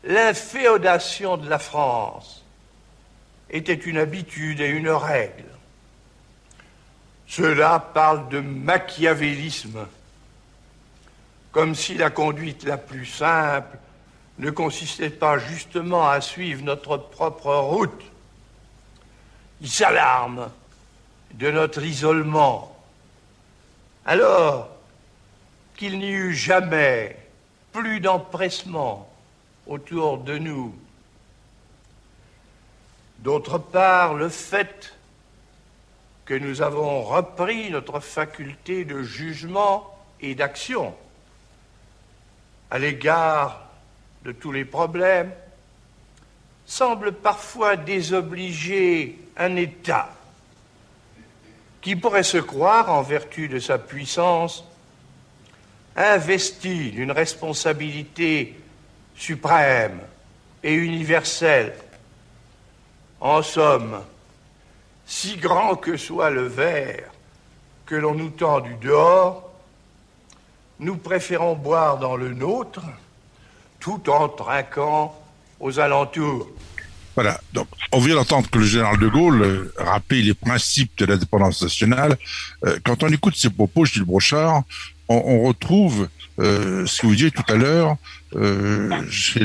l'inféodation 0.05 1.37
de 1.37 1.49
la 1.49 1.59
France 1.59 2.45
était 3.51 3.75
une 3.75 3.99
habitude 3.99 4.61
et 4.61 4.69
une 4.69 4.91
règle. 4.91 5.45
Cela 7.27 7.79
parle 7.79 8.29
de 8.29 8.41
machiavélisme, 8.41 9.87
comme 11.53 11.75
si 11.75 11.95
la 11.95 12.11
conduite 12.11 12.65
la 12.65 12.77
plus 12.77 13.07
simple 13.07 13.79
ne 14.39 14.51
consistait 14.51 15.11
pas 15.11 15.39
justement 15.39 16.09
à 16.09 16.21
suivre 16.21 16.63
notre 16.63 16.97
propre 16.97 17.55
route. 17.55 18.03
Ils 19.61 19.71
s'alarment 19.71 20.51
de 21.35 21.51
notre 21.51 21.83
isolement, 21.83 22.77
alors 24.05 24.69
qu'il 25.77 25.99
n'y 25.99 26.11
eut 26.11 26.35
jamais 26.35 27.17
plus 27.73 28.01
d'empressement 28.01 29.11
autour 29.67 30.19
de 30.19 30.39
nous. 30.39 30.75
D'autre 33.21 33.59
part, 33.59 34.15
le 34.15 34.29
fait 34.29 34.95
que 36.25 36.35
nous 36.35 36.63
avons 36.63 37.03
repris 37.03 37.71
notre 37.71 38.01
faculté 38.01 38.85
de 38.85 39.03
jugement 39.03 39.95
et 40.21 40.35
d'action 40.35 40.95
à 42.71 42.79
l'égard 42.79 43.67
de 44.25 44.33
tous 44.33 44.53
les 44.53 44.65
problèmes 44.65 45.33
semble 46.67 47.13
parfois 47.13 47.77
désobliger 47.77 49.19
un 49.37 49.57
État 49.57 50.15
qui 51.81 51.97
pourrait 51.97 52.23
se 52.23 52.39
croire, 52.39 52.91
en 52.91 53.03
vertu 53.03 53.49
de 53.49 53.59
sa 53.59 53.79
puissance, 53.79 54.65
investi 55.97 56.91
d'une 56.91 57.13
responsabilité 57.13 58.59
suprême 59.17 60.01
et 60.63 60.75
universelle. 60.75 61.75
En 63.21 63.43
somme, 63.43 64.01
si 65.07 65.37
grand 65.37 65.77
que 65.77 65.97
soit 65.97 66.31
le 66.31 66.47
verre 66.47 67.11
que 67.87 67.95
l'on 67.95 68.15
nous 68.15 68.31
tend 68.31 68.61
du 68.61 68.75
dehors, 68.77 69.51
nous 70.79 70.97
préférons 70.97 71.55
boire 71.55 71.99
dans 71.99 72.17
le 72.17 72.33
nôtre 72.33 72.83
tout 73.81 74.09
en 74.09 74.29
trinquant 74.29 75.19
aux 75.59 75.81
alentours. 75.81 76.49
Voilà, 77.15 77.41
donc 77.53 77.67
on 77.93 78.01
vient 78.01 78.15
d'entendre 78.15 78.49
que 78.49 78.59
le 78.59 78.65
général 78.65 78.99
de 78.99 79.09
Gaulle 79.09 79.43
euh, 79.43 79.73
rappelle 79.77 80.25
les 80.25 80.35
principes 80.35 80.93
de 80.99 81.07
l'indépendance 81.07 81.63
nationale. 81.63 82.17
Euh, 82.65 82.79
quand 82.85 83.03
on 83.03 83.09
écoute 83.09 83.37
ses 83.37 83.51
propos, 83.51 83.85
Gilles 83.85 84.05
Brochard, 84.05 84.63
on, 85.09 85.43
retrouve 85.43 86.09
euh, 86.39 86.87
ce 86.87 87.01
que 87.03 87.07
vous 87.09 87.15
disiez 87.15 87.33
tout 87.33 87.43
à 87.49 87.57
l'heure 87.57 87.97
chez 89.11 89.45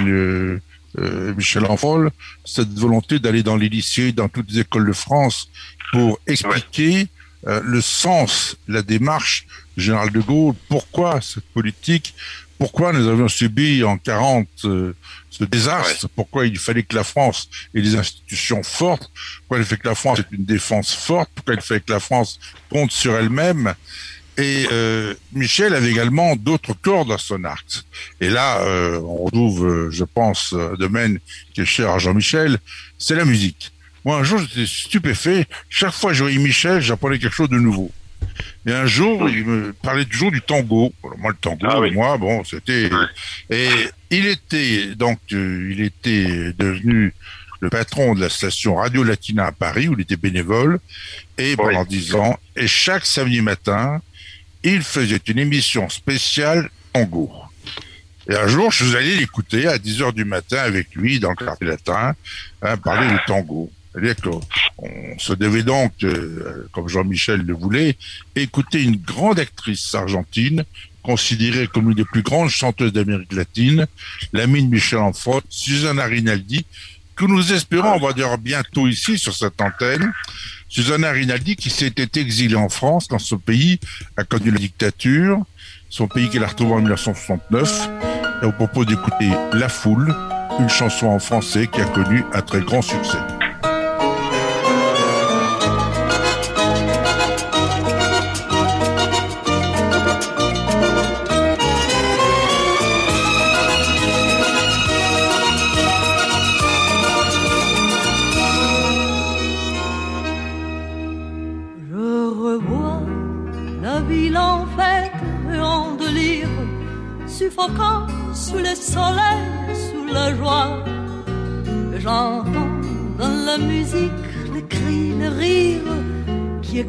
Michel 0.96 1.66
Enfol, 1.66 2.12
cette 2.46 2.72
volonté 2.78 3.18
d'aller 3.18 3.42
dans 3.42 3.56
les 3.56 3.68
lycées, 3.68 4.12
dans 4.12 4.30
toutes 4.30 4.52
les 4.52 4.60
écoles 4.60 4.86
de 4.86 4.94
France 4.94 5.50
pour 5.92 6.20
expliquer 6.28 7.08
euh, 7.48 7.62
le 7.64 7.82
sens, 7.82 8.56
la 8.68 8.82
démarche 8.82 9.48
du 9.78 9.84
général 9.84 10.12
de 10.12 10.22
Gaulle, 10.22 10.56
pourquoi 10.70 11.22
cette 11.22 11.46
politique, 11.46 12.16
pourquoi 12.58 12.94
nous 12.94 13.08
avions 13.08 13.28
subi 13.28 13.84
en 13.84 13.98
40 13.98 14.48
euh, 14.66 14.96
ce 15.30 15.44
désastre, 15.44 16.08
pourquoi 16.16 16.46
il 16.46 16.58
fallait 16.58 16.84
que 16.84 16.96
la 16.96 17.04
France 17.04 17.50
ait 17.74 17.82
des 17.82 17.96
institutions 17.96 18.64
fortes, 18.64 19.12
pourquoi 19.40 19.60
il 19.60 19.66
fait 19.66 19.78
que 19.78 19.88
la 19.88 19.96
France 19.96 20.20
ait 20.20 20.26
une 20.32 20.46
défense 20.46 20.94
forte, 20.94 21.30
pourquoi 21.36 21.56
il 21.56 21.62
fait 21.62 21.82
que 21.82 21.92
la 21.92 22.00
France 22.00 22.40
compte 22.70 22.92
sur 22.92 23.16
elle-même. 23.16 23.76
Et 24.38 24.68
euh, 24.72 25.14
Michel 25.32 25.74
avait 25.74 25.90
également 25.90 26.36
d'autres 26.36 26.74
cordes 26.74 27.12
à 27.12 27.18
son 27.18 27.44
arc. 27.46 27.66
Et 28.20 28.30
là, 28.30 28.60
euh, 28.62 29.00
on 29.00 29.26
retrouve, 29.26 29.66
euh, 29.66 29.92
je 29.92 30.04
pense, 30.04 30.54
un 30.54 30.74
domaine 30.74 31.20
qui 31.54 31.62
est 31.62 31.66
cher 31.66 31.90
à 31.90 32.00
Jean-Michel, 32.00 32.58
c'est 32.98 33.16
la 33.16 33.24
musique. 33.24 33.72
Moi, 34.06 34.18
un 34.18 34.24
jour, 34.24 34.40
j'étais 34.40 34.66
stupéfait. 34.68 35.48
Chaque 35.70 35.94
fois 35.94 36.12
que 36.12 36.18
je 36.18 36.24
voyais 36.24 36.38
Michel, 36.38 36.80
j'apprenais 36.82 37.18
quelque 37.20 37.36
chose 37.36 37.50
de 37.50 37.58
nouveau. 37.58 37.92
Et 38.68 38.72
un 38.72 38.86
jour, 38.86 39.28
il 39.30 39.46
me 39.46 39.74
parlait 39.74 40.06
toujours 40.06 40.32
du 40.32 40.42
tango. 40.42 40.94
Alors, 41.04 41.18
moi, 41.18 41.32
le 41.32 41.38
tango, 41.38 41.66
Ah 41.68 41.80
oui. 41.80 41.92
moi, 41.92 42.18
bon, 42.18 42.44
c'était... 42.44 42.90
Et 43.50 43.70
il 44.12 44.26
était, 44.28 44.96
donc, 44.96 45.20
euh, 45.34 45.70
il 45.72 45.82
était 45.82 46.54
devenu 46.58 47.14
le 47.62 47.70
patron 47.70 48.14
de 48.16 48.22
la 48.22 48.30
station 48.30 48.76
Radio 48.76 49.04
Latina 49.04 49.48
à 49.48 49.52
Paris, 49.52 49.88
où 49.88 49.94
il 49.94 50.02
était 50.02 50.18
bénévole, 50.18 50.80
et 51.38 51.56
pendant 51.56 51.84
dix 51.86 52.14
ans. 52.16 52.38
Et 52.56 52.68
chaque 52.68 53.06
samedi 53.06 53.42
matin, 53.42 54.02
il 54.64 54.82
faisait 54.82 55.22
une 55.28 55.40
émission 55.40 55.90
spéciale 55.90 56.70
tango. 56.94 57.32
Et 58.30 58.36
un 58.36 58.48
jour, 58.48 58.72
je 58.72 58.86
suis 58.86 58.96
allé 58.96 59.16
l'écouter 59.16 59.68
à 59.68 59.78
10 59.78 60.02
heures 60.02 60.14
du 60.14 60.26
matin 60.26 60.58
avec 60.58 60.96
lui 60.96 61.20
dans 61.20 61.30
le 61.30 61.36
quartier 61.36 61.68
latin, 61.68 62.16
hein, 62.64 62.78
parler 62.78 63.08
de 63.08 63.20
tango. 63.28 63.72
C'est-à-dire 63.96 64.16
qu'on 64.22 65.20
se 65.20 65.34
devait 65.34 65.64
donc, 65.64 65.94
euh, 66.04 66.68
comme 66.74 66.90
Jean-Michel 66.90 67.42
le 67.42 67.54
voulait, 67.54 67.98
écouter 68.36 68.84
une 68.84 68.98
grande 68.98 69.40
actrice 69.40 69.96
argentine, 69.96 70.66
considérée 71.02 71.68
comme 71.68 71.92
une 71.92 71.96
des 71.96 72.04
plus 72.04 72.24
grandes 72.24 72.50
chanteuses 72.50 72.92
d'Amérique 72.92 73.32
latine, 73.32 73.88
l'amie 74.34 74.64
de 74.64 74.70
Michel 74.70 75.00
Enfant, 75.00 75.40
Susanna 75.50 76.06
Rinaldi, 76.06 76.66
que 77.16 77.26
nous 77.26 77.54
espérons 77.54 77.98
voir 77.98 78.38
bientôt 78.38 78.88
ici 78.88 79.18
sur 79.18 79.34
cette 79.34 79.62
antenne. 79.62 80.12
Susanna 80.68 81.12
Rinaldi 81.12 81.56
qui 81.56 81.70
s'était 81.70 82.20
exilée 82.20 82.56
en 82.56 82.68
France 82.68 83.08
quand 83.08 83.20
son 83.20 83.38
pays 83.38 83.80
a 84.18 84.26
connu 84.26 84.52
la 84.52 84.58
dictature, 84.58 85.40
son 85.90 86.08
pays 86.08 86.30
qu'elle 86.30 86.44
a 86.44 86.48
retrouvé 86.48 86.74
en 86.74 86.80
1969. 86.80 87.90
Et 88.42 88.46
on 88.46 88.52
propose 88.52 88.88
d'écouter 88.88 89.30
La 89.54 89.70
Foule, 89.70 90.14
une 90.60 90.70
chanson 90.70 91.08
en 91.08 91.20
français 91.20 91.68
qui 91.72 91.80
a 91.80 91.86
connu 91.86 92.26
un 92.34 92.42
très 92.42 92.60
grand 92.60 92.82
succès. 92.82 93.35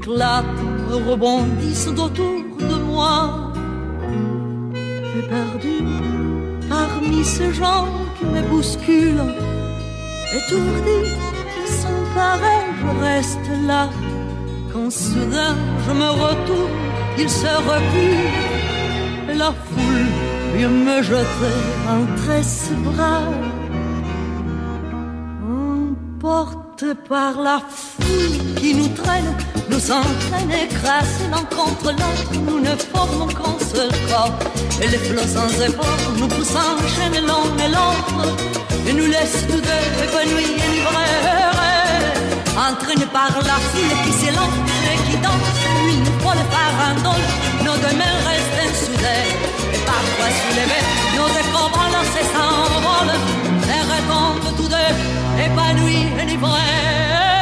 Éclatent, 0.07 0.45
rebondissent 0.91 1.89
autour 1.89 2.43
de 2.59 2.75
moi. 2.75 3.53
suis 5.11 5.29
perdu 5.29 5.77
parmi 6.69 7.25
ces 7.25 7.53
gens 7.53 7.87
qui 8.19 8.25
me 8.27 8.43
bousculent. 8.43 9.35
Étourdi, 10.39 10.99
sans 11.67 12.03
pareil, 12.15 12.67
je 12.81 13.05
reste 13.05 13.51
là. 13.67 13.89
Quand 14.73 14.91
soudain 14.91 15.57
je 15.87 15.93
me 15.93 16.11
retourne, 16.11 16.71
il 17.19 17.31
se 17.31 17.47
recule. 17.47 19.39
La 19.39 19.53
foule 19.53 20.09
vient 20.57 20.69
me 20.69 21.03
jeter 21.03 21.59
entre 21.89 22.45
ses 22.45 22.75
bras. 22.75 23.23
Emporté 25.49 26.95
par 27.09 27.41
la 27.41 27.61
foule 27.69 28.55
qui 28.57 28.75
nous 28.75 28.89
traîne, 28.89 29.35
nous 29.69 29.91
entraîne 29.91 30.53
écrasés 30.53 31.29
l'un 31.31 31.45
contre 31.57 31.91
l'autre, 31.91 32.31
nous 32.47 32.61
ne 32.61 32.75
formons 32.77 33.27
qu'un 33.27 33.57
seul 33.73 33.91
corps. 34.09 34.39
Et 34.83 34.89
les 34.89 34.99
flots 34.99 35.27
sans 35.27 35.51
effort 35.63 35.99
nous 36.17 36.29
poussent 36.29 36.57
en 36.57 36.77
chaîne 36.95 37.25
l'un 37.27 37.65
et 37.65 37.69
l'autre, 37.69 38.37
et 38.89 38.93
nous 38.93 39.07
laissent 39.07 39.45
tous 39.49 39.61
deux 39.61 39.85
épanouis 40.05 40.55
et 40.65 40.71
livrés. 40.75 41.37
Entraînés 42.69 43.13
par 43.13 43.31
la 43.51 43.59
foule 43.69 43.97
qui 44.05 44.13
s'élance 44.13 44.59
et 44.91 45.11
qui 45.11 45.17
danse, 45.19 45.59
une 45.89 46.07
folle 46.21 46.45
farandole, 46.53 47.27
nos 47.65 47.77
deux 47.77 47.97
mains 47.97 48.19
restent 48.29 48.85
soudées, 48.85 49.29
et 49.75 49.83
parfois 49.91 50.31
soulevées, 50.41 50.87
nos 51.17 51.29
deux 51.35 51.49
corps 51.53 51.89
lancés 51.95 52.27
s'envolent, 52.35 53.19
et 53.75 53.83
retombent 53.93 54.57
tous 54.57 54.69
deux, 54.69 55.45
épanouis 55.45 56.07
et 56.21 56.27
livrés. 56.27 57.36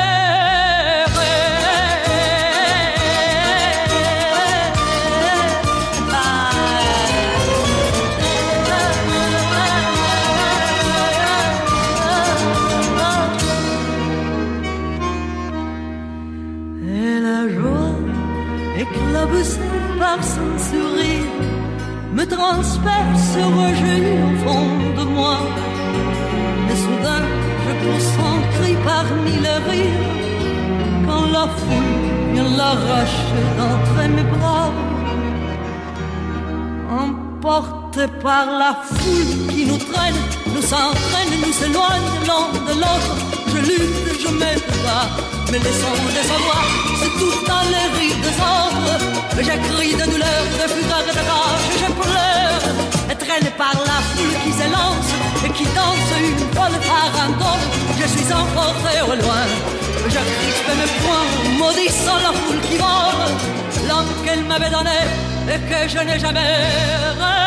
Et 16.87 17.19
la 17.19 17.49
joie 17.49 17.97
éclaboussée 18.77 19.59
par 19.99 20.23
son 20.23 20.53
sourire 20.69 21.33
me 22.13 22.27
transperce 22.27 23.37
rejet 23.61 24.05
au 24.27 24.33
fond 24.45 24.69
de 24.99 25.05
moi. 25.09 25.39
Mais 26.67 26.77
soudain, 26.77 27.25
je 27.65 28.59
cri 28.59 28.77
parmi 28.85 29.33
les 29.47 29.61
rires 29.71 30.05
quand 31.07 31.27
la 31.33 31.47
foule 31.57 32.35
vient 32.35 32.51
l'arracher 32.57 33.45
d'entre 33.57 34.09
mes 34.17 34.29
bras. 34.35 34.71
Emporté 36.91 38.07
par 38.23 38.47
la 38.59 38.77
foule 38.83 39.55
qui 39.55 39.65
nous 39.65 39.79
traîne, 39.79 40.21
nous 40.55 40.63
s'entraîne, 40.63 41.33
nous 41.45 41.53
s'éloigne 41.53 42.11
l'un 42.27 42.47
de 42.69 42.81
l'autre. 42.81 43.17
Je 43.49 43.59
lutte, 43.59 44.21
je 44.21 44.29
me 44.29 45.34
mais 45.55 45.61
les 45.61 45.77
sons 45.81 46.05
des 46.19 46.29
endroits 46.37 46.67
se 47.01 47.09
tout 47.19 47.39
dans 47.47 47.65
les 47.75 47.87
rires 47.97 48.23
des 48.27 48.37
autres. 48.55 48.97
Je 49.39 49.55
crie 49.67 49.95
de 49.95 50.05
douleur, 50.13 50.43
de 50.61 50.67
fureur, 50.75 51.03
de 51.07 51.13
rage, 51.31 51.67
je 51.83 51.91
pleure. 52.01 52.65
Et 53.11 53.17
traîné 53.25 53.51
par 53.57 53.75
la 53.91 53.99
foule 54.11 54.37
qui 54.43 54.53
s'élance 54.59 55.11
et 55.45 55.51
qui 55.57 55.65
danse 55.79 56.11
une 56.29 56.39
folle 56.55 56.79
farandole, 56.89 57.67
je 58.01 58.07
suis 58.15 58.29
emporté 58.33 58.95
au 59.11 59.15
loin. 59.23 59.45
Je 60.15 60.23
crispe 60.35 60.71
mes 60.81 60.91
poings, 61.03 61.31
maudissant 61.61 62.21
la 62.27 62.33
foule 62.41 62.61
qui 62.69 62.77
vole, 62.77 63.33
l'homme 63.89 64.13
qu'elle 64.25 64.45
m'avait 64.45 64.71
donné 64.71 65.01
et 65.53 65.61
que 65.69 65.89
je 65.89 65.99
n'ai 65.99 66.19
jamais 66.19 67.44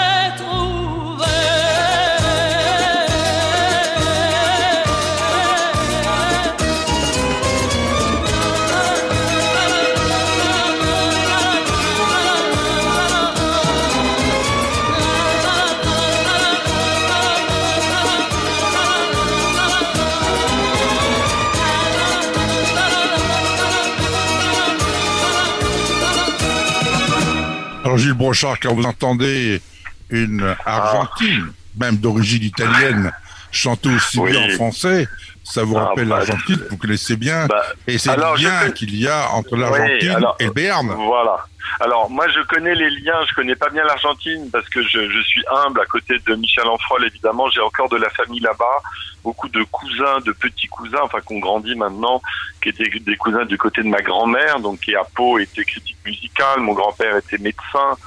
Gilles 27.98 28.14
Brochard, 28.14 28.60
quand 28.60 28.74
vous 28.74 28.84
entendez 28.84 29.62
une 30.10 30.56
Argentine, 30.66 31.52
même 31.80 31.98
d'origine 31.98 32.43
italienne, 32.43 33.12
chanter 33.52 33.89
aussi 33.89 34.20
Oui. 34.20 34.32
bien 34.32 34.45
en 34.45 34.50
français, 34.56 35.08
ça 35.43 35.64
vous 35.64 35.78
Ah, 35.78 35.86
rappelle 35.86 36.08
bah, 36.08 36.18
l'Argentine, 36.18 36.60
vous 36.70 36.78
connaissez 36.78 37.16
bien, 37.16 37.48
Bah, 37.48 37.64
et 37.88 37.98
c'est 37.98 38.16
le 38.16 38.41
lien 38.41 38.72
qu'il 38.72 38.95
y 38.95 39.08
a 39.08 39.30
entre 39.32 39.56
l'Argentine 39.56 40.16
Oui, 40.20 40.26
et 40.39 40.45
le 40.45 40.52
Béarn. 40.52 40.88
Voilà. 40.88 41.45
Alors 41.82 42.10
moi 42.10 42.26
je 42.30 42.39
connais 42.48 42.74
les 42.76 42.89
liens, 42.89 43.20
je 43.30 43.36
connais 43.36 43.56
pas 43.56 43.70
bien 43.70 43.84
l'Argentine 43.84 44.50
parce 44.52 44.68
que 44.70 44.82
je, 44.84 45.10
je 45.10 45.20
suis 45.22 45.43
humble 45.66 45.82
à 45.82 45.86
côté 45.86 46.16
de 46.26 46.36
Michel 46.36 46.66
Enfrol 46.66 47.06
évidemment, 47.06 47.50
j'ai 47.50 47.60
encore 47.60 47.89
de 47.89 47.98
la 47.98 48.10
famille 48.12 48.39
là-bas, 48.39 48.82
beaucoup 49.24 49.50
de 49.50 49.62
cousins, 49.64 50.20
de 50.26 50.32
petits 50.32 50.68
cousins, 50.68 51.02
enfin 51.04 51.20
qu'on 51.22 51.39
grandit 51.39 51.76
maintenant, 51.76 52.22
qui 52.64 52.70
étaient 52.70 52.89
des 53.00 53.18
cousins 53.18 53.43
du 53.45 53.58
côté 53.58 53.84
de 53.84 53.89
ma 53.89 54.02
grand-mère, 54.02 54.60
donc 54.62 54.80
qui 54.80 54.95
à 54.95 55.04
Pau 55.14 55.38
était 55.39 55.66
critique 55.66 55.98
musicale, 56.06 56.62
mon 56.62 56.74
grand-père 56.74 57.18
était 57.18 57.38
médecin. 57.38 57.98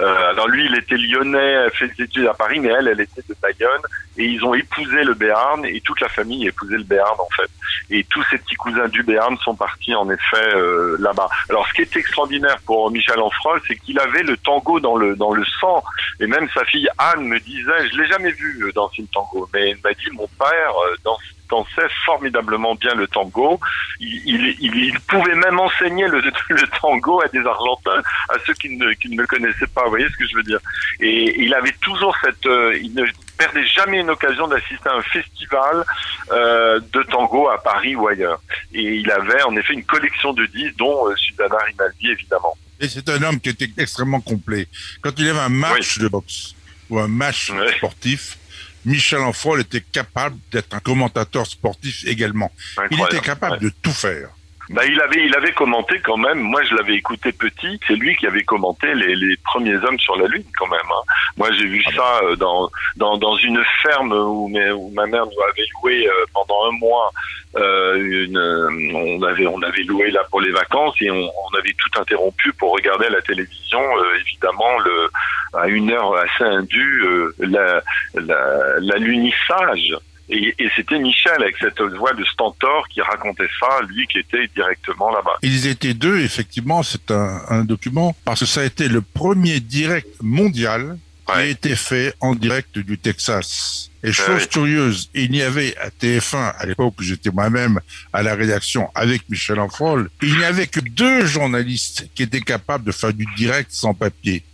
Euh, 0.00 0.30
alors 0.30 0.48
lui, 0.48 0.66
il 0.66 0.76
était 0.76 0.96
lyonnais, 0.96 1.56
a 1.56 1.70
fait 1.70 1.88
des 1.96 2.04
études 2.04 2.26
à 2.26 2.34
Paris, 2.34 2.60
mais 2.60 2.68
elle, 2.68 2.88
elle 2.88 3.00
était 3.00 3.22
de 3.28 3.34
Bayonne, 3.42 3.82
et 4.16 4.24
ils 4.24 4.44
ont 4.44 4.54
épousé 4.54 5.02
le 5.02 5.14
Béarn, 5.14 5.64
et 5.64 5.80
toute 5.80 6.00
la 6.00 6.08
famille 6.08 6.46
a 6.46 6.48
épousé 6.48 6.76
le 6.76 6.84
Béarn 6.84 7.16
en 7.18 7.28
fait. 7.36 7.50
Et 7.90 8.04
tous 8.04 8.22
ces 8.30 8.38
petits 8.38 8.54
cousins 8.54 8.88
du 8.88 9.02
Béarn 9.02 9.36
sont 9.38 9.56
partis 9.56 9.94
en 9.94 10.08
effet 10.10 10.54
euh, 10.54 10.96
là-bas. 11.00 11.28
Alors 11.48 11.66
ce 11.68 11.72
qui 11.74 11.82
est 11.82 11.96
extraordinaire 11.96 12.58
pour 12.64 12.90
Michel 12.90 13.18
Enfrol, 13.18 13.60
c'est 13.66 13.76
qu'il 13.76 13.98
avait 13.98 14.22
le 14.22 14.36
tango 14.36 14.78
dans 14.80 14.96
le 14.96 15.16
dans 15.16 15.32
le 15.32 15.44
sang, 15.60 15.82
et 16.20 16.26
même 16.26 16.48
sa 16.54 16.64
fille 16.64 16.88
Anne 16.98 17.24
me 17.24 17.40
disait, 17.40 17.88
je 17.92 18.00
l'ai 18.00 18.06
jamais 18.06 18.32
vu 18.32 18.64
euh, 18.64 18.72
danser 18.72 19.02
le 19.02 19.08
tango, 19.08 19.48
mais 19.52 19.70
elle 19.70 19.78
m'a 19.82 19.92
dit 19.94 20.10
mon 20.12 20.28
père 20.38 20.72
euh, 20.86 20.96
danse 21.04 21.20
dansait 21.48 21.88
formidablement 22.04 22.74
bien 22.74 22.94
le 22.94 23.06
tango. 23.06 23.60
Il, 24.00 24.22
il, 24.26 24.56
il, 24.60 24.74
il 24.76 25.00
pouvait 25.00 25.34
même 25.34 25.58
enseigner 25.58 26.06
le, 26.06 26.20
le 26.48 26.80
tango 26.80 27.20
à 27.22 27.28
des 27.28 27.44
Argentins, 27.44 28.02
à 28.28 28.34
ceux 28.46 28.54
qui 28.54 28.76
ne, 28.76 28.92
qui 28.92 29.08
ne 29.08 29.20
le 29.20 29.26
connaissaient 29.26 29.66
pas. 29.74 29.84
Vous 29.84 29.90
voyez 29.90 30.08
ce 30.08 30.16
que 30.16 30.26
je 30.26 30.36
veux 30.36 30.42
dire 30.42 30.60
Et 31.00 31.40
il 31.40 31.54
avait 31.54 31.74
toujours 31.80 32.16
cette, 32.22 32.46
euh, 32.46 32.78
il 32.80 32.94
ne 32.94 33.04
perdait 33.36 33.66
jamais 33.66 34.00
une 34.00 34.10
occasion 34.10 34.48
d'assister 34.48 34.88
à 34.88 34.94
un 34.94 35.02
festival 35.02 35.84
euh, 36.32 36.80
de 36.92 37.02
tango 37.04 37.48
à 37.48 37.62
Paris 37.62 37.94
ou 37.96 38.08
ailleurs. 38.08 38.40
Et 38.72 38.96
il 38.96 39.10
avait 39.10 39.42
en 39.42 39.56
effet 39.56 39.74
une 39.74 39.84
collection 39.84 40.32
de 40.32 40.46
disques, 40.46 40.76
dont 40.76 41.08
euh, 41.08 41.16
Sudana 41.16 41.56
Rimaldi 41.66 42.10
évidemment. 42.10 42.56
Et 42.80 42.88
c'est 42.88 43.08
un 43.08 43.22
homme 43.22 43.40
qui 43.40 43.48
était 43.48 43.70
extrêmement 43.76 44.20
complet. 44.20 44.68
Quand 45.00 45.12
il 45.18 45.26
y 45.26 45.30
avait 45.30 45.38
un 45.40 45.48
match 45.48 45.98
de 45.98 46.08
boxe 46.08 46.54
ou 46.90 46.98
un 46.98 47.08
match 47.08 47.52
sportif, 47.76 48.38
Michel 48.84 49.20
Enfrol 49.20 49.60
était 49.60 49.80
capable 49.80 50.36
d'être 50.52 50.74
un 50.74 50.80
commentateur 50.80 51.46
sportif 51.46 52.04
également. 52.06 52.52
Il 52.90 53.00
était 53.00 53.20
capable 53.20 53.54
ouais. 53.54 53.60
de 53.60 53.68
tout 53.82 53.92
faire. 53.92 54.30
Bah, 54.70 54.82
il 54.86 55.00
avait, 55.00 55.24
il 55.24 55.34
avait 55.34 55.52
commenté 55.52 55.98
quand 56.04 56.18
même. 56.18 56.40
Moi, 56.40 56.62
je 56.64 56.74
l'avais 56.74 56.94
écouté 56.94 57.32
petit. 57.32 57.80
C'est 57.86 57.94
lui 57.96 58.14
qui 58.16 58.26
avait 58.26 58.42
commenté 58.44 58.94
les, 58.94 59.14
les 59.16 59.36
premiers 59.44 59.76
hommes 59.76 59.98
sur 59.98 60.16
la 60.16 60.26
lune, 60.26 60.44
quand 60.58 60.66
même. 60.66 60.80
hein. 60.90 61.02
Moi, 61.38 61.50
j'ai 61.52 61.66
vu 61.66 61.82
ça 61.96 62.20
euh, 62.24 62.36
dans, 62.36 62.68
dans 62.96 63.16
dans 63.16 63.36
une 63.36 63.62
ferme 63.82 64.12
où, 64.12 64.48
mes- 64.48 64.70
où 64.72 64.90
ma 64.90 65.06
mère 65.06 65.24
nous 65.24 65.42
avait 65.50 65.66
loué 65.82 66.06
euh, 66.06 66.12
pendant 66.34 66.66
un 66.68 66.72
mois. 66.72 67.10
Euh, 67.56 67.94
une, 68.26 68.36
euh, 68.36 68.68
on 68.94 69.22
avait 69.22 69.46
on 69.46 69.62
avait 69.62 69.82
loué 69.84 70.10
là 70.10 70.20
pour 70.30 70.42
les 70.42 70.50
vacances 70.50 70.94
et 71.00 71.10
on, 71.10 71.16
on 71.16 71.58
avait 71.58 71.72
tout 71.72 71.98
interrompu 71.98 72.52
pour 72.52 72.72
regarder 72.72 73.06
à 73.06 73.10
la 73.10 73.22
télévision. 73.22 73.80
euh, 73.80 74.18
évidemment, 74.20 74.78
le 74.80 75.08
à 75.54 75.66
une 75.68 75.90
heure 75.90 76.14
assez 76.14 76.44
indue, 76.44 77.02
euh, 77.06 77.34
la 77.38 77.80
la 78.14 78.78
l'alunissage. 78.80 79.94
Et, 80.30 80.54
et 80.58 80.68
c'était 80.76 80.98
Michel 80.98 81.40
avec 81.40 81.56
cette 81.58 81.80
voix 81.80 82.12
de 82.12 82.24
stentor 82.24 82.86
qui 82.88 83.00
racontait 83.00 83.48
ça, 83.60 83.80
lui 83.88 84.06
qui 84.06 84.18
était 84.18 84.46
directement 84.54 85.10
là-bas. 85.10 85.38
Ils 85.42 85.66
étaient 85.66 85.94
deux, 85.94 86.20
effectivement, 86.20 86.82
c'est 86.82 87.10
un, 87.10 87.40
un 87.48 87.64
document, 87.64 88.14
parce 88.24 88.40
que 88.40 88.46
ça 88.46 88.60
a 88.60 88.64
été 88.64 88.88
le 88.88 89.00
premier 89.00 89.60
direct 89.60 90.08
mondial 90.20 90.98
qui 91.26 91.32
a 91.32 91.44
été 91.44 91.76
fait 91.76 92.14
en 92.20 92.34
direct 92.34 92.78
du 92.78 92.98
Texas. 92.98 93.90
Et 94.02 94.12
chose 94.12 94.46
curieuse, 94.46 95.10
il 95.12 95.34
y 95.34 95.42
avait 95.42 95.76
à 95.78 95.88
TF1, 95.88 96.54
à 96.56 96.66
l'époque 96.66 96.94
où 96.98 97.02
j'étais 97.02 97.30
moi-même 97.30 97.80
à 98.12 98.22
la 98.22 98.34
rédaction 98.34 98.88
avec 98.94 99.28
Michel 99.28 99.58
Enfrol, 99.58 100.08
il 100.22 100.36
n'y 100.36 100.44
avait 100.44 100.68
que 100.68 100.80
deux 100.80 101.26
journalistes 101.26 102.08
qui 102.14 102.22
étaient 102.22 102.40
capables 102.40 102.84
de 102.84 102.92
faire 102.92 103.12
du 103.12 103.26
direct 103.36 103.70
sans 103.72 103.94
papier. 103.94 104.44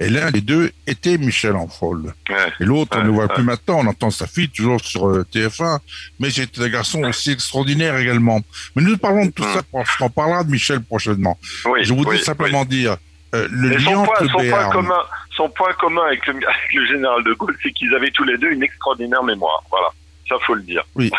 Et 0.00 0.08
l'un 0.08 0.30
des 0.30 0.40
deux 0.40 0.72
était 0.86 1.18
Michel 1.18 1.54
Enfrol. 1.54 2.14
Et 2.58 2.64
l'autre, 2.64 2.96
on 2.96 3.02
ne 3.02 3.08
le 3.08 3.12
voit 3.12 3.28
plus 3.28 3.42
maintenant, 3.42 3.80
on 3.80 3.86
entend 3.86 4.10
sa 4.10 4.26
fille 4.26 4.48
toujours 4.48 4.80
sur 4.80 5.06
euh, 5.06 5.26
TF1, 5.30 5.78
mais 6.18 6.30
c'était 6.30 6.62
un 6.62 6.68
garçon 6.70 7.02
aussi 7.02 7.32
extraordinaire 7.32 7.98
également. 7.98 8.40
Mais 8.74 8.82
nous 8.82 8.96
parlons 8.96 9.26
de 9.26 9.30
tout 9.30 9.44
ça 9.44 9.60
parce 9.70 9.94
qu'on 9.96 10.08
parlera 10.08 10.42
de 10.42 10.50
Michel 10.50 10.80
prochainement. 10.80 11.38
Oui, 11.66 11.84
Je 11.84 11.92
voudrais 11.92 12.16
oui, 12.16 12.22
simplement 12.22 12.64
dire 12.64 12.96
euh, 13.34 13.46
le 13.50 13.76
lien 13.76 13.92
son, 13.92 14.04
point, 14.06 14.26
son, 14.26 14.70
commun, 14.70 15.02
son 15.36 15.48
point 15.50 15.72
commun 15.74 16.06
avec 16.06 16.26
le, 16.26 16.32
avec 16.34 16.74
le 16.74 16.86
général 16.86 17.22
de 17.22 17.34
Gaulle, 17.34 17.56
c'est 17.62 17.70
qu'ils 17.72 17.94
avaient 17.94 18.10
tous 18.10 18.24
les 18.24 18.38
deux 18.38 18.50
une 18.50 18.62
extraordinaire 18.62 19.22
mémoire. 19.22 19.62
Voilà, 19.70 19.88
ça 20.26 20.36
faut 20.46 20.54
le 20.54 20.62
dire. 20.62 20.82
Oui, 20.94 21.10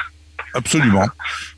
absolument. 0.56 1.06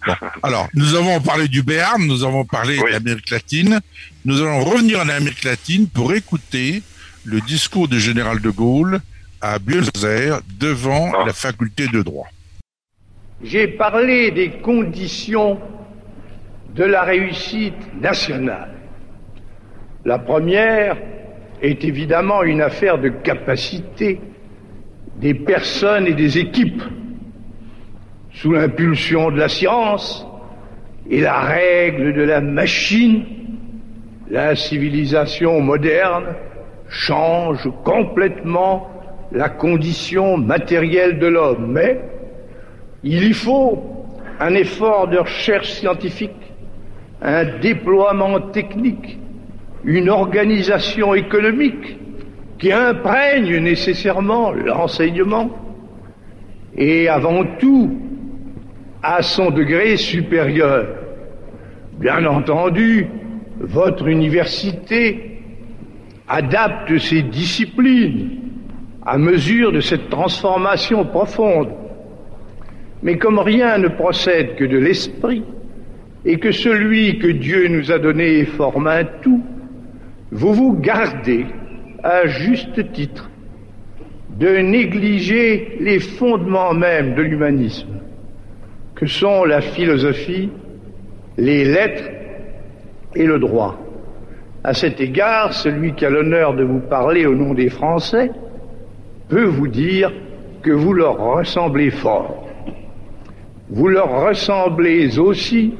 Bon. 0.05 0.13
Alors, 0.43 0.67
nous 0.74 0.93
avons 0.95 1.21
parlé 1.21 1.47
du 1.47 1.63
Béarn, 1.63 2.05
nous 2.05 2.26
avons 2.26 2.43
parlé 2.43 2.78
de 2.78 2.86
l'Amérique 2.86 3.30
latine. 3.30 3.80
Nous 4.26 4.41
allons 4.41 4.65
revenir 4.65 4.99
en 4.99 5.07
Amérique 5.07 5.45
latine 5.45 5.88
pour 5.88 6.13
écouter 6.13 6.84
le 7.26 7.39
discours 7.41 7.88
du 7.88 7.99
général 7.99 8.39
de 8.41 8.49
Gaulle 8.49 8.99
à 9.41 9.59
Buenos 9.59 9.89
Aires 10.03 10.39
devant 10.59 11.11
Ah. 11.15 11.24
la 11.28 11.34
faculté 11.34 11.88
de 11.88 12.01
droit. 12.01 12.28
J'ai 13.43 13.67
parlé 13.67 14.32
des 14.32 14.49
conditions 14.51 15.59
de 16.76 16.84
la 16.84 17.03
réussite 17.03 18.01
nationale. 18.01 18.69
La 20.05 20.17
première 20.19 20.97
est 21.61 21.84
évidemment 21.84 22.43
une 22.43 22.61
affaire 22.61 22.97
de 22.97 23.09
capacité 23.09 24.19
des 25.17 25.34
personnes 25.34 26.07
et 26.07 26.13
des 26.13 26.38
équipes, 26.38 26.82
sous 28.34 28.51
l'impulsion 28.53 29.30
de 29.32 29.38
la 29.38 29.47
science 29.47 30.26
et 31.09 31.21
la 31.21 31.39
règle 31.41 32.13
de 32.13 32.24
la 32.24 32.41
machine. 32.41 33.26
La 34.30 34.55
civilisation 34.55 35.61
moderne 35.61 36.26
change 36.89 37.69
complètement 37.84 38.89
la 39.31 39.49
condition 39.49 40.38
matérielle 40.38 41.19
de 41.19 41.27
l'homme, 41.27 41.71
mais 41.71 42.01
il 43.03 43.23
y 43.23 43.34
faut 43.34 44.05
un 44.39 44.53
effort 44.55 45.07
de 45.07 45.17
recherche 45.17 45.71
scientifique, 45.73 46.31
un 47.21 47.45
déploiement 47.59 48.39
technique, 48.39 49.17
une 49.84 50.09
organisation 50.09 51.13
économique 51.13 51.97
qui 52.59 52.71
imprègne 52.71 53.57
nécessairement 53.57 54.51
l'enseignement 54.51 55.49
et 56.75 57.09
avant 57.09 57.43
tout 57.59 57.97
à 59.01 59.21
son 59.21 59.49
degré 59.49 59.97
supérieur. 59.97 60.88
Bien 61.99 62.25
entendu, 62.25 63.07
votre 63.59 64.07
université 64.07 65.32
adapte 66.34 66.97
ses 66.97 67.21
disciplines 67.21 68.29
à 69.05 69.19
mesure 69.19 69.71
de 69.71 69.81
cette 69.81 70.09
transformation 70.09 71.05
profonde. 71.05 71.69
Mais 73.03 73.17
comme 73.17 73.38
rien 73.38 73.77
ne 73.77 73.89
procède 73.89 74.55
que 74.55 74.63
de 74.63 74.77
l'esprit, 74.77 75.43
et 76.25 76.39
que 76.39 76.51
celui 76.51 77.19
que 77.19 77.27
Dieu 77.27 77.67
nous 77.67 77.91
a 77.91 77.99
donné 77.99 78.45
forme 78.45 78.88
un 78.88 79.03
tout, 79.21 79.43
vous 80.31 80.53
vous 80.53 80.73
gardez, 80.73 81.45
à 82.01 82.25
juste 82.25 82.91
titre, 82.93 83.29
de 84.39 84.57
négliger 84.57 85.77
les 85.81 85.99
fondements 85.99 86.73
même 86.73 87.13
de 87.13 87.21
l'humanisme, 87.21 87.99
que 88.95 89.05
sont 89.05 89.43
la 89.43 89.61
philosophie, 89.61 90.49
les 91.38 91.63
lettres 91.65 92.09
et 93.15 93.25
le 93.25 93.38
droit. 93.38 93.82
À 94.64 94.74
cet 94.74 95.01
égard, 95.01 95.53
celui 95.53 95.93
qui 95.93 96.05
a 96.05 96.09
l'honneur 96.09 96.53
de 96.53 96.64
vous 96.64 96.80
parler 96.80 97.26
au 97.26 97.36
nom 97.36 97.53
des 97.53 97.70
Français 97.70 98.32
peut 99.28 99.43
vous 99.43 99.68
dire 99.68 100.11
que 100.61 100.72
vous 100.72 100.93
leur 100.93 101.18
ressemblez 101.18 101.91
fort. 101.91 102.47
Vous 103.70 103.89
leur 103.89 104.26
ressemblez 104.26 105.20
aussi 105.20 105.74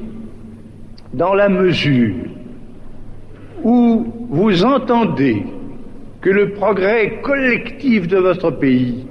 dans 1.14 1.32
la 1.34 1.48
mesure 1.48 2.14
où 3.62 4.06
vous 4.28 4.64
entendez 4.64 5.44
que 6.20 6.28
le 6.28 6.50
progrès 6.50 7.20
collectif 7.22 8.06
de 8.06 8.18
votre 8.18 8.50
pays 8.50 9.06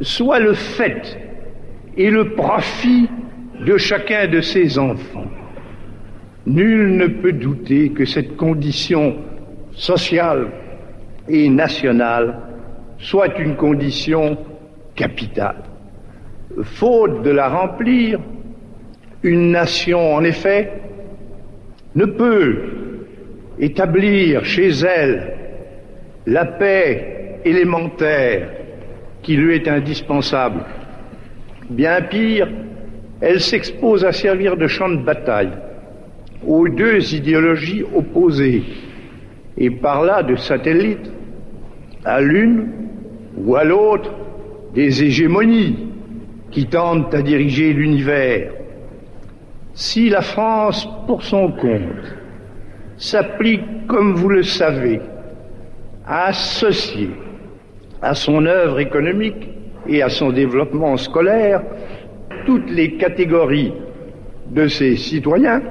soit 0.00 0.40
le 0.40 0.52
fait 0.52 1.18
et 1.96 2.10
le 2.10 2.34
profit 2.34 3.08
de 3.64 3.78
chacun 3.78 4.28
de 4.28 4.40
ses 4.42 4.78
enfants. 4.78 5.24
Nul 6.48 6.96
ne 6.96 7.08
peut 7.08 7.32
douter 7.32 7.90
que 7.90 8.06
cette 8.06 8.38
condition 8.38 9.16
sociale 9.74 10.46
et 11.28 11.50
nationale 11.50 12.38
soit 12.98 13.38
une 13.38 13.54
condition 13.54 14.38
capitale. 14.96 15.62
Faute 16.62 17.22
de 17.22 17.30
la 17.30 17.50
remplir, 17.50 18.18
une 19.22 19.50
nation, 19.50 20.14
en 20.14 20.24
effet, 20.24 20.72
ne 21.94 22.06
peut 22.06 22.56
établir 23.58 24.46
chez 24.46 24.70
elle 24.70 25.34
la 26.26 26.46
paix 26.46 27.40
élémentaire 27.44 28.48
qui 29.22 29.36
lui 29.36 29.56
est 29.56 29.68
indispensable. 29.68 30.64
Bien 31.68 32.00
pire, 32.00 32.48
elle 33.20 33.42
s'expose 33.42 34.02
à 34.02 34.12
servir 34.12 34.56
de 34.56 34.66
champ 34.66 34.88
de 34.88 34.96
bataille 34.96 35.52
aux 36.46 36.68
deux 36.68 37.14
idéologies 37.14 37.84
opposées 37.94 38.62
et 39.56 39.70
par 39.70 40.04
là 40.04 40.22
de 40.22 40.36
satellite 40.36 41.10
à 42.04 42.20
l'une 42.20 42.68
ou 43.36 43.56
à 43.56 43.64
l'autre 43.64 44.12
des 44.74 45.02
hégémonies 45.02 45.88
qui 46.50 46.66
tentent 46.66 47.14
à 47.14 47.22
diriger 47.22 47.72
l'univers. 47.72 48.52
Si 49.74 50.08
la 50.08 50.22
France, 50.22 50.88
pour 51.06 51.22
son 51.22 51.52
compte, 51.52 52.16
s'applique, 52.96 53.86
comme 53.86 54.14
vous 54.14 54.28
le 54.28 54.42
savez, 54.42 55.00
à 56.06 56.26
associer 56.26 57.10
à 58.00 58.14
son 58.14 58.46
œuvre 58.46 58.80
économique 58.80 59.48
et 59.86 60.02
à 60.02 60.08
son 60.08 60.30
développement 60.30 60.96
scolaire 60.96 61.62
toutes 62.46 62.70
les 62.70 62.96
catégories 62.96 63.72
de 64.50 64.68
ses 64.68 64.96
citoyens, 64.96 65.62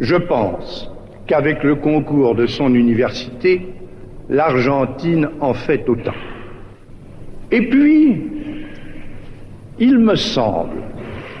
je 0.00 0.16
pense 0.16 0.90
qu'avec 1.26 1.62
le 1.62 1.76
concours 1.76 2.34
de 2.34 2.46
son 2.46 2.74
université, 2.74 3.66
l'Argentine 4.28 5.28
en 5.40 5.54
fait 5.54 5.88
autant. 5.88 6.14
Et 7.50 7.68
puis, 7.68 8.22
il 9.78 9.98
me 9.98 10.14
semble 10.14 10.82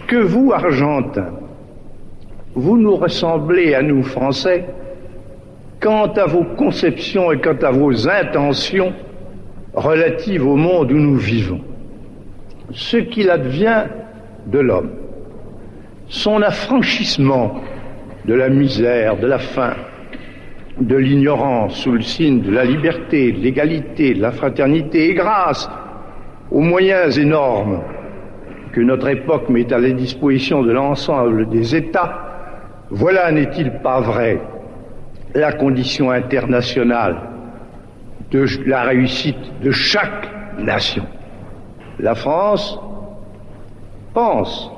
que 0.06 0.16
vous, 0.16 0.52
Argentins, 0.52 1.32
vous 2.54 2.76
nous 2.76 2.96
ressemblez 2.96 3.74
à 3.74 3.82
nous, 3.82 4.02
Français, 4.02 4.66
quant 5.80 6.12
à 6.12 6.26
vos 6.26 6.44
conceptions 6.44 7.32
et 7.32 7.40
quant 7.40 7.56
à 7.62 7.70
vos 7.70 8.08
intentions 8.08 8.92
relatives 9.74 10.46
au 10.46 10.56
monde 10.56 10.92
où 10.92 10.98
nous 10.98 11.16
vivons. 11.16 11.60
Ce 12.72 12.98
qu'il 12.98 13.30
advient 13.30 13.84
de 14.46 14.58
l'homme, 14.58 14.90
son 16.08 16.42
affranchissement 16.42 17.54
de 18.24 18.34
la 18.34 18.48
misère, 18.48 19.16
de 19.16 19.26
la 19.26 19.38
faim, 19.38 19.74
de 20.80 20.96
l'ignorance 20.96 21.76
sous 21.76 21.92
le 21.92 22.02
signe 22.02 22.40
de 22.40 22.50
la 22.50 22.64
liberté, 22.64 23.32
de 23.32 23.40
l'égalité, 23.40 24.14
de 24.14 24.22
la 24.22 24.32
fraternité 24.32 25.10
et 25.10 25.14
grâce 25.14 25.68
aux 26.50 26.60
moyens 26.60 27.18
énormes 27.18 27.80
que 28.72 28.80
notre 28.80 29.08
époque 29.08 29.48
met 29.48 29.70
à 29.72 29.78
la 29.78 29.90
disposition 29.90 30.62
de 30.62 30.72
l'ensemble 30.72 31.48
des 31.48 31.76
États, 31.76 32.18
voilà, 32.90 33.30
n'est-il 33.30 33.70
pas 33.82 34.00
vrai, 34.00 34.40
la 35.34 35.52
condition 35.52 36.10
internationale 36.10 37.16
de 38.30 38.46
la 38.66 38.82
réussite 38.82 39.60
de 39.62 39.70
chaque 39.70 40.28
nation? 40.58 41.04
La 41.98 42.14
France 42.14 42.78
pense 44.14 44.70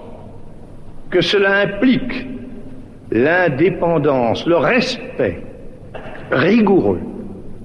que 1.11 1.20
cela 1.20 1.59
implique 1.59 2.34
l'indépendance, 3.11 4.46
le 4.46 4.57
respect 4.57 5.42
rigoureux 6.30 7.00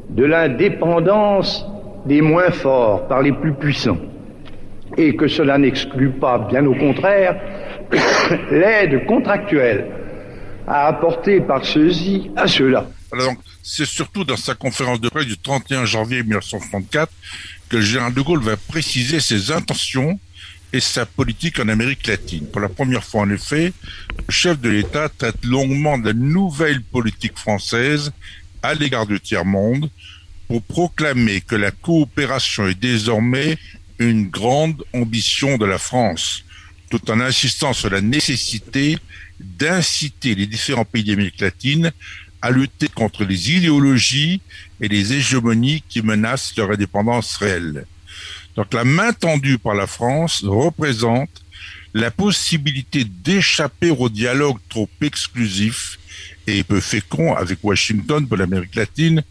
de 0.09 0.25
l'indépendance 0.25 1.65
des 2.05 2.21
moins 2.21 2.51
forts 2.51 3.07
par 3.07 3.21
les 3.21 3.31
plus 3.31 3.53
puissants, 3.53 3.97
et 4.97 5.15
que 5.15 5.27
cela 5.27 5.57
n'exclut 5.57 6.11
pas, 6.11 6.39
bien 6.39 6.65
au 6.65 6.75
contraire, 6.75 7.39
l'aide 8.51 9.05
contractuelle 9.05 9.85
à 10.67 10.87
apporter 10.87 11.41
par 11.41 11.65
ceux-ci 11.65 12.31
à 12.35 12.47
ceux-là. 12.47 12.87
Alors 13.11 13.33
c'est 13.63 13.85
surtout 13.85 14.23
dans 14.23 14.37
sa 14.37 14.55
conférence 14.55 15.01
de 15.01 15.09
presse 15.09 15.25
du 15.25 15.37
31 15.37 15.85
janvier 15.85 16.23
1964 16.23 17.11
que 17.69 17.81
général 17.81 18.13
de 18.13 18.21
Gaulle 18.21 18.41
va 18.41 18.55
préciser 18.55 19.19
ses 19.19 19.51
intentions 19.51 20.19
et 20.71 20.79
sa 20.79 21.05
politique 21.05 21.59
en 21.59 21.67
Amérique 21.67 22.07
latine. 22.07 22.47
Pour 22.47 22.61
la 22.61 22.69
première 22.69 23.03
fois, 23.03 23.21
en 23.21 23.29
effet, 23.29 23.73
le 24.27 24.31
chef 24.31 24.59
de 24.59 24.69
l'État 24.69 25.09
traite 25.09 25.43
longuement 25.43 25.97
de 25.97 26.07
la 26.07 26.13
nouvelle 26.13 26.81
politique 26.81 27.37
française 27.37 28.11
à 28.61 28.73
l'égard 28.73 29.07
du 29.07 29.19
tiers-monde 29.19 29.89
pour 30.47 30.61
proclamer 30.63 31.41
que 31.41 31.55
la 31.55 31.71
coopération 31.71 32.67
est 32.67 32.79
désormais 32.79 33.57
une 33.99 34.27
grande 34.27 34.83
ambition 34.93 35.57
de 35.57 35.65
la 35.65 35.77
France, 35.77 36.43
tout 36.89 37.09
en 37.11 37.19
insistant 37.19 37.73
sur 37.73 37.89
la 37.89 38.01
nécessité 38.01 38.97
d'inciter 39.39 40.35
les 40.35 40.47
différents 40.47 40.85
pays 40.85 41.03
d'Amérique 41.03 41.41
latine 41.41 41.91
à 42.41 42.51
lutter 42.51 42.87
contre 42.87 43.25
les 43.25 43.51
idéologies 43.51 44.41
et 44.81 44.87
les 44.87 45.13
hégémonies 45.13 45.83
qui 45.89 46.01
menacent 46.01 46.55
leur 46.57 46.71
indépendance 46.71 47.35
réelle. 47.37 47.85
Donc 48.59 48.73
la 48.73 48.83
main 48.83 49.13
tendue 49.13 49.57
par 49.57 49.73
la 49.73 49.87
France 49.87 50.43
représente 50.43 51.29
la 51.93 52.11
possibilité 52.11 53.05
d'échapper 53.05 53.89
au 53.89 54.09
dialogue 54.09 54.57
trop 54.67 54.89
exclusif 54.99 55.97
et 56.45 56.65
peu 56.65 56.81
fécond 56.81 57.33
avec 57.35 57.59
Washington 57.63 58.27
pour 58.27 58.35
l'Amérique 58.35 58.75
latine, 58.75 59.23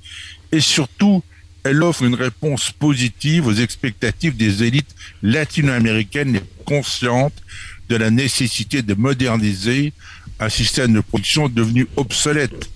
et 0.51 0.61
surtout, 0.61 1.23
elle 1.63 1.83
offre 1.83 2.05
une 2.05 2.15
réponse 2.15 2.71
positive 2.71 3.47
aux 3.47 3.53
expectatives 3.53 4.35
des 4.35 4.63
élites 4.63 4.95
latino-américaines 5.23 6.41
conscientes 6.65 7.43
de 7.91 7.97
la 7.97 8.11
nécessité 8.11 8.81
de 8.81 8.95
moderniser 8.95 9.93
un 10.41 10.49
système 10.49 10.95
de 10.95 11.01
production 11.01 11.51
devenu 11.51 11.87
obsolète 11.97 12.71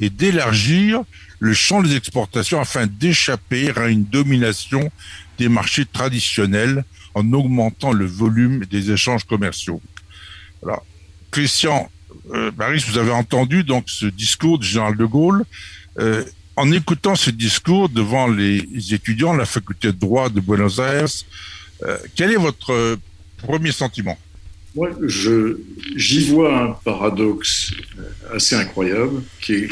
et 0.00 0.10
d'élargir 0.10 1.02
le 1.38 1.54
champ 1.54 1.80
des 1.80 1.94
exportations 1.94 2.60
afin 2.60 2.88
d'échapper 2.88 3.70
à 3.76 3.86
une 3.86 4.04
domination 4.04 4.90
des 5.38 5.48
marchés 5.48 5.84
traditionnels 5.84 6.84
en 7.14 7.32
augmentant 7.32 7.92
le 7.92 8.06
volume 8.06 8.64
des 8.66 8.90
échanges 8.90 9.24
commerciaux. 9.24 9.80
Alors, 10.62 10.84
Christian, 11.30 11.90
euh, 12.32 12.50
Paris, 12.52 12.84
vous 12.86 12.98
avez 12.98 13.10
entendu 13.10 13.64
donc 13.64 13.84
ce 13.88 14.06
discours 14.06 14.58
du 14.58 14.66
général 14.66 14.96
de 14.96 15.04
Gaulle. 15.04 15.44
Euh, 15.98 16.24
en 16.56 16.70
écoutant 16.70 17.14
ce 17.14 17.30
discours 17.30 17.88
devant 17.88 18.28
les 18.28 18.66
étudiants 18.92 19.32
de 19.34 19.38
la 19.38 19.46
faculté 19.46 19.88
de 19.88 19.98
droit 19.98 20.28
de 20.28 20.40
Buenos 20.40 20.78
Aires, 20.78 21.06
euh, 21.84 21.96
quel 22.14 22.30
est 22.30 22.36
votre 22.36 22.98
premier 23.38 23.72
sentiment? 23.72 24.18
Moi, 24.74 24.90
j'y 25.96 26.30
vois 26.30 26.62
un 26.62 26.72
paradoxe 26.72 27.74
assez 28.32 28.54
incroyable 28.54 29.22
qui 29.40 29.54
est 29.54 29.68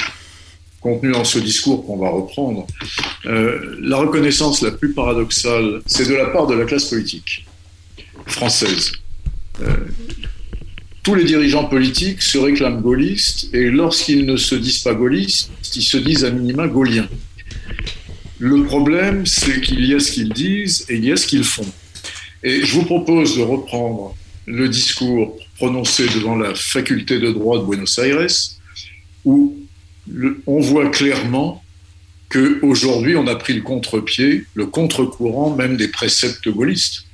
contenu 0.81 1.13
dans 1.13 1.25
ce 1.25 1.39
discours 1.39 1.87
qu'on 1.87 1.99
va 1.99 2.09
reprendre. 2.09 2.67
la 3.25 3.97
reconnaissance 3.97 4.63
la 4.63 4.71
plus 4.71 4.93
paradoxale, 4.93 5.83
c'est 5.87 6.09
de 6.09 6.15
la 6.15 6.27
part 6.27 6.47
de 6.47 6.55
la 6.55 6.65
classe 6.65 6.87
politique 6.87 7.47
française 8.27 8.93
tous 11.03 11.15
les 11.15 11.25
dirigeants 11.25 11.65
politiques 11.65 12.23
se 12.23 12.39
réclament 12.39 12.83
gaullistes 12.83 13.53
et 13.55 13.71
lorsqu'ils 13.71 14.27
ne 14.27 14.37
se 14.37 14.55
disent 14.55 14.81
pas 14.81 14.95
gaullistes, 14.95 15.51
ils 15.75 15.83
se 15.83 15.97
disent 15.97 16.25
à 16.25 16.31
minima 16.31 16.69
gauliens. 16.69 17.09
Le 18.39 18.65
problème, 18.65 19.27
c'est 19.27 19.61
qu'il 19.61 19.85
y 19.85 19.95
a 19.95 20.01
ce 20.01 20.13
qu'ils 20.13 20.33
disent 20.33 20.87
et 20.89 20.97
il 20.97 21.05
y 21.05 21.13
a 21.13 21.17
ce 21.17 21.27
qu'ils 21.27 21.45
font. 21.45 21.67
Et 22.43 22.65
je 22.65 22.75
vous 22.75 22.85
propose 22.85 23.37
de 23.37 23.43
reprendre 23.43 24.15
le 24.47 24.69
discours 24.69 25.37
prononcé 25.57 26.07
devant 26.07 26.37
la 26.37 26.55
faculté 26.55 27.19
de 27.19 27.31
droit 27.31 27.59
de 27.59 27.65
Buenos 27.65 27.99
Aires, 27.99 28.27
où 29.25 29.57
on 30.47 30.61
voit 30.61 30.89
clairement 30.91 31.63
qu'aujourd'hui, 32.29 33.17
on 33.17 33.27
a 33.27 33.37
pris 33.37 33.55
le 33.55 33.63
contre-pied, 33.63 34.45
le 34.55 34.67
contre-courant 34.67 35.55
même 35.55 35.77
des 35.77 35.89
préceptes 35.89 36.49
gaullistes. 36.49 37.05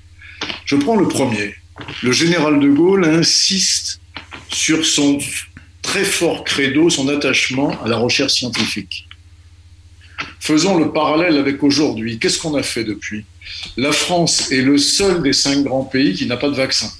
Je 0.65 0.77
prends 0.77 0.97
le 0.97 1.09
premier 1.09 1.55
le 2.03 2.13
général 2.13 2.61
de 2.61 2.69
Gaulle 2.69 3.05
insiste 3.05 4.01
sur 4.49 4.85
son 4.85 5.19
très 5.83 6.05
fort 6.05 6.45
credo, 6.45 6.91
son 6.91 7.09
attachement 7.09 7.81
à 7.83 7.89
la 7.89 7.97
recherche 7.97 8.33
scientifique. 8.33 9.07
Faisons 10.41 10.79
le 10.79 10.93
parallèle 10.93 11.37
avec 11.37 11.63
aujourd'hui. 11.63 12.19
Qu'est-ce 12.19 12.39
qu'on 12.39 12.55
a 12.55 12.63
fait 12.63 12.85
depuis? 12.85 13.25
La 13.77 13.93
France 13.93 14.51
est 14.51 14.63
le 14.63 14.79
seul 14.79 15.23
des 15.23 15.33
cinq 15.33 15.65
grands 15.65 15.85
pays 15.85 16.15
qui 16.15 16.27
n'a 16.27 16.37
pas 16.37 16.49
de 16.49 16.55
vaccin. 16.55 16.91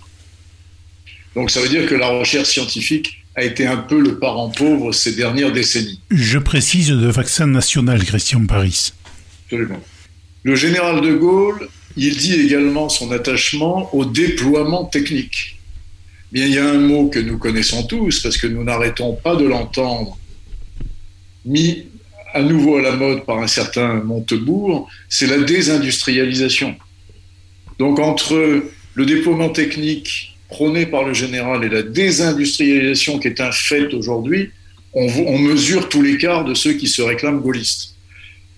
Donc 1.35 1.51
ça 1.51 1.61
veut 1.61 1.69
dire 1.69 1.87
que 1.87 1.95
la 1.95 2.09
recherche 2.09 2.49
scientifique 2.49 3.25
a 3.37 3.45
été 3.45 3.67
un 3.67 3.77
peu 3.77 4.01
le 4.01 4.19
parent 4.19 4.51
pauvre 4.51 4.93
ces 4.93 5.13
dernières 5.13 5.53
décennies. 5.53 6.01
Je 6.11 6.39
précise 6.39 6.89
de 6.89 7.07
vaccin 7.07 7.47
national, 7.47 8.03
Christian 8.05 8.47
Paris. 8.47 8.93
Absolument. 9.45 9.81
Le 10.43 10.55
général 10.55 11.01
de 11.03 11.13
Gaulle 11.13 11.69
il 11.97 12.17
dit 12.17 12.35
également 12.35 12.89
son 12.89 13.11
attachement 13.11 13.95
au 13.95 14.05
déploiement 14.05 14.85
technique. 14.85 15.59
Bien, 16.31 16.47
il 16.47 16.53
y 16.53 16.59
a 16.59 16.69
un 16.69 16.79
mot 16.79 17.09
que 17.09 17.19
nous 17.19 17.39
connaissons 17.39 17.85
tous, 17.85 18.21
parce 18.21 18.37
que 18.37 18.47
nous 18.47 18.65
n'arrêtons 18.65 19.15
pas 19.15 19.37
de 19.37 19.47
l'entendre, 19.47 20.19
mis 21.47 21.87
à 22.35 22.43
nouveau 22.43 22.77
à 22.77 22.83
la 22.83 22.95
mode 22.95 23.25
par 23.25 23.39
un 23.39 23.47
certain 23.47 23.95
Montebourg, 23.95 24.91
c'est 25.09 25.27
la 25.27 25.39
désindustrialisation. 25.39 26.77
Donc 27.79 27.99
entre 27.99 28.65
le 28.95 29.07
déploiement 29.07 29.49
technique 29.49 30.36
prôné 30.49 30.87
par 30.87 31.05
le 31.05 31.15
général 31.15 31.65
et 31.65 31.69
la 31.69 31.83
désindustrialisation 31.83 33.19
qui 33.19 33.29
est 33.29 33.41
un 33.41 33.53
fait 33.53 33.93
aujourd'hui, 33.95 34.51
on, 34.93 35.07
on 35.27 35.39
mesure 35.39 35.89
tous 35.89 36.03
les 36.03 36.17
quarts 36.17 36.45
de 36.45 36.55
ceux 36.55 36.75
qui 36.75 36.89
se 36.89 37.03
réclament 37.03 37.41
gaullistes. 37.41 37.97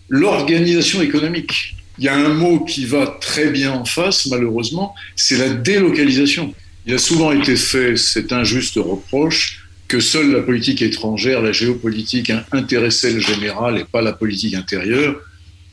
L'organisation 0.09 1.03
économique, 1.03 1.77
il 1.99 2.05
y 2.05 2.09
a 2.09 2.17
un 2.17 2.29
mot 2.29 2.61
qui 2.61 2.85
va 2.85 3.19
très 3.21 3.51
bien 3.51 3.73
en 3.73 3.85
face, 3.85 4.27
malheureusement, 4.27 4.95
c'est 5.17 5.37
la 5.37 5.51
délocalisation. 5.51 6.55
Il 6.87 6.95
a 6.95 6.99
souvent 6.99 7.33
été 7.33 7.57
fait 7.57 7.97
cet 7.97 8.33
injuste 8.33 8.77
reproche 8.77 9.67
que 9.89 10.01
seule 10.01 10.33
la 10.33 10.43
politique 10.43 10.83
étrangère, 10.83 11.43
la 11.43 11.53
géopolitique 11.53 12.31
intéressait 12.53 13.13
le 13.13 13.21
général 13.21 13.79
et 13.79 13.85
pas 13.85 14.03
la 14.03 14.13
politique 14.13 14.55
intérieure. 14.55 15.17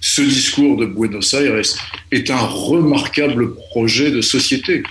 Ce 0.02 0.22
discours 0.22 0.78
de 0.78 0.86
Buenos 0.86 1.34
Aires 1.34 1.62
est 2.12 2.30
un 2.30 2.38
remarquable 2.40 3.56
projet 3.56 4.12
de 4.12 4.22
société 4.22 4.84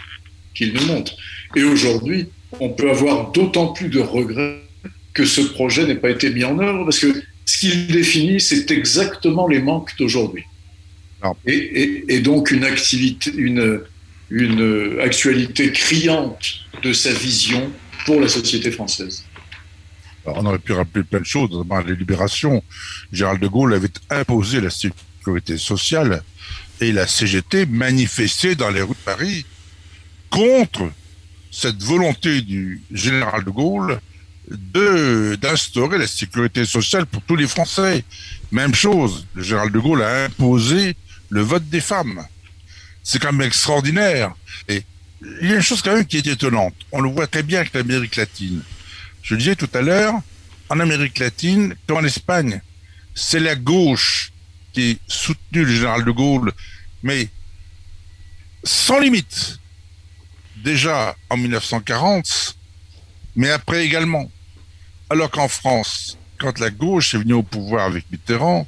qu'il 0.55 0.73
nous 0.73 0.87
montre. 0.87 1.15
Et 1.57 1.63
aujourd'hui, 1.63 2.29
on 2.61 2.71
peut 2.71 2.91
avoir 2.91 3.33
d'autant 3.33 3.69
plus 3.69 3.89
de 3.89 4.01
regrets 4.01 4.63
que 5.13 5.25
ce 5.25 5.41
projet 5.41 5.87
n'ait 5.87 5.95
pas 5.95 6.11
été 6.11 6.31
mis 6.31 6.45
en 6.45 6.59
œuvre 6.59 6.85
parce 6.85 6.99
que 6.99 7.23
ce 7.45 7.59
qu'il 7.59 7.87
définit, 7.89 8.41
c'est 8.41 8.71
exactement 8.71 9.47
les 9.47 9.61
manques 9.61 9.93
d'aujourd'hui. 9.99 10.45
Et, 11.47 12.21
donc 12.21 12.51
une 12.51 12.65
activité, 12.65 13.33
une, 13.35 13.81
une 14.31 14.99
actualité 15.01 15.73
criante 15.73 16.61
de 16.83 16.93
sa 16.93 17.13
vision 17.13 17.73
pour 18.05 18.21
la 18.21 18.29
société 18.29 18.71
française. 18.71 19.25
on 20.27 20.45
aurait 20.45 20.59
pu 20.59 20.73
rappeler 20.73 21.03
plein 21.05 21.21
de 21.21 21.27
choses, 21.27 21.51
notamment 21.51 21.81
la 21.81 21.95
libération. 21.95 22.63
Gérald 23.13 23.41
de 23.41 23.49
Gaulle 23.49 23.73
avait 23.73 23.89
imposé 24.11 24.61
la 24.61 24.71
sécurité 24.71 25.57
sociale 25.57 26.23
et 26.81 26.93
la 26.93 27.07
CGT 27.07 27.67
manifestait 27.67 28.55
dans 28.55 28.71
les 28.71 28.83
rues 28.83 28.89
de 28.89 29.05
Paris 29.05 29.47
contre 30.35 30.91
cette 31.53 31.81
volonté 31.81 32.41
du 32.41 32.83
général 32.91 33.45
de 33.45 33.51
Gaulle 33.51 34.01
de 34.49 35.39
d'instaurer 35.41 35.97
la 35.97 36.09
sécurité 36.09 36.67
sociale 36.67 37.07
pour 37.07 37.23
tous 37.23 37.37
les 37.37 37.47
Français. 37.47 38.05
Même 38.51 38.75
chose, 38.75 39.27
le 39.35 39.45
général 39.45 39.71
de 39.71 39.79
Gaulle 39.79 40.03
a 40.03 40.25
imposé 40.25 40.97
le 41.31 41.41
vote 41.41 41.69
des 41.69 41.81
femmes. 41.81 42.27
C'est 43.05 43.21
quand 43.21 43.33
même 43.33 43.47
extraordinaire. 43.47 44.35
Et 44.69 44.83
il 45.41 45.51
y 45.51 45.53
a 45.53 45.57
une 45.57 45.63
chose 45.63 45.83
quand 45.83 45.95
même 45.95 46.05
qui 46.05 46.17
est 46.17 46.27
étonnante. 46.27 46.75
On 46.91 47.01
le 47.01 47.11
voit 47.11 47.29
très 47.29 47.45
bien 47.45 47.61
avec 47.61 47.73
l'Amérique 47.73 48.17
latine. 48.17 48.61
Je 49.23 49.37
disais 49.37 49.55
tout 49.55 49.71
à 49.73 49.83
l'heure, 49.83 50.15
en 50.69 50.81
Amérique 50.81 51.21
latine, 51.21 51.77
comme 51.87 51.99
en 51.99 52.05
Espagne, 52.05 52.61
c'est 53.15 53.41
la 53.41 53.55
gauche 53.55 54.33
qui 54.73 54.99
soutenu 55.07 55.65
le 55.65 55.73
général 55.73 56.05
de 56.05 56.11
Gaulle, 56.11 56.53
mais 57.05 57.29
sans 58.65 58.99
limite. 58.99 59.61
Déjà 60.65 61.15
en 61.29 61.37
1940, 61.37 62.57
mais 63.37 63.51
après 63.51 63.85
également. 63.85 64.31
Alors 65.11 65.31
qu'en 65.31 65.47
France, 65.47 66.17
quand 66.39 66.59
la 66.59 66.71
gauche 66.71 67.15
est 67.15 67.19
venue 67.19 67.35
au 67.35 67.43
pouvoir 67.43 67.85
avec 67.85 68.11
Mitterrand, 68.11 68.67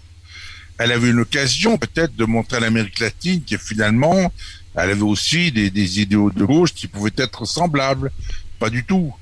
elle 0.79 0.93
avait 0.93 1.09
une 1.09 1.21
occasion 1.21 1.79
peut-être 1.79 2.15
de 2.15 2.27
montrer 2.27 2.59
à 2.59 2.61
l'Amérique 2.61 2.99
latine 3.01 3.43
que 3.43 3.57
finalement, 3.57 4.31
elle 4.75 4.91
avait 4.91 5.01
aussi 5.01 5.51
des, 5.51 5.71
des, 5.71 6.01
idéaux 6.03 6.31
de 6.31 6.45
gauche 6.45 6.75
qui 6.75 6.87
pouvaient 6.87 7.17
être 7.17 7.47
semblables. 7.47 8.13
Pas 8.59 8.69
du 8.69 8.85
tout. 8.85 9.15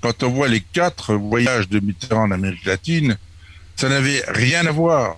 Quand 0.00 0.22
on 0.22 0.30
voit 0.30 0.46
les 0.46 0.60
quatre 0.60 1.14
voyages 1.16 1.68
de 1.68 1.80
Mitterrand 1.80 2.28
en 2.28 2.30
Amérique 2.30 2.64
latine, 2.64 3.18
ça 3.74 3.88
n'avait 3.88 4.22
rien 4.28 4.64
à 4.66 4.70
voir. 4.70 5.16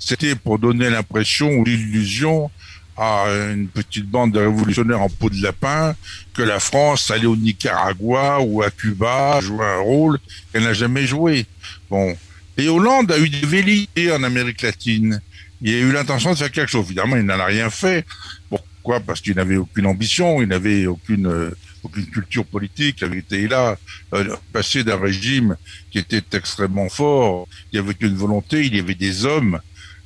C'était 0.00 0.34
pour 0.34 0.58
donner 0.58 0.90
l'impression 0.90 1.48
ou 1.50 1.64
l'illusion 1.64 2.50
à 2.96 3.26
une 3.52 3.68
petite 3.68 4.06
bande 4.06 4.32
de 4.32 4.40
révolutionnaires 4.40 5.00
en 5.00 5.08
peau 5.08 5.30
de 5.30 5.42
lapin 5.42 5.94
que 6.32 6.42
la 6.42 6.60
France 6.60 7.10
allait 7.10 7.26
au 7.26 7.36
Nicaragua 7.36 8.40
ou 8.40 8.62
à 8.62 8.70
Cuba 8.70 9.40
jouer 9.40 9.64
un 9.64 9.80
rôle 9.80 10.18
qu'elle 10.52 10.64
n'a 10.64 10.74
jamais 10.74 11.06
joué. 11.06 11.46
Bon, 11.90 12.16
et 12.56 12.68
Hollande 12.68 13.10
a 13.10 13.18
eu 13.18 13.28
des 13.28 13.46
velléités 13.46 14.12
en 14.12 14.22
Amérique 14.22 14.62
latine. 14.62 15.20
Il 15.60 15.74
a 15.74 15.78
eu 15.78 15.92
l'intention 15.92 16.32
de 16.32 16.36
faire 16.36 16.50
quelque 16.50 16.70
chose. 16.70 16.86
Évidemment, 16.86 17.16
il 17.16 17.24
n'en 17.24 17.38
a 17.38 17.46
rien 17.46 17.70
fait. 17.70 18.06
Pourquoi? 18.48 19.00
Parce 19.00 19.20
qu'il 19.20 19.34
n'avait 19.34 19.56
aucune 19.56 19.86
ambition, 19.86 20.42
il 20.42 20.48
n'avait 20.48 20.86
aucune 20.86 21.52
aucune 21.84 22.06
culture 22.06 22.44
politique. 22.44 22.96
Il 23.00 23.04
avait 23.04 23.18
été 23.18 23.46
là, 23.46 23.76
euh, 24.14 24.36
passé 24.52 24.82
d'un 24.82 24.98
régime 24.98 25.56
qui 25.90 25.98
était 25.98 26.22
extrêmement 26.32 26.88
fort. 26.88 27.46
Il 27.72 27.76
y 27.76 27.78
avait 27.78 27.94
une 28.00 28.16
volonté, 28.16 28.64
il 28.66 28.74
y 28.74 28.80
avait 28.80 28.94
des 28.94 29.24
hommes. 29.24 29.60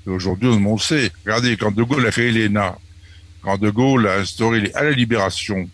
Aujourd'hui, 0.08 0.48
on 0.48 0.74
le 0.74 0.80
sait. 0.80 1.10
Regardez, 1.24 1.56
quand 1.56 1.74
De 1.74 1.82
Gaulle 1.82 2.06
a 2.06 2.10
créé 2.10 2.30
l'ENA, 2.30 2.78
quand 3.42 3.58
De 3.58 3.70
Gaulle 3.70 4.08
a 4.08 4.16
instauré 4.16 4.70
à 4.74 4.84
la 4.84 4.90
libération, 4.90 5.68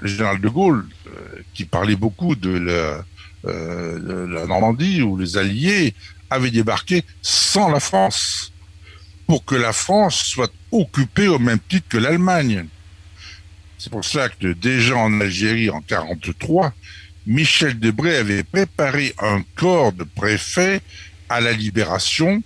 le 0.00 0.08
général 0.08 0.40
De 0.40 0.48
Gaulle, 0.48 0.86
euh, 1.06 1.10
qui 1.54 1.64
parlait 1.64 1.96
beaucoup 1.96 2.36
de 2.36 2.50
la 2.50 3.04
euh, 3.46 4.46
Normandie, 4.46 5.02
où 5.02 5.16
les 5.16 5.36
Alliés 5.36 5.94
avaient 6.30 6.50
débarqué 6.50 7.04
sans 7.22 7.70
la 7.70 7.80
France, 7.80 8.52
pour 9.26 9.44
que 9.44 9.54
la 9.54 9.72
France 9.72 10.16
soit 10.24 10.52
occupée 10.72 11.28
au 11.28 11.38
même 11.38 11.60
titre 11.68 11.86
que 11.88 11.98
l'Allemagne. 11.98 12.66
C'est 13.78 13.90
pour 13.90 14.04
cela 14.04 14.28
que 14.28 14.52
déjà 14.52 14.96
en 14.96 15.20
Algérie, 15.20 15.70
en 15.70 15.80
43, 15.80 16.72
Michel 17.26 17.78
Debré 17.78 18.16
avait 18.16 18.42
préparé 18.42 19.14
un 19.18 19.42
corps 19.54 19.92
de 19.92 20.04
préfets 20.04 20.80
à 21.28 21.40
la 21.40 21.52
libération 21.52 22.42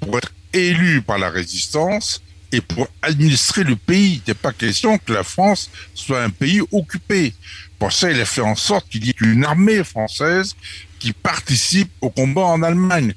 pour 0.00 0.18
être 0.18 0.32
élu 0.54 1.02
par 1.02 1.18
la 1.18 1.30
résistance 1.30 2.22
et 2.52 2.60
pour 2.60 2.88
administrer 3.02 3.64
le 3.64 3.76
pays. 3.76 4.22
Il 4.26 4.30
n'est 4.30 4.34
pas 4.34 4.52
question 4.52 4.96
que 4.98 5.12
la 5.12 5.24
France 5.24 5.70
soit 5.94 6.22
un 6.22 6.30
pays 6.30 6.62
occupé. 6.72 7.34
Pour 7.78 7.92
ça, 7.92 8.10
il 8.10 8.20
a 8.20 8.24
fait 8.24 8.40
en 8.40 8.54
sorte 8.54 8.88
qu'il 8.88 9.04
y 9.04 9.10
ait 9.10 9.16
une 9.20 9.44
armée 9.44 9.82
française 9.82 10.54
qui 10.98 11.12
participe 11.12 11.90
au 12.00 12.10
combat 12.10 12.42
en 12.42 12.62
Allemagne. 12.62 13.14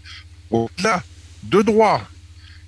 Au-delà 0.50 1.04
de 1.44 1.62
droit. 1.62 2.02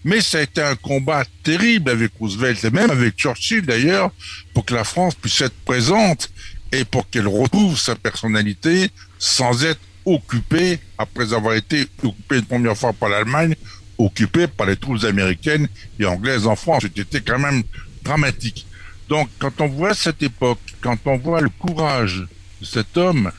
Mais 0.04 0.22
ça 0.22 0.38
a 0.38 0.42
été 0.42 0.62
un 0.62 0.76
combat 0.76 1.26
terrible 1.44 1.90
avec 1.90 2.12
Roosevelt 2.20 2.64
et 2.64 2.70
même 2.70 2.90
avec 2.90 3.18
Churchill 3.18 3.66
d'ailleurs, 3.66 4.12
pour 4.54 4.64
que 4.64 4.74
la 4.74 4.84
France 4.84 5.16
puisse 5.16 5.42
être 5.42 5.60
présente 5.66 6.30
et 6.72 6.86
pour 6.86 7.10
qu'elle 7.10 7.28
retrouve 7.28 7.78
sa 7.78 7.96
personnalité 7.96 8.92
sans 9.18 9.66
être 9.66 9.82
occupée, 10.06 10.80
après 10.98 11.34
avoir 11.34 11.56
été 11.56 11.88
occupée 12.04 12.38
une 12.38 12.46
première 12.46 12.78
fois 12.78 12.94
par 12.94 13.10
l'Allemagne, 13.10 13.56
occupée 14.00 14.48
par 14.48 14.66
les 14.66 14.78
troupes 14.78 15.04
américaines 15.04 15.68
et 16.00 16.06
anglaises 16.06 16.48
en 16.48 16.56
France. 16.56 16.84
C'était 16.96 17.22
quand 17.22 17.38
même 17.38 17.64
dramatique. 18.02 18.66
Donc, 19.10 19.30
quand 19.40 19.62
on 19.62 19.68
voit 19.68 19.94
cette 19.94 20.24
époque, 20.24 20.60
quand 20.82 20.98
on 21.06 21.18
voit 21.18 21.42
le 21.42 21.50
courage 21.50 22.26
de 22.62 22.66
cet 22.66 22.98
homme, 22.98 23.32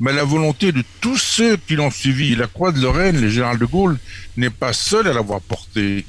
mais 0.00 0.12
la 0.12 0.24
volonté 0.24 0.72
de 0.72 0.82
tous 1.00 1.18
ceux 1.18 1.56
qui 1.56 1.76
l'ont 1.76 1.90
suivi, 1.90 2.34
la 2.34 2.46
croix 2.46 2.72
de 2.72 2.80
Lorraine, 2.80 3.20
le 3.20 3.28
général 3.28 3.58
de 3.58 3.66
Gaulle, 3.66 3.98
n'est 4.36 4.50
pas 4.50 4.72
seul 4.72 5.06
à 5.06 5.12
l'avoir 5.12 5.40
porté. 5.40 6.04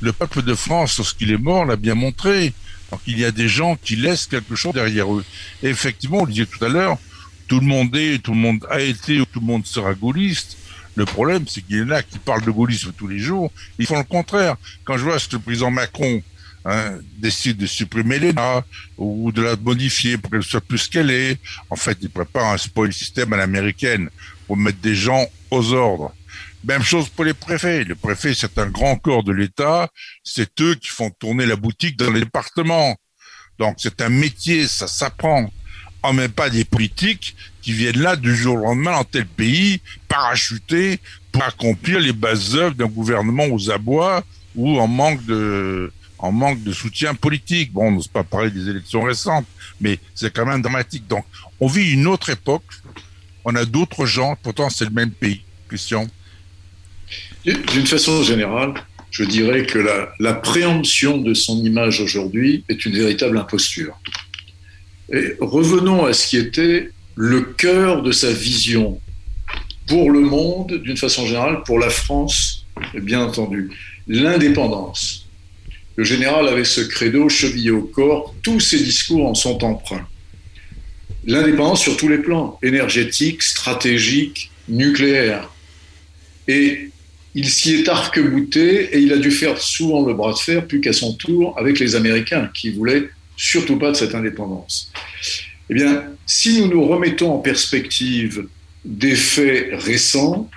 Le 0.00 0.12
peuple 0.12 0.42
de 0.42 0.54
France, 0.54 0.98
lorsqu'il 0.98 1.30
est 1.30 1.38
mort, 1.38 1.64
l'a 1.64 1.76
bien 1.76 1.94
montré. 1.94 2.52
Donc, 2.90 3.00
il 3.06 3.18
y 3.18 3.24
a 3.24 3.30
des 3.30 3.48
gens 3.48 3.76
qui 3.76 3.96
laissent 3.96 4.26
quelque 4.26 4.56
chose 4.56 4.74
derrière 4.74 5.12
eux. 5.14 5.24
Et 5.62 5.68
effectivement, 5.68 6.22
on 6.22 6.24
le 6.24 6.32
disait 6.32 6.46
tout 6.46 6.64
à 6.64 6.68
l'heure, 6.68 6.98
tout 7.46 7.60
le 7.60 7.66
monde 7.66 7.94
est, 7.94 8.22
tout 8.22 8.32
le 8.32 8.38
monde 8.38 8.66
a 8.70 8.80
été, 8.80 9.18
tout 9.30 9.40
le 9.40 9.46
monde 9.46 9.66
sera 9.66 9.94
gaulliste. 9.94 10.56
Le 10.96 11.04
problème, 11.04 11.46
c'est 11.46 11.62
qu'il 11.62 11.78
y 11.78 11.82
en 11.82 11.90
a 11.90 12.02
qui 12.02 12.18
parlent 12.18 12.44
de 12.44 12.50
gaullisme 12.50 12.92
tous 12.92 13.08
les 13.08 13.18
jours. 13.18 13.52
Ils 13.78 13.86
font 13.86 13.98
le 13.98 14.04
contraire. 14.04 14.56
Quand 14.84 14.96
je 14.96 15.04
vois 15.04 15.18
ce 15.18 15.28
que 15.28 15.36
le 15.36 15.42
président 15.42 15.70
Macron 15.70 16.22
hein, 16.64 16.98
décide 17.18 17.56
de 17.58 17.66
supprimer 17.66 18.18
l'ENA 18.18 18.64
ou 18.98 19.32
de 19.32 19.42
la 19.42 19.56
modifier 19.56 20.18
pour 20.18 20.30
qu'elle 20.30 20.42
soit 20.42 20.60
plus 20.60 20.88
qu'elle 20.88 21.10
est, 21.10 21.38
en 21.70 21.76
fait, 21.76 21.98
il 22.02 22.10
prépare 22.10 22.52
un 22.52 22.58
spoil 22.58 22.92
système 22.92 23.32
à 23.32 23.36
l'américaine 23.36 24.10
pour 24.46 24.56
mettre 24.56 24.80
des 24.80 24.94
gens 24.94 25.26
aux 25.50 25.72
ordres. 25.72 26.12
Même 26.64 26.82
chose 26.82 27.08
pour 27.08 27.24
les 27.24 27.34
préfets. 27.34 27.84
Le 27.84 27.94
préfet, 27.94 28.34
c'est 28.34 28.58
un 28.58 28.66
grand 28.66 28.96
corps 28.96 29.24
de 29.24 29.32
l'État. 29.32 29.88
C'est 30.22 30.60
eux 30.60 30.74
qui 30.74 30.88
font 30.88 31.10
tourner 31.10 31.46
la 31.46 31.56
boutique 31.56 31.96
dans 31.96 32.10
les 32.10 32.20
départements. 32.20 32.96
Donc, 33.58 33.76
c'est 33.78 34.00
un 34.02 34.10
métier, 34.10 34.68
ça 34.68 34.86
s'apprend. 34.86 35.50
En 36.02 36.14
même 36.14 36.32
pas 36.32 36.48
des 36.48 36.64
politiques 36.64 37.36
qui 37.62 37.72
viennent 37.72 38.00
là 38.00 38.16
du 38.16 38.34
jour 38.34 38.56
au 38.56 38.64
lendemain 38.64 38.92
dans 38.92 39.04
tel 39.04 39.26
pays, 39.26 39.80
parachutés 40.08 40.98
pour 41.32 41.42
accomplir 41.44 42.00
les 42.00 42.12
bases 42.12 42.56
œuvres 42.56 42.74
d'un 42.74 42.86
gouvernement 42.86 43.46
aux 43.46 43.70
abois 43.70 44.24
ou 44.54 44.78
en 44.80 44.88
manque 44.88 45.24
de, 45.26 45.92
en 46.18 46.32
manque 46.32 46.62
de 46.62 46.72
soutien 46.72 47.14
politique. 47.14 47.72
Bon, 47.72 47.88
on 47.88 47.92
n'ose 47.92 48.08
pas 48.08 48.24
parler 48.24 48.50
des 48.50 48.68
élections 48.68 49.02
récentes, 49.02 49.46
mais 49.80 49.98
c'est 50.14 50.32
quand 50.32 50.46
même 50.46 50.62
dramatique. 50.62 51.06
Donc, 51.08 51.24
on 51.60 51.66
vit 51.66 51.92
une 51.92 52.06
autre 52.06 52.30
époque. 52.30 52.64
On 53.44 53.54
a 53.54 53.64
d'autres 53.64 54.06
gens, 54.06 54.36
pourtant 54.42 54.68
c'est 54.70 54.84
le 54.84 54.90
même 54.90 55.12
pays. 55.12 55.42
Question. 55.68 56.08
D'une 57.44 57.86
façon 57.86 58.22
générale, 58.22 58.74
je 59.10 59.24
dirais 59.24 59.64
que 59.64 59.78
la, 59.78 60.12
la 60.18 60.34
préemption 60.34 61.18
de 61.18 61.32
son 61.32 61.56
image 61.64 62.00
aujourd'hui 62.00 62.64
est 62.68 62.84
une 62.84 62.92
véritable 62.92 63.38
imposture. 63.38 63.98
Et 65.12 65.36
revenons 65.40 66.04
à 66.04 66.12
ce 66.12 66.26
qui 66.28 66.36
était 66.36 66.90
le 67.22 67.42
cœur 67.42 68.02
de 68.02 68.12
sa 68.12 68.32
vision 68.32 68.98
pour 69.86 70.10
le 70.10 70.20
monde, 70.20 70.80
d'une 70.82 70.96
façon 70.96 71.26
générale, 71.26 71.62
pour 71.66 71.78
la 71.78 71.90
France, 71.90 72.64
bien 72.94 73.20
entendu, 73.20 73.68
l'indépendance. 74.08 75.28
Le 75.96 76.04
général 76.04 76.48
avait 76.48 76.64
ce 76.64 76.80
credo 76.80 77.28
chevillé 77.28 77.72
au 77.72 77.82
corps, 77.82 78.34
tous 78.42 78.58
ses 78.60 78.82
discours 78.82 79.26
en 79.26 79.34
sont 79.34 79.62
empreints. 79.62 80.08
L'indépendance 81.26 81.82
sur 81.82 81.98
tous 81.98 82.08
les 82.08 82.16
plans, 82.16 82.58
énergétique, 82.62 83.42
stratégique, 83.42 84.50
nucléaire. 84.70 85.52
Et 86.48 86.88
il 87.34 87.50
s'y 87.50 87.74
est 87.74 87.88
arc-bouté 87.90 88.96
et 88.96 88.98
il 88.98 89.12
a 89.12 89.18
dû 89.18 89.30
faire 89.30 89.60
souvent 89.60 90.06
le 90.06 90.14
bras 90.14 90.32
de 90.32 90.38
fer, 90.38 90.66
plus 90.66 90.80
qu'à 90.80 90.94
son 90.94 91.12
tour, 91.12 91.54
avec 91.58 91.80
les 91.80 91.96
Américains, 91.96 92.48
qui 92.54 92.70
voulaient 92.70 93.10
surtout 93.36 93.76
pas 93.76 93.90
de 93.90 93.96
cette 93.96 94.14
indépendance. 94.14 94.90
Eh 95.70 95.74
bien, 95.74 96.04
si 96.26 96.60
nous 96.60 96.68
nous 96.68 96.84
remettons 96.84 97.32
en 97.32 97.38
perspective 97.38 98.46
des 98.84 99.14
faits 99.14 99.70
récents, 99.72 100.50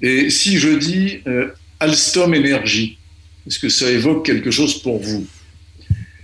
et 0.00 0.30
si 0.30 0.58
je 0.58 0.68
dis 0.68 1.18
euh, 1.26 1.48
Alstom 1.80 2.34
Energy, 2.34 2.98
est-ce 3.46 3.58
que 3.58 3.68
ça 3.68 3.90
évoque 3.90 4.24
quelque 4.24 4.50
chose 4.50 4.80
pour 4.80 5.02
vous? 5.02 5.26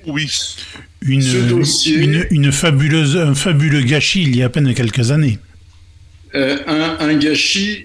Oui. 0.07 0.31
Une, 1.03 1.23
une, 1.87 2.27
une, 2.31 2.53
fabuleuse, 2.53 3.17
un 3.17 3.35
fabuleux 3.35 3.83
gâchis 3.83 4.23
il 4.23 4.37
y 4.37 4.43
a 4.43 4.47
à 4.47 4.49
peine 4.49 4.75
quelques 4.75 5.11
années. 5.11 5.39
Euh, 6.35 6.59
un, 6.67 6.99
un, 7.01 7.15
gâchis, 7.15 7.85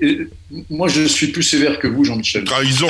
moi 0.69 0.87
je 0.89 1.05
suis 1.05 1.27
plus 1.27 1.43
sévère 1.43 1.79
que 1.79 1.87
vous, 1.87 2.03
Jean-Michel. 2.03 2.43
Trahison. 2.43 2.89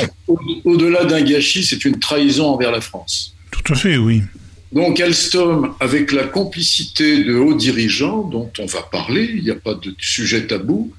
Au-delà 0.66 1.06
d'un 1.06 1.22
gâchis, 1.22 1.64
c'est 1.64 1.86
une 1.86 2.00
trahison 2.00 2.48
envers 2.48 2.72
la 2.72 2.82
France. 2.82 3.36
Tout 3.52 3.74
à 3.74 3.76
fait, 3.76 3.98
oui. 3.98 4.24
Donc 4.72 5.00
Alstom, 5.00 5.76
avec 5.80 6.12
la 6.12 6.24
complicité 6.24 7.24
de 7.24 7.36
hauts 7.36 7.54
dirigeants 7.54 8.24
dont 8.24 8.52
on 8.60 8.66
va 8.66 8.82
parler, 8.82 9.32
il 9.36 9.44
n'y 9.44 9.52
a 9.52 9.56
pas 9.56 9.76
de 9.76 9.96
sujet 10.00 10.48
tabou, 10.48 10.92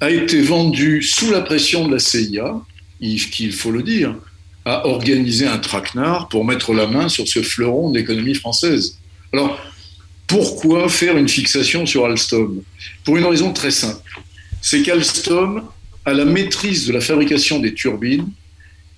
a 0.00 0.10
été 0.10 0.40
vendu 0.40 1.02
sous 1.02 1.30
la 1.30 1.40
pression 1.40 1.86
de 1.86 1.94
la 1.94 1.98
CIA, 1.98 2.60
qu'il 3.00 3.52
faut 3.52 3.70
le 3.70 3.82
dire, 3.82 4.14
a 4.64 4.86
organisé 4.86 5.46
un 5.46 5.58
traquenard 5.58 6.28
pour 6.28 6.44
mettre 6.44 6.74
la 6.74 6.86
main 6.86 7.08
sur 7.08 7.26
ce 7.26 7.42
fleuron 7.42 7.90
de 7.90 7.98
l'économie 7.98 8.34
française. 8.34 8.98
Alors, 9.32 9.58
pourquoi 10.26 10.88
faire 10.88 11.16
une 11.16 11.28
fixation 11.28 11.86
sur 11.86 12.04
Alstom? 12.04 12.62
Pour 13.04 13.16
une 13.16 13.24
raison 13.24 13.52
très 13.52 13.70
simple. 13.70 14.10
C'est 14.60 14.82
qu'Alstom 14.82 15.64
a 16.04 16.12
la 16.12 16.24
maîtrise 16.24 16.86
de 16.86 16.92
la 16.92 17.00
fabrication 17.00 17.58
des 17.58 17.74
turbines 17.74 18.28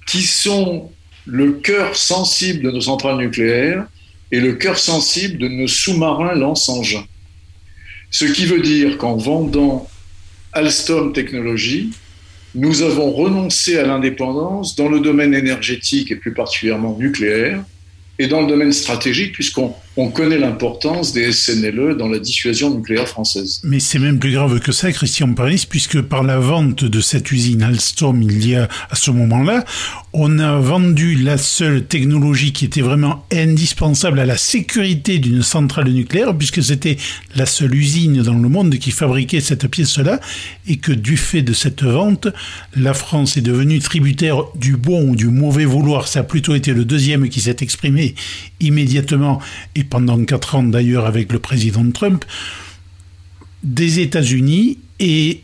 qui 0.06 0.22
sont 0.22 0.90
le 1.26 1.52
cœur 1.52 1.96
sensible 1.96 2.62
de 2.62 2.70
nos 2.70 2.80
centrales 2.80 3.18
nucléaires 3.18 3.86
et 4.30 4.40
le 4.40 4.54
cœur 4.54 4.78
sensible 4.78 5.38
de 5.38 5.48
nos 5.48 5.68
sous-marins 5.68 6.34
lance-engins. 6.34 7.06
Ce 8.10 8.24
qui 8.24 8.46
veut 8.46 8.60
dire 8.60 8.98
qu'en 8.98 9.16
vendant 9.16 9.88
Alstom 10.52 11.12
Technologies, 11.12 11.92
nous 12.54 12.82
avons 12.82 13.10
renoncé 13.12 13.78
à 13.78 13.86
l'indépendance 13.86 14.76
dans 14.76 14.88
le 14.88 15.00
domaine 15.00 15.32
énergétique 15.32 16.10
et 16.10 16.16
plus 16.16 16.34
particulièrement 16.34 16.96
nucléaire, 16.98 17.64
et 18.18 18.26
dans 18.26 18.42
le 18.42 18.46
domaine 18.46 18.72
stratégique, 18.72 19.32
puisqu'on 19.32 19.74
on 19.96 20.08
connaît 20.08 20.38
l'importance 20.38 21.12
des 21.12 21.32
SNLE 21.32 21.96
dans 21.98 22.08
la 22.08 22.18
dissuasion 22.18 22.74
nucléaire 22.74 23.06
française. 23.06 23.60
Mais 23.62 23.78
c'est 23.78 23.98
même 23.98 24.18
plus 24.18 24.32
grave 24.32 24.58
que 24.60 24.72
ça, 24.72 24.90
Christian 24.90 25.34
Paris, 25.34 25.66
puisque 25.68 26.00
par 26.00 26.22
la 26.22 26.38
vente 26.38 26.84
de 26.84 27.00
cette 27.00 27.30
usine 27.30 27.62
Alstom 27.62 28.22
il 28.22 28.48
y 28.48 28.56
a 28.56 28.68
à 28.90 28.94
ce 28.94 29.10
moment-là, 29.10 29.64
on 30.14 30.38
a 30.38 30.58
vendu 30.58 31.16
la 31.16 31.36
seule 31.38 31.84
technologie 31.84 32.52
qui 32.52 32.64
était 32.64 32.80
vraiment 32.80 33.24
indispensable 33.32 34.18
à 34.18 34.26
la 34.26 34.36
sécurité 34.36 35.18
d'une 35.18 35.42
centrale 35.42 35.88
nucléaire, 35.88 36.36
puisque 36.36 36.62
c'était 36.62 36.96
la 37.34 37.46
seule 37.46 37.74
usine 37.74 38.22
dans 38.22 38.38
le 38.38 38.48
monde 38.48 38.76
qui 38.76 38.90
fabriquait 38.90 39.40
cette 39.40 39.68
pièce-là, 39.68 40.20
et 40.66 40.76
que 40.76 40.92
du 40.92 41.16
fait 41.16 41.42
de 41.42 41.52
cette 41.52 41.82
vente, 41.82 42.28
la 42.76 42.94
France 42.94 43.36
est 43.36 43.42
devenue 43.42 43.78
tributaire 43.78 44.44
du 44.54 44.76
bon 44.76 45.10
ou 45.10 45.16
du 45.16 45.28
mauvais 45.28 45.64
vouloir. 45.64 46.08
Ça 46.08 46.20
a 46.20 46.22
plutôt 46.22 46.54
été 46.54 46.72
le 46.72 46.84
deuxième 46.84 47.28
qui 47.28 47.40
s'est 47.40 47.56
exprimé 47.60 48.14
immédiatement 48.60 49.40
pendant 49.84 50.24
quatre 50.24 50.54
ans 50.54 50.62
d'ailleurs 50.62 51.06
avec 51.06 51.32
le 51.32 51.38
président 51.38 51.88
Trump, 51.90 52.24
des 53.62 54.00
États-Unis 54.00 54.78
et 54.98 55.42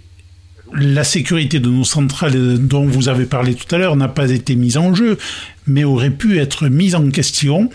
la 0.74 1.04
sécurité 1.04 1.60
de 1.60 1.68
nos 1.68 1.84
centrales 1.84 2.58
dont 2.58 2.86
vous 2.86 3.08
avez 3.08 3.24
parlé 3.24 3.54
tout 3.54 3.72
à 3.74 3.78
l'heure 3.78 3.96
n'a 3.96 4.08
pas 4.08 4.30
été 4.30 4.54
mise 4.54 4.76
en 4.76 4.94
jeu, 4.94 5.18
mais 5.66 5.84
aurait 5.84 6.10
pu 6.10 6.38
être 6.38 6.68
mise 6.68 6.94
en 6.94 7.10
question 7.10 7.70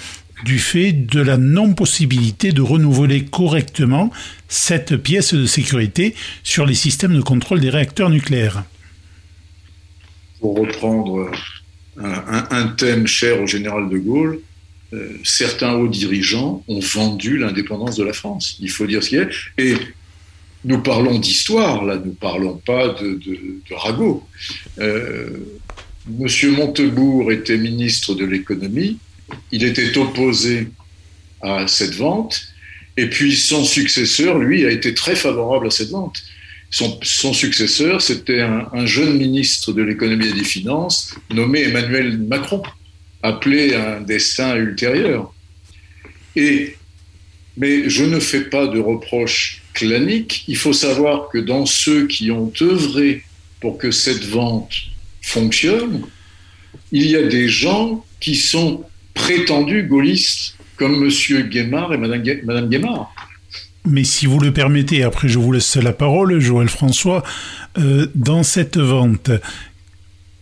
du 0.46 0.60
fait 0.60 0.92
de 0.92 1.22
la 1.22 1.38
non-possibilité 1.38 2.52
de 2.52 2.62
renouveler 2.62 3.24
correctement 3.26 4.12
cette 4.48 4.98
pièce 4.98 5.34
de 5.34 5.46
sécurité 5.46 6.16
sur 6.44 6.66
les 6.66 6.76
systèmes 6.76 7.16
de 7.16 7.22
contrôle 7.22 7.62
des 7.62 7.70
réacteurs 7.70 8.10
nucléaires. 8.10 8.64
Pour 10.42 10.58
reprendre 10.58 11.32
un, 11.98 12.48
un 12.52 12.68
thème 12.68 13.08
cher 13.08 13.42
au 13.42 13.48
général 13.48 13.90
de 13.90 13.98
Gaulle, 13.98 14.40
euh, 14.94 15.10
certains 15.24 15.74
hauts 15.74 15.88
dirigeants 15.88 16.64
ont 16.68 16.80
vendu 16.80 17.38
l'indépendance 17.38 17.96
de 17.96 18.04
la 18.04 18.14
France. 18.14 18.58
Il 18.60 18.70
faut 18.70 18.86
dire 18.86 19.04
ce 19.04 19.10
qu'il 19.10 19.20
a. 19.20 19.28
Et 19.58 19.76
nous 20.66 20.80
parlons 20.80 21.18
d'histoire, 21.20 21.84
là, 21.84 21.98
nous 22.04 22.14
parlons 22.14 22.58
pas 22.58 22.90
de, 22.90 23.16
de, 23.16 23.76
ragot. 23.76 24.24
Euh, 24.80 25.40
Monsieur 26.08 26.52
Montebourg 26.52 27.32
était 27.32 27.58
ministre 27.58 28.14
de 28.14 28.26
l'économie, 28.26 28.98
il 29.52 29.64
était 29.64 29.98
opposé 29.98 30.68
à 31.42 31.68
cette 31.68 31.96
vente, 31.96 32.42
et 32.98 33.10
puis 33.10 33.36
son 33.36 33.64
successeur, 33.64 34.38
lui, 34.38 34.66
a 34.66 34.72
été 34.72 34.94
très 34.94 35.16
favorable 35.16 35.68
à 35.68 35.72
cette 35.72 35.90
vente. 35.90 36.22
Son, 36.72 37.34
successeur, 37.34 38.02
c'était 38.02 38.42
un, 38.42 38.86
jeune 38.86 39.16
ministre 39.18 39.74
de 39.74 39.84
l'économie 39.84 40.28
et 40.28 40.34
des 40.34 40.44
finances 40.44 41.16
nommé 41.30 41.62
Emmanuel 41.62 42.18
Macron, 42.18 42.64
appelé 43.24 43.74
à 43.74 43.98
un 43.98 44.02
destin 44.02 44.56
ultérieur. 44.58 45.34
Et, 46.36 46.76
mais 47.58 47.90
je 47.90 48.04
ne 48.04 48.20
fais 48.20 48.42
pas 48.42 48.68
de 48.68 48.80
reproches 48.80 49.64
claniques. 49.74 50.44
Il 50.48 50.58
faut 50.58 50.74
savoir 50.74 51.30
que 51.30 51.40
dans 51.40 51.66
ceux 51.66 52.06
qui 52.08 52.30
ont 52.30 52.52
œuvré 52.62 53.24
pour 53.62 53.78
que 53.78 53.92
cette 53.92 54.26
vente 54.26 54.74
fonctionne, 55.22 56.04
il 56.92 57.08
y 57.08 57.16
a 57.16 57.24
des 57.24 57.48
gens 57.48 58.06
qui 58.20 58.36
sont 58.36 58.84
prétendus 59.14 59.84
gaullistes, 59.84 60.58
comme 60.76 61.04
M. 61.04 61.50
Guémard 61.50 61.94
et 61.94 61.98
Mme, 61.98 62.70
Guémard. 62.70 63.14
Mais 63.86 64.04
si 64.04 64.26
vous 64.26 64.40
le 64.40 64.52
permettez, 64.52 65.04
après 65.04 65.28
je 65.28 65.40
vous 65.40 65.52
laisse 65.52 65.76
la 65.76 65.94
parole, 65.94 66.40
Joël 66.40 66.70
François, 66.70 67.24
euh, 67.78 68.08
dans 68.16 68.44
cette 68.44 68.78
vente, 68.78 69.32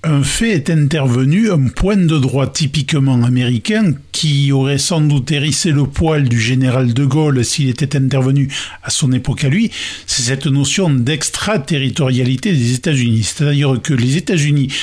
un 0.03 0.23
fait 0.23 0.51
est 0.51 0.69
intervenu, 0.71 1.51
un 1.51 1.67
point 1.67 1.95
de 1.95 2.17
droit 2.17 2.47
typiquement 2.47 3.23
américain 3.23 3.93
qui 4.11 4.51
aurait 4.51 4.79
sans 4.79 5.01
doute 5.01 5.29
hérissé 5.31 5.71
le 5.71 5.85
poil 5.85 6.27
du 6.27 6.39
général 6.39 6.93
de 6.93 7.05
Gaulle 7.05 7.45
s'il 7.45 7.69
était 7.69 7.95
intervenu 7.95 8.51
à 8.81 8.89
son 8.89 9.11
époque 9.11 9.43
à 9.43 9.49
lui, 9.49 9.69
c'est 10.07 10.23
cette 10.23 10.47
notion 10.47 10.89
d'extraterritorialité 10.89 12.51
des 12.51 12.73
États-Unis. 12.73 13.23
C'est-à-dire 13.23 13.79
que 13.81 13.93
les 13.93 14.17
États-Unis 14.17 14.73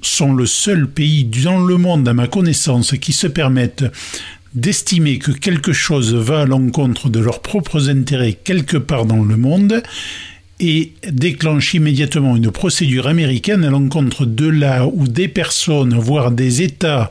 sont 0.00 0.32
le 0.32 0.46
seul 0.46 0.88
pays 0.88 1.24
dans 1.24 1.62
le 1.62 1.76
monde, 1.76 2.08
à 2.08 2.14
ma 2.14 2.26
connaissance, 2.26 2.92
qui 2.92 3.12
se 3.12 3.26
permettent 3.26 3.84
d'estimer 4.54 5.18
que 5.18 5.32
quelque 5.32 5.74
chose 5.74 6.14
va 6.14 6.42
à 6.42 6.46
l'encontre 6.46 7.10
de 7.10 7.20
leurs 7.20 7.42
propres 7.42 7.90
intérêts 7.90 8.32
quelque 8.32 8.78
part 8.78 9.04
dans 9.04 9.22
le 9.22 9.36
monde 9.36 9.82
et 10.60 10.92
déclenche 11.10 11.74
immédiatement 11.74 12.36
une 12.36 12.50
procédure 12.50 13.06
américaine 13.06 13.64
à 13.64 13.70
l'encontre 13.70 14.26
de 14.26 14.46
là 14.46 14.86
ou 14.86 15.08
des 15.08 15.28
personnes, 15.28 15.94
voire 15.98 16.30
des 16.30 16.62
États 16.62 17.10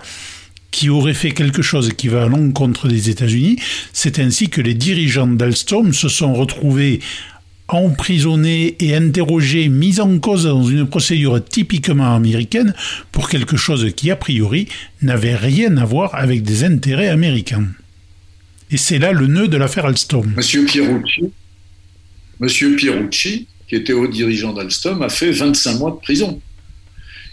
qui 0.71 0.89
auraient 0.89 1.13
fait 1.13 1.31
quelque 1.31 1.61
chose 1.61 1.91
qui 1.97 2.07
va 2.07 2.23
à 2.23 2.27
l'encontre 2.27 2.87
des 2.87 3.09
États-Unis. 3.09 3.57
C'est 3.91 4.19
ainsi 4.19 4.49
que 4.49 4.61
les 4.61 4.73
dirigeants 4.73 5.27
d'Alstom 5.27 5.93
se 5.93 6.07
sont 6.07 6.33
retrouvés 6.33 7.01
emprisonnés 7.67 8.75
et 8.79 8.95
interrogés, 8.95 9.69
mis 9.69 9.99
en 9.99 10.19
cause 10.19 10.43
dans 10.43 10.63
une 10.63 10.87
procédure 10.87 11.43
typiquement 11.43 12.15
américaine 12.15 12.73
pour 13.11 13.29
quelque 13.29 13.57
chose 13.57 13.93
qui, 13.95 14.11
a 14.11 14.15
priori, 14.15 14.67
n'avait 15.01 15.35
rien 15.35 15.77
à 15.77 15.85
voir 15.85 16.15
avec 16.15 16.43
des 16.43 16.63
intérêts 16.63 17.09
américains. 17.09 17.65
Et 18.71 18.77
c'est 18.77 18.99
là 18.99 19.11
le 19.11 19.27
nœud 19.27 19.47
de 19.47 19.57
l'affaire 19.57 19.85
Alstom. 19.85 20.33
Monsieur 20.35 20.65
Monsieur 22.41 22.75
Pierucci, 22.75 23.47
qui 23.67 23.75
était 23.75 23.93
haut 23.93 24.07
dirigeant 24.07 24.51
d'Alstom, 24.51 25.03
a 25.03 25.09
fait 25.09 25.31
25 25.31 25.77
mois 25.77 25.91
de 25.91 25.97
prison. 25.97 26.41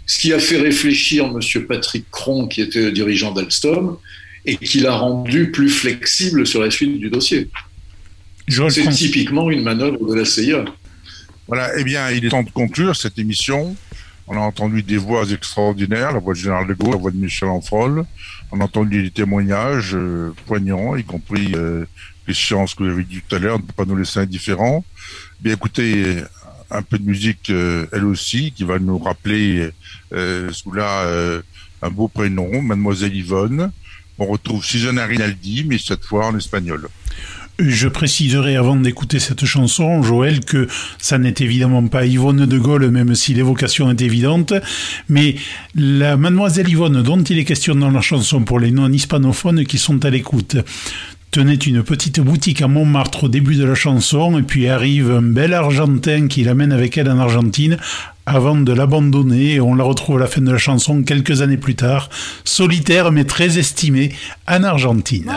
Ce 0.06 0.18
qui 0.18 0.34
a 0.34 0.38
fait 0.38 0.58
réfléchir 0.58 1.32
Monsieur 1.32 1.66
Patrick 1.66 2.04
Cron, 2.10 2.46
qui 2.46 2.60
était 2.60 2.92
dirigeant 2.92 3.32
d'Alstom, 3.32 3.96
et 4.44 4.56
qui 4.56 4.80
l'a 4.80 4.94
rendu 4.94 5.50
plus 5.50 5.70
flexible 5.70 6.46
sur 6.46 6.62
la 6.62 6.70
suite 6.70 6.98
du 7.00 7.08
dossier. 7.08 7.48
C'est 8.68 8.88
typiquement 8.90 9.50
une 9.50 9.62
manœuvre 9.62 10.06
de 10.06 10.14
la 10.14 10.24
CIA. 10.24 10.64
Voilà, 11.46 11.70
eh 11.78 11.84
bien, 11.84 12.10
il 12.10 12.24
est 12.26 12.28
temps 12.28 12.42
de 12.42 12.50
conclure 12.50 12.94
cette 12.94 13.18
émission. 13.18 13.74
On 14.26 14.36
a 14.36 14.40
entendu 14.40 14.82
des 14.82 14.98
voix 14.98 15.24
extraordinaires, 15.30 16.12
la 16.12 16.18
voix 16.18 16.34
de 16.34 16.38
Général 16.38 16.66
de 16.66 16.74
Gaulle, 16.74 16.92
la 16.92 16.96
voix 16.98 17.10
de 17.10 17.16
Michel 17.16 17.48
Anfrol. 17.48 18.04
On 18.52 18.60
a 18.60 18.64
entendu 18.64 19.02
des 19.02 19.10
témoignages 19.10 19.94
euh, 19.94 20.34
poignants, 20.46 20.96
y 20.96 21.04
compris 21.04 21.52
euh, 21.54 21.86
sciences 22.34 22.74
que 22.74 22.84
vous 22.84 22.90
avez 22.90 23.04
dit 23.04 23.22
tout 23.26 23.36
à 23.36 23.38
l'heure, 23.38 23.58
ne 23.58 23.64
peut 23.64 23.72
pas 23.72 23.84
nous 23.84 23.96
laisser 23.96 24.20
indifférents. 24.20 24.84
Bien 25.40 25.54
écoutez, 25.54 26.22
un 26.70 26.82
peu 26.82 26.98
de 26.98 27.04
musique, 27.04 27.50
euh, 27.50 27.86
elle 27.92 28.04
aussi, 28.04 28.52
qui 28.52 28.64
va 28.64 28.78
nous 28.78 28.98
rappeler 28.98 29.70
euh, 30.12 30.50
sous 30.52 30.72
là 30.72 31.02
euh, 31.04 31.40
un 31.82 31.90
beau 31.90 32.08
prénom, 32.08 32.62
Mademoiselle 32.62 33.14
Yvonne. 33.14 33.70
On 34.18 34.26
retrouve 34.26 34.64
Susanna 34.64 35.06
Rinaldi, 35.06 35.64
mais 35.64 35.78
cette 35.78 36.04
fois 36.04 36.26
en 36.26 36.36
espagnol. 36.36 36.88
Je 37.60 37.88
préciserai 37.88 38.54
avant 38.56 38.76
d'écouter 38.76 39.18
cette 39.18 39.44
chanson, 39.44 40.00
Joël, 40.02 40.44
que 40.44 40.68
ça 40.98 41.18
n'est 41.18 41.34
évidemment 41.38 41.84
pas 41.88 42.06
Yvonne 42.06 42.46
de 42.46 42.58
Gaulle, 42.58 42.88
même 42.90 43.16
si 43.16 43.34
l'évocation 43.34 43.90
est 43.90 44.00
évidente, 44.00 44.52
mais 45.08 45.34
la 45.74 46.16
mademoiselle 46.16 46.68
Yvonne 46.68 47.02
dont 47.02 47.20
il 47.20 47.36
est 47.36 47.44
question 47.44 47.74
dans 47.74 47.90
la 47.90 48.00
chanson 48.00 48.42
pour 48.42 48.60
les 48.60 48.70
non-hispanophones 48.70 49.66
qui 49.66 49.78
sont 49.78 50.04
à 50.04 50.10
l'écoute 50.10 50.56
tenait 51.30 51.54
une 51.54 51.82
petite 51.82 52.20
boutique 52.20 52.62
à 52.62 52.68
Montmartre 52.68 53.24
au 53.24 53.28
début 53.28 53.56
de 53.56 53.64
la 53.64 53.74
chanson, 53.74 54.38
et 54.38 54.42
puis 54.42 54.68
arrive 54.68 55.10
un 55.10 55.22
bel 55.22 55.52
Argentin 55.52 56.26
qui 56.28 56.44
l'amène 56.44 56.72
avec 56.72 56.96
elle 56.96 57.10
en 57.10 57.18
Argentine 57.18 57.76
avant 58.26 58.56
de 58.56 58.72
l'abandonner, 58.72 59.54
et 59.54 59.60
on 59.60 59.74
la 59.74 59.84
retrouve 59.84 60.16
à 60.16 60.20
la 60.20 60.26
fin 60.26 60.40
de 60.40 60.50
la 60.50 60.58
chanson 60.58 61.02
quelques 61.02 61.42
années 61.42 61.56
plus 61.56 61.74
tard, 61.74 62.10
solitaire 62.44 63.12
mais 63.12 63.24
très 63.24 63.58
estimée 63.58 64.12
en 64.46 64.64
Argentine. 64.64 65.30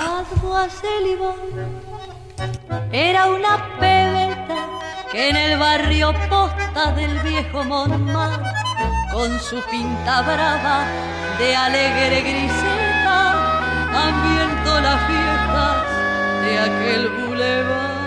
De 16.41 16.59
aquel 16.67 17.09
bulevar. 17.09 18.01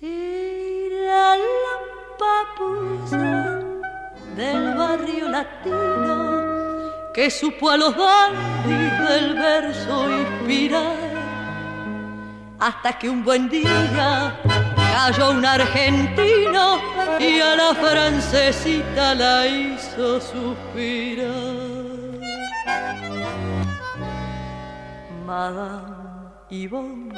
Era 0.00 1.36
la 1.36 1.76
papusa 2.22 3.60
del 4.36 4.74
barrio 4.76 5.28
latino 5.28 6.08
que 7.14 7.30
supo 7.30 7.70
a 7.70 7.76
los 7.76 7.96
dandis 7.96 8.92
del 9.08 9.34
verso 9.34 9.94
inspirar 10.10 11.18
hasta 12.60 12.98
que 12.98 13.08
un 13.08 13.24
buen 13.24 13.48
día 13.48 14.36
cayó 14.92 15.30
un 15.30 15.44
argentino 15.44 16.80
y 17.18 17.40
a 17.40 17.56
la 17.56 17.74
francesita 17.74 19.14
la 19.14 19.46
hizo 19.46 20.20
suspirar. 20.20 21.47
Madame 25.28 26.30
Yvonne, 26.48 27.12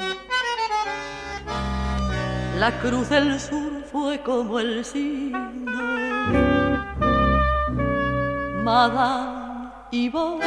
la 2.59 2.71
cruz 2.81 3.07
del 3.07 3.39
sur 3.39 3.85
fue 3.89 4.19
como 4.19 4.59
el 4.59 4.83
signo. 4.83 5.39
Madame 8.65 9.69
Yvonne 9.91 10.43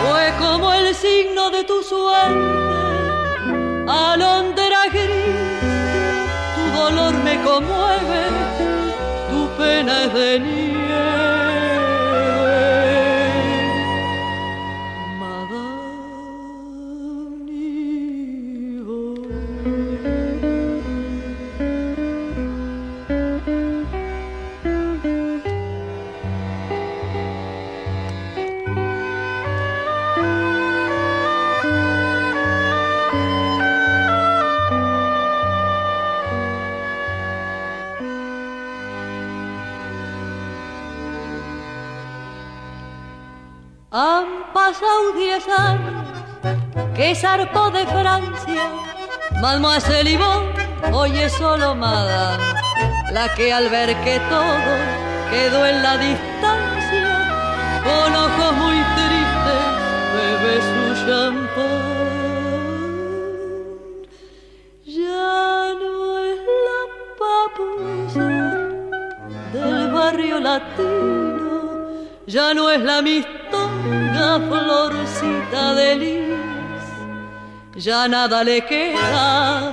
fue 0.00 0.32
como 0.38 0.72
el 0.72 0.94
signo 0.94 1.50
de 1.50 1.62
tu 1.64 1.82
suerte, 1.82 2.40
alondra 3.86 4.82
gris, 4.90 5.60
tu 6.54 6.62
dolor 6.74 7.12
me 7.22 7.36
conmueve, 7.42 8.20
tu 9.30 9.46
pena 9.58 10.04
es 10.04 10.14
de. 10.14 10.77
Saudi 44.74 45.30
que 46.94 47.14
zarpó 47.14 47.70
de 47.70 47.86
Francia. 47.86 48.64
Mademoiselle 49.40 50.12
Yvonne, 50.12 50.52
oye 50.92 51.30
solo 51.30 51.74
madame, 51.74 52.42
la 53.12 53.32
que 53.34 53.52
al 53.52 53.68
ver 53.70 53.96
que 54.04 54.20
todo 54.28 54.74
quedó 55.30 55.64
en 55.64 55.82
la 55.82 55.96
distancia, 55.96 57.08
con 57.84 58.14
ojos 58.14 58.52
muy 58.62 58.78
tristes 58.96 59.64
bebe 60.14 60.54
su 60.68 60.82
champán. 61.06 61.98
Ya 64.84 65.72
no 65.82 66.18
es 66.30 66.40
la 66.66 66.80
papusa 67.20 68.28
del 69.52 69.92
barrio 69.92 70.40
latino, 70.40 71.54
ya 72.26 72.52
no 72.54 72.70
es 72.70 72.80
la 72.80 72.98
amistad 72.98 73.37
mistonga 73.84 74.40
florcita 74.48 75.74
de 75.74 75.94
lis, 75.96 76.84
ya 77.84 78.08
nada 78.08 78.42
le 78.44 78.60
queda 78.62 79.72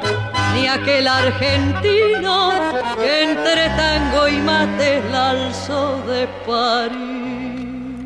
ni 0.53 0.67
aquel 0.67 1.07
argentino 1.07 2.51
que 2.95 3.23
entre 3.23 3.69
tango 3.69 4.27
y 4.27 4.37
mate 4.37 5.01
la 5.11 5.29
alzó 5.31 6.01
de 6.07 6.27
París. 6.45 8.05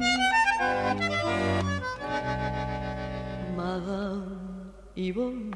Madame 3.56 4.74
Yvonne 4.96 5.52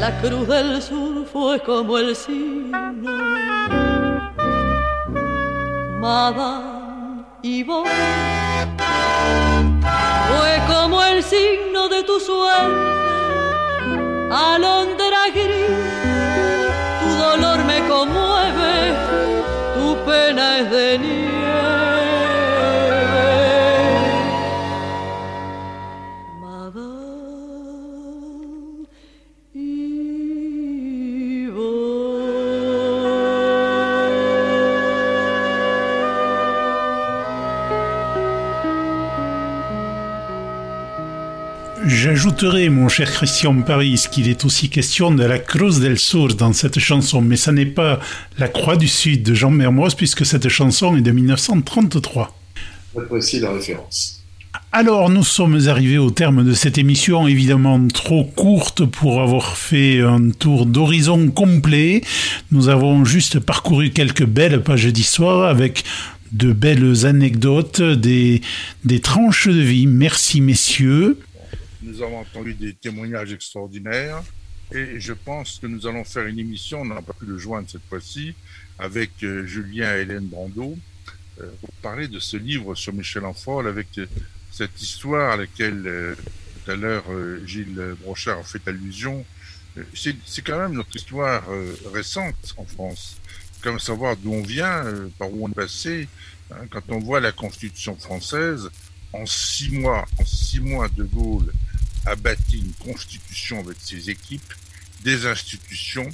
la 0.00 0.10
cruz 0.20 0.46
del 0.48 0.82
sur 0.82 1.24
fue 1.24 1.58
como 1.60 1.96
el 1.96 2.14
signo. 2.14 2.76
Madame 5.98 6.83
Yvonne 7.46 7.90
fue 10.28 10.62
como 10.66 11.02
el 11.02 11.22
signo 11.22 11.90
de 11.90 12.02
tu 12.02 12.18
suerte. 12.18 12.74
Alondra 14.32 15.28
gris, 15.28 15.68
tu 17.02 17.08
dolor 17.18 17.62
me 17.66 17.86
conmueve, 17.86 18.94
tu 19.74 19.94
pena 20.06 20.60
es 20.60 20.70
de 20.70 20.98
nieve. 20.98 21.23
J'ajouterai, 42.14 42.68
mon 42.68 42.88
cher 42.88 43.10
Christian 43.10 43.62
Paris, 43.62 44.04
qu'il 44.08 44.28
est 44.28 44.44
aussi 44.44 44.68
question 44.68 45.10
de 45.10 45.24
la 45.24 45.40
Cruz 45.40 45.80
del 45.80 45.98
Sur 45.98 46.28
dans 46.36 46.52
cette 46.52 46.78
chanson, 46.78 47.20
mais 47.20 47.34
ça 47.36 47.50
n'est 47.50 47.66
pas 47.66 47.98
la 48.38 48.46
Croix 48.46 48.76
du 48.76 48.86
Sud 48.86 49.24
de 49.24 49.34
Jean 49.34 49.50
Mermoz, 49.50 49.96
puisque 49.96 50.24
cette 50.24 50.48
chanson 50.48 50.96
est 50.96 51.00
de 51.00 51.10
1933. 51.10 52.32
Voici 53.10 53.40
la 53.40 53.50
référence. 53.50 54.22
Alors, 54.70 55.10
nous 55.10 55.24
sommes 55.24 55.66
arrivés 55.66 55.98
au 55.98 56.12
terme 56.12 56.44
de 56.44 56.54
cette 56.54 56.78
émission, 56.78 57.26
évidemment 57.26 57.84
trop 57.88 58.22
courte 58.22 58.84
pour 58.84 59.20
avoir 59.20 59.56
fait 59.56 60.00
un 60.00 60.30
tour 60.30 60.66
d'horizon 60.66 61.32
complet. 61.32 62.02
Nous 62.52 62.68
avons 62.68 63.04
juste 63.04 63.40
parcouru 63.40 63.90
quelques 63.90 64.24
belles 64.24 64.62
pages 64.62 64.86
d'histoire 64.86 65.48
avec 65.48 65.82
de 66.30 66.52
belles 66.52 67.06
anecdotes, 67.06 67.82
des, 67.82 68.40
des 68.84 69.00
tranches 69.00 69.48
de 69.48 69.60
vie. 69.60 69.88
Merci, 69.88 70.40
messieurs. 70.40 71.18
Nous 71.84 72.00
avons 72.00 72.20
entendu 72.20 72.54
des 72.54 72.72
témoignages 72.72 73.34
extraordinaires 73.34 74.22
et 74.72 74.98
je 74.98 75.12
pense 75.12 75.58
que 75.58 75.66
nous 75.66 75.86
allons 75.86 76.02
faire 76.02 76.26
une 76.26 76.38
émission, 76.38 76.80
on 76.80 76.86
n'a 76.86 77.02
pas 77.02 77.12
pu 77.12 77.26
le 77.26 77.36
joindre 77.36 77.68
cette 77.68 77.84
fois-ci, 77.90 78.34
avec 78.78 79.10
euh, 79.22 79.44
Julien 79.44 79.94
et 79.94 80.00
Hélène 80.00 80.26
Brando 80.26 80.78
euh, 81.40 81.50
pour 81.60 81.70
parler 81.82 82.08
de 82.08 82.18
ce 82.18 82.38
livre 82.38 82.74
sur 82.74 82.94
Michel 82.94 83.26
Enfol 83.26 83.68
avec 83.68 83.98
euh, 83.98 84.06
cette 84.50 84.80
histoire 84.80 85.32
à 85.32 85.36
laquelle 85.36 86.16
tout 86.64 86.70
à 86.70 86.74
l'heure 86.74 87.04
Gilles 87.44 87.96
Brochard 88.00 88.38
a 88.38 88.44
fait 88.44 88.66
allusion. 88.68 89.26
C'est 89.92 90.42
quand 90.42 90.58
même 90.58 90.74
notre 90.74 90.94
histoire 90.94 91.42
récente 91.92 92.54
en 92.56 92.64
France. 92.64 93.16
Comme 93.62 93.80
savoir 93.80 94.16
d'où 94.16 94.32
on 94.32 94.42
vient, 94.42 94.84
par 95.18 95.28
où 95.32 95.44
on 95.44 95.50
est 95.50 95.54
passé. 95.54 96.08
Hein, 96.52 96.66
quand 96.70 96.82
on 96.90 97.00
voit 97.00 97.18
la 97.18 97.32
Constitution 97.32 97.96
française, 97.96 98.70
en 99.12 99.26
six 99.26 99.72
mois, 99.72 100.04
en 100.20 100.24
six 100.24 100.60
mois, 100.60 100.88
De 100.88 101.02
Gaulle 101.02 101.52
a 102.06 102.16
bâti 102.16 102.58
une 102.58 102.72
constitution 102.74 103.60
avec 103.60 103.76
ses 103.80 104.10
équipes, 104.10 104.52
des 105.02 105.26
institutions. 105.26 106.08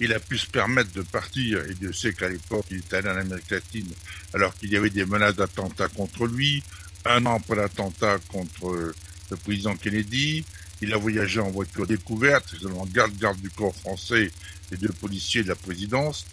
Il 0.00 0.12
a 0.12 0.20
pu 0.20 0.38
se 0.38 0.46
permettre 0.46 0.92
de 0.92 1.02
partir, 1.02 1.64
et 1.66 1.74
Dieu 1.74 1.92
sait 1.92 2.12
qu'à 2.12 2.28
l'époque, 2.28 2.64
il 2.70 2.78
était 2.78 2.96
allé 2.96 3.10
en 3.10 3.16
Amérique 3.16 3.50
latine, 3.50 3.92
alors 4.32 4.54
qu'il 4.56 4.70
y 4.70 4.76
avait 4.76 4.90
des 4.90 5.04
menaces 5.04 5.36
d'attentat 5.36 5.88
contre 5.88 6.26
lui, 6.26 6.62
un 7.04 7.26
an 7.26 7.36
après 7.36 7.56
l'attentat 7.56 8.18
contre 8.28 8.94
le 9.30 9.36
président 9.36 9.76
Kennedy. 9.76 10.44
Il 10.82 10.94
a 10.94 10.96
voyagé 10.96 11.40
en 11.40 11.50
voiture 11.50 11.86
découverte, 11.86 12.54
en 12.64 12.86
garde-garde 12.86 13.38
du 13.40 13.50
corps 13.50 13.74
français 13.76 14.30
et 14.72 14.76
deux 14.76 14.88
policiers 14.88 15.42
de 15.42 15.48
la 15.48 15.54
présidence. 15.54 16.24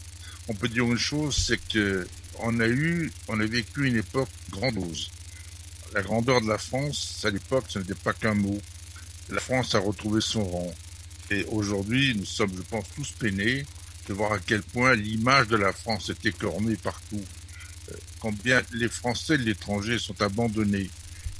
On 0.47 0.53
peut 0.53 0.69
dire 0.69 0.85
une 0.85 0.97
chose, 0.97 1.35
c'est 1.35 1.59
que 1.67 2.07
on 2.39 2.59
a 2.59 2.67
eu, 2.67 3.11
on 3.27 3.39
a 3.39 3.45
vécu 3.45 3.87
une 3.87 3.97
époque 3.97 4.29
grandiose. 4.49 5.09
La 5.93 6.01
grandeur 6.01 6.41
de 6.41 6.47
la 6.47 6.57
France, 6.57 7.23
à 7.25 7.29
l'époque, 7.29 7.65
ce 7.67 7.79
n'était 7.79 7.95
pas 7.95 8.13
qu'un 8.13 8.35
mot 8.35 8.61
la 9.29 9.39
France 9.39 9.75
a 9.75 9.79
retrouvé 9.79 10.21
son 10.21 10.43
rang. 10.43 10.73
Et 11.29 11.43
aujourd'hui, 11.45 12.15
nous 12.15 12.25
sommes, 12.25 12.55
je 12.55 12.61
pense, 12.61 12.85
tous 12.95 13.11
peinés 13.11 13.65
de 14.07 14.13
voir 14.13 14.33
à 14.33 14.39
quel 14.39 14.61
point 14.61 14.95
l'image 14.95 15.47
de 15.47 15.57
la 15.57 15.73
France 15.73 16.09
est 16.09 16.25
écornée 16.25 16.77
partout. 16.77 17.23
Euh, 17.91 17.95
combien 18.19 18.61
les 18.71 18.87
Français 18.87 19.37
de 19.37 19.43
l'étranger 19.43 19.99
sont 19.99 20.21
abandonnés. 20.21 20.89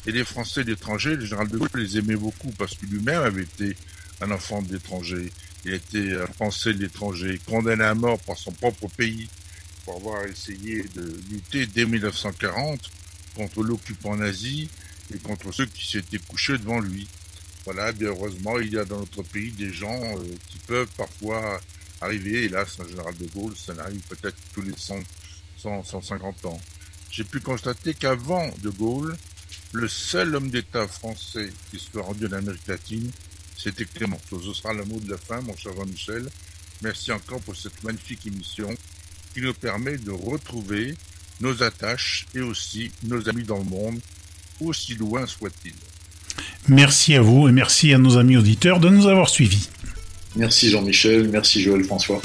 Et 0.06 0.12
les 0.12 0.26
Français 0.26 0.64
de 0.64 0.72
l'étranger, 0.72 1.16
le 1.16 1.26
général 1.26 1.48
de 1.48 1.58
Gaulle 1.58 1.70
les 1.76 1.98
aimait 1.98 2.16
beaucoup 2.16 2.52
parce 2.52 2.76
que 2.76 2.86
lui-même 2.86 3.22
avait 3.22 3.44
été 3.44 3.76
un 4.22 4.32
enfant 4.32 4.62
de 4.62 4.74
l'étranger. 4.74 5.32
Il 5.66 5.74
était 5.74 6.16
un 6.16 6.28
Français 6.28 6.74
de 6.74 6.80
l'étranger, 6.80 7.40
condamné 7.46 7.84
à 7.84 7.96
mort 7.96 8.20
par 8.20 8.38
son 8.38 8.52
propre 8.52 8.88
pays 8.90 9.30
pour 9.86 9.98
avoir 9.98 10.26
essayé 10.26 10.84
de 10.96 11.18
lutter 11.30 11.66
dès 11.68 11.86
1940 11.86 12.80
contre 13.36 13.64
l'occupant 13.64 14.16
nazi 14.16 14.70
et 15.14 15.18
contre 15.20 15.54
ceux 15.54 15.66
qui 15.66 15.90
s'étaient 15.90 16.20
couchés 16.20 16.58
devant 16.58 16.80
lui. 16.80 17.08
Voilà, 17.68 17.92
bien 17.92 18.08
heureusement, 18.08 18.58
il 18.60 18.72
y 18.72 18.78
a 18.78 18.86
dans 18.86 19.00
notre 19.00 19.24
pays 19.24 19.52
des 19.52 19.74
gens 19.74 20.02
euh, 20.02 20.24
qui 20.48 20.58
peuvent 20.60 20.88
parfois 20.96 21.60
arriver, 22.00 22.46
hélas, 22.46 22.80
un 22.80 22.88
général 22.88 23.14
de 23.18 23.26
Gaulle, 23.26 23.58
ça 23.58 23.74
n'arrive 23.74 24.00
peut-être 24.08 24.38
tous 24.54 24.62
les 24.62 24.72
100, 24.74 24.96
100, 25.58 25.84
150 25.84 26.46
ans. 26.46 26.62
J'ai 27.12 27.26
pu 27.26 27.42
constater 27.42 27.94
qu'avant 27.94 28.50
de 28.62 28.70
Gaulle, 28.70 29.18
le 29.74 29.90
seul 29.90 30.34
homme 30.34 30.50
d'État 30.50 30.88
français 30.88 31.52
qui 31.70 31.78
soit 31.78 32.04
rendu 32.04 32.28
en 32.28 32.32
Amérique 32.32 32.68
latine, 32.68 33.12
c'était 33.58 33.84
Clémenceau. 33.84 34.42
Ce 34.42 34.54
sera 34.54 34.74
le 34.74 34.86
mot 34.86 35.02
de 35.02 35.12
la 35.12 35.18
fin, 35.18 35.42
mon 35.42 35.58
cher 35.58 35.74
Jean-Michel. 35.76 36.30
Merci 36.82 37.12
encore 37.12 37.42
pour 37.42 37.58
cette 37.58 37.84
magnifique 37.84 38.26
émission 38.28 38.74
qui 39.34 39.42
nous 39.42 39.54
permet 39.54 39.98
de 39.98 40.12
retrouver 40.12 40.96
nos 41.42 41.62
attaches 41.62 42.28
et 42.34 42.40
aussi 42.40 42.94
nos 43.04 43.28
amis 43.28 43.44
dans 43.44 43.58
le 43.58 43.66
monde, 43.66 44.00
aussi 44.62 44.96
loin 44.96 45.28
soit-il. 45.28 45.76
Merci 46.68 47.16
à 47.16 47.22
vous 47.22 47.48
et 47.48 47.52
merci 47.52 47.94
à 47.94 47.98
nos 47.98 48.18
amis 48.18 48.38
auditeurs 48.38 48.80
de 48.80 48.90
nous 48.90 49.08
avoir 49.08 49.30
suivis. 49.30 49.70
Merci 50.36 50.70
Jean-Michel, 50.70 51.30
merci 51.30 51.62
Joël 51.62 51.84
François. 51.84 52.22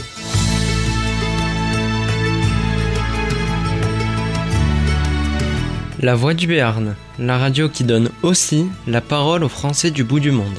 La 6.01 6.17
Voix 6.17 6.35
du 6.35 6.49
Béarn, 6.49 6.97
la 7.21 7.39
radio 7.39 7.69
qui 7.69 7.85
donne 7.85 8.11
aussi 8.23 8.67
la 8.89 9.01
parole 9.01 9.45
aux 9.45 9.49
Français 9.49 9.93
du 9.93 10.03
bout 10.03 10.19
du 10.19 10.33
monde. 10.33 10.59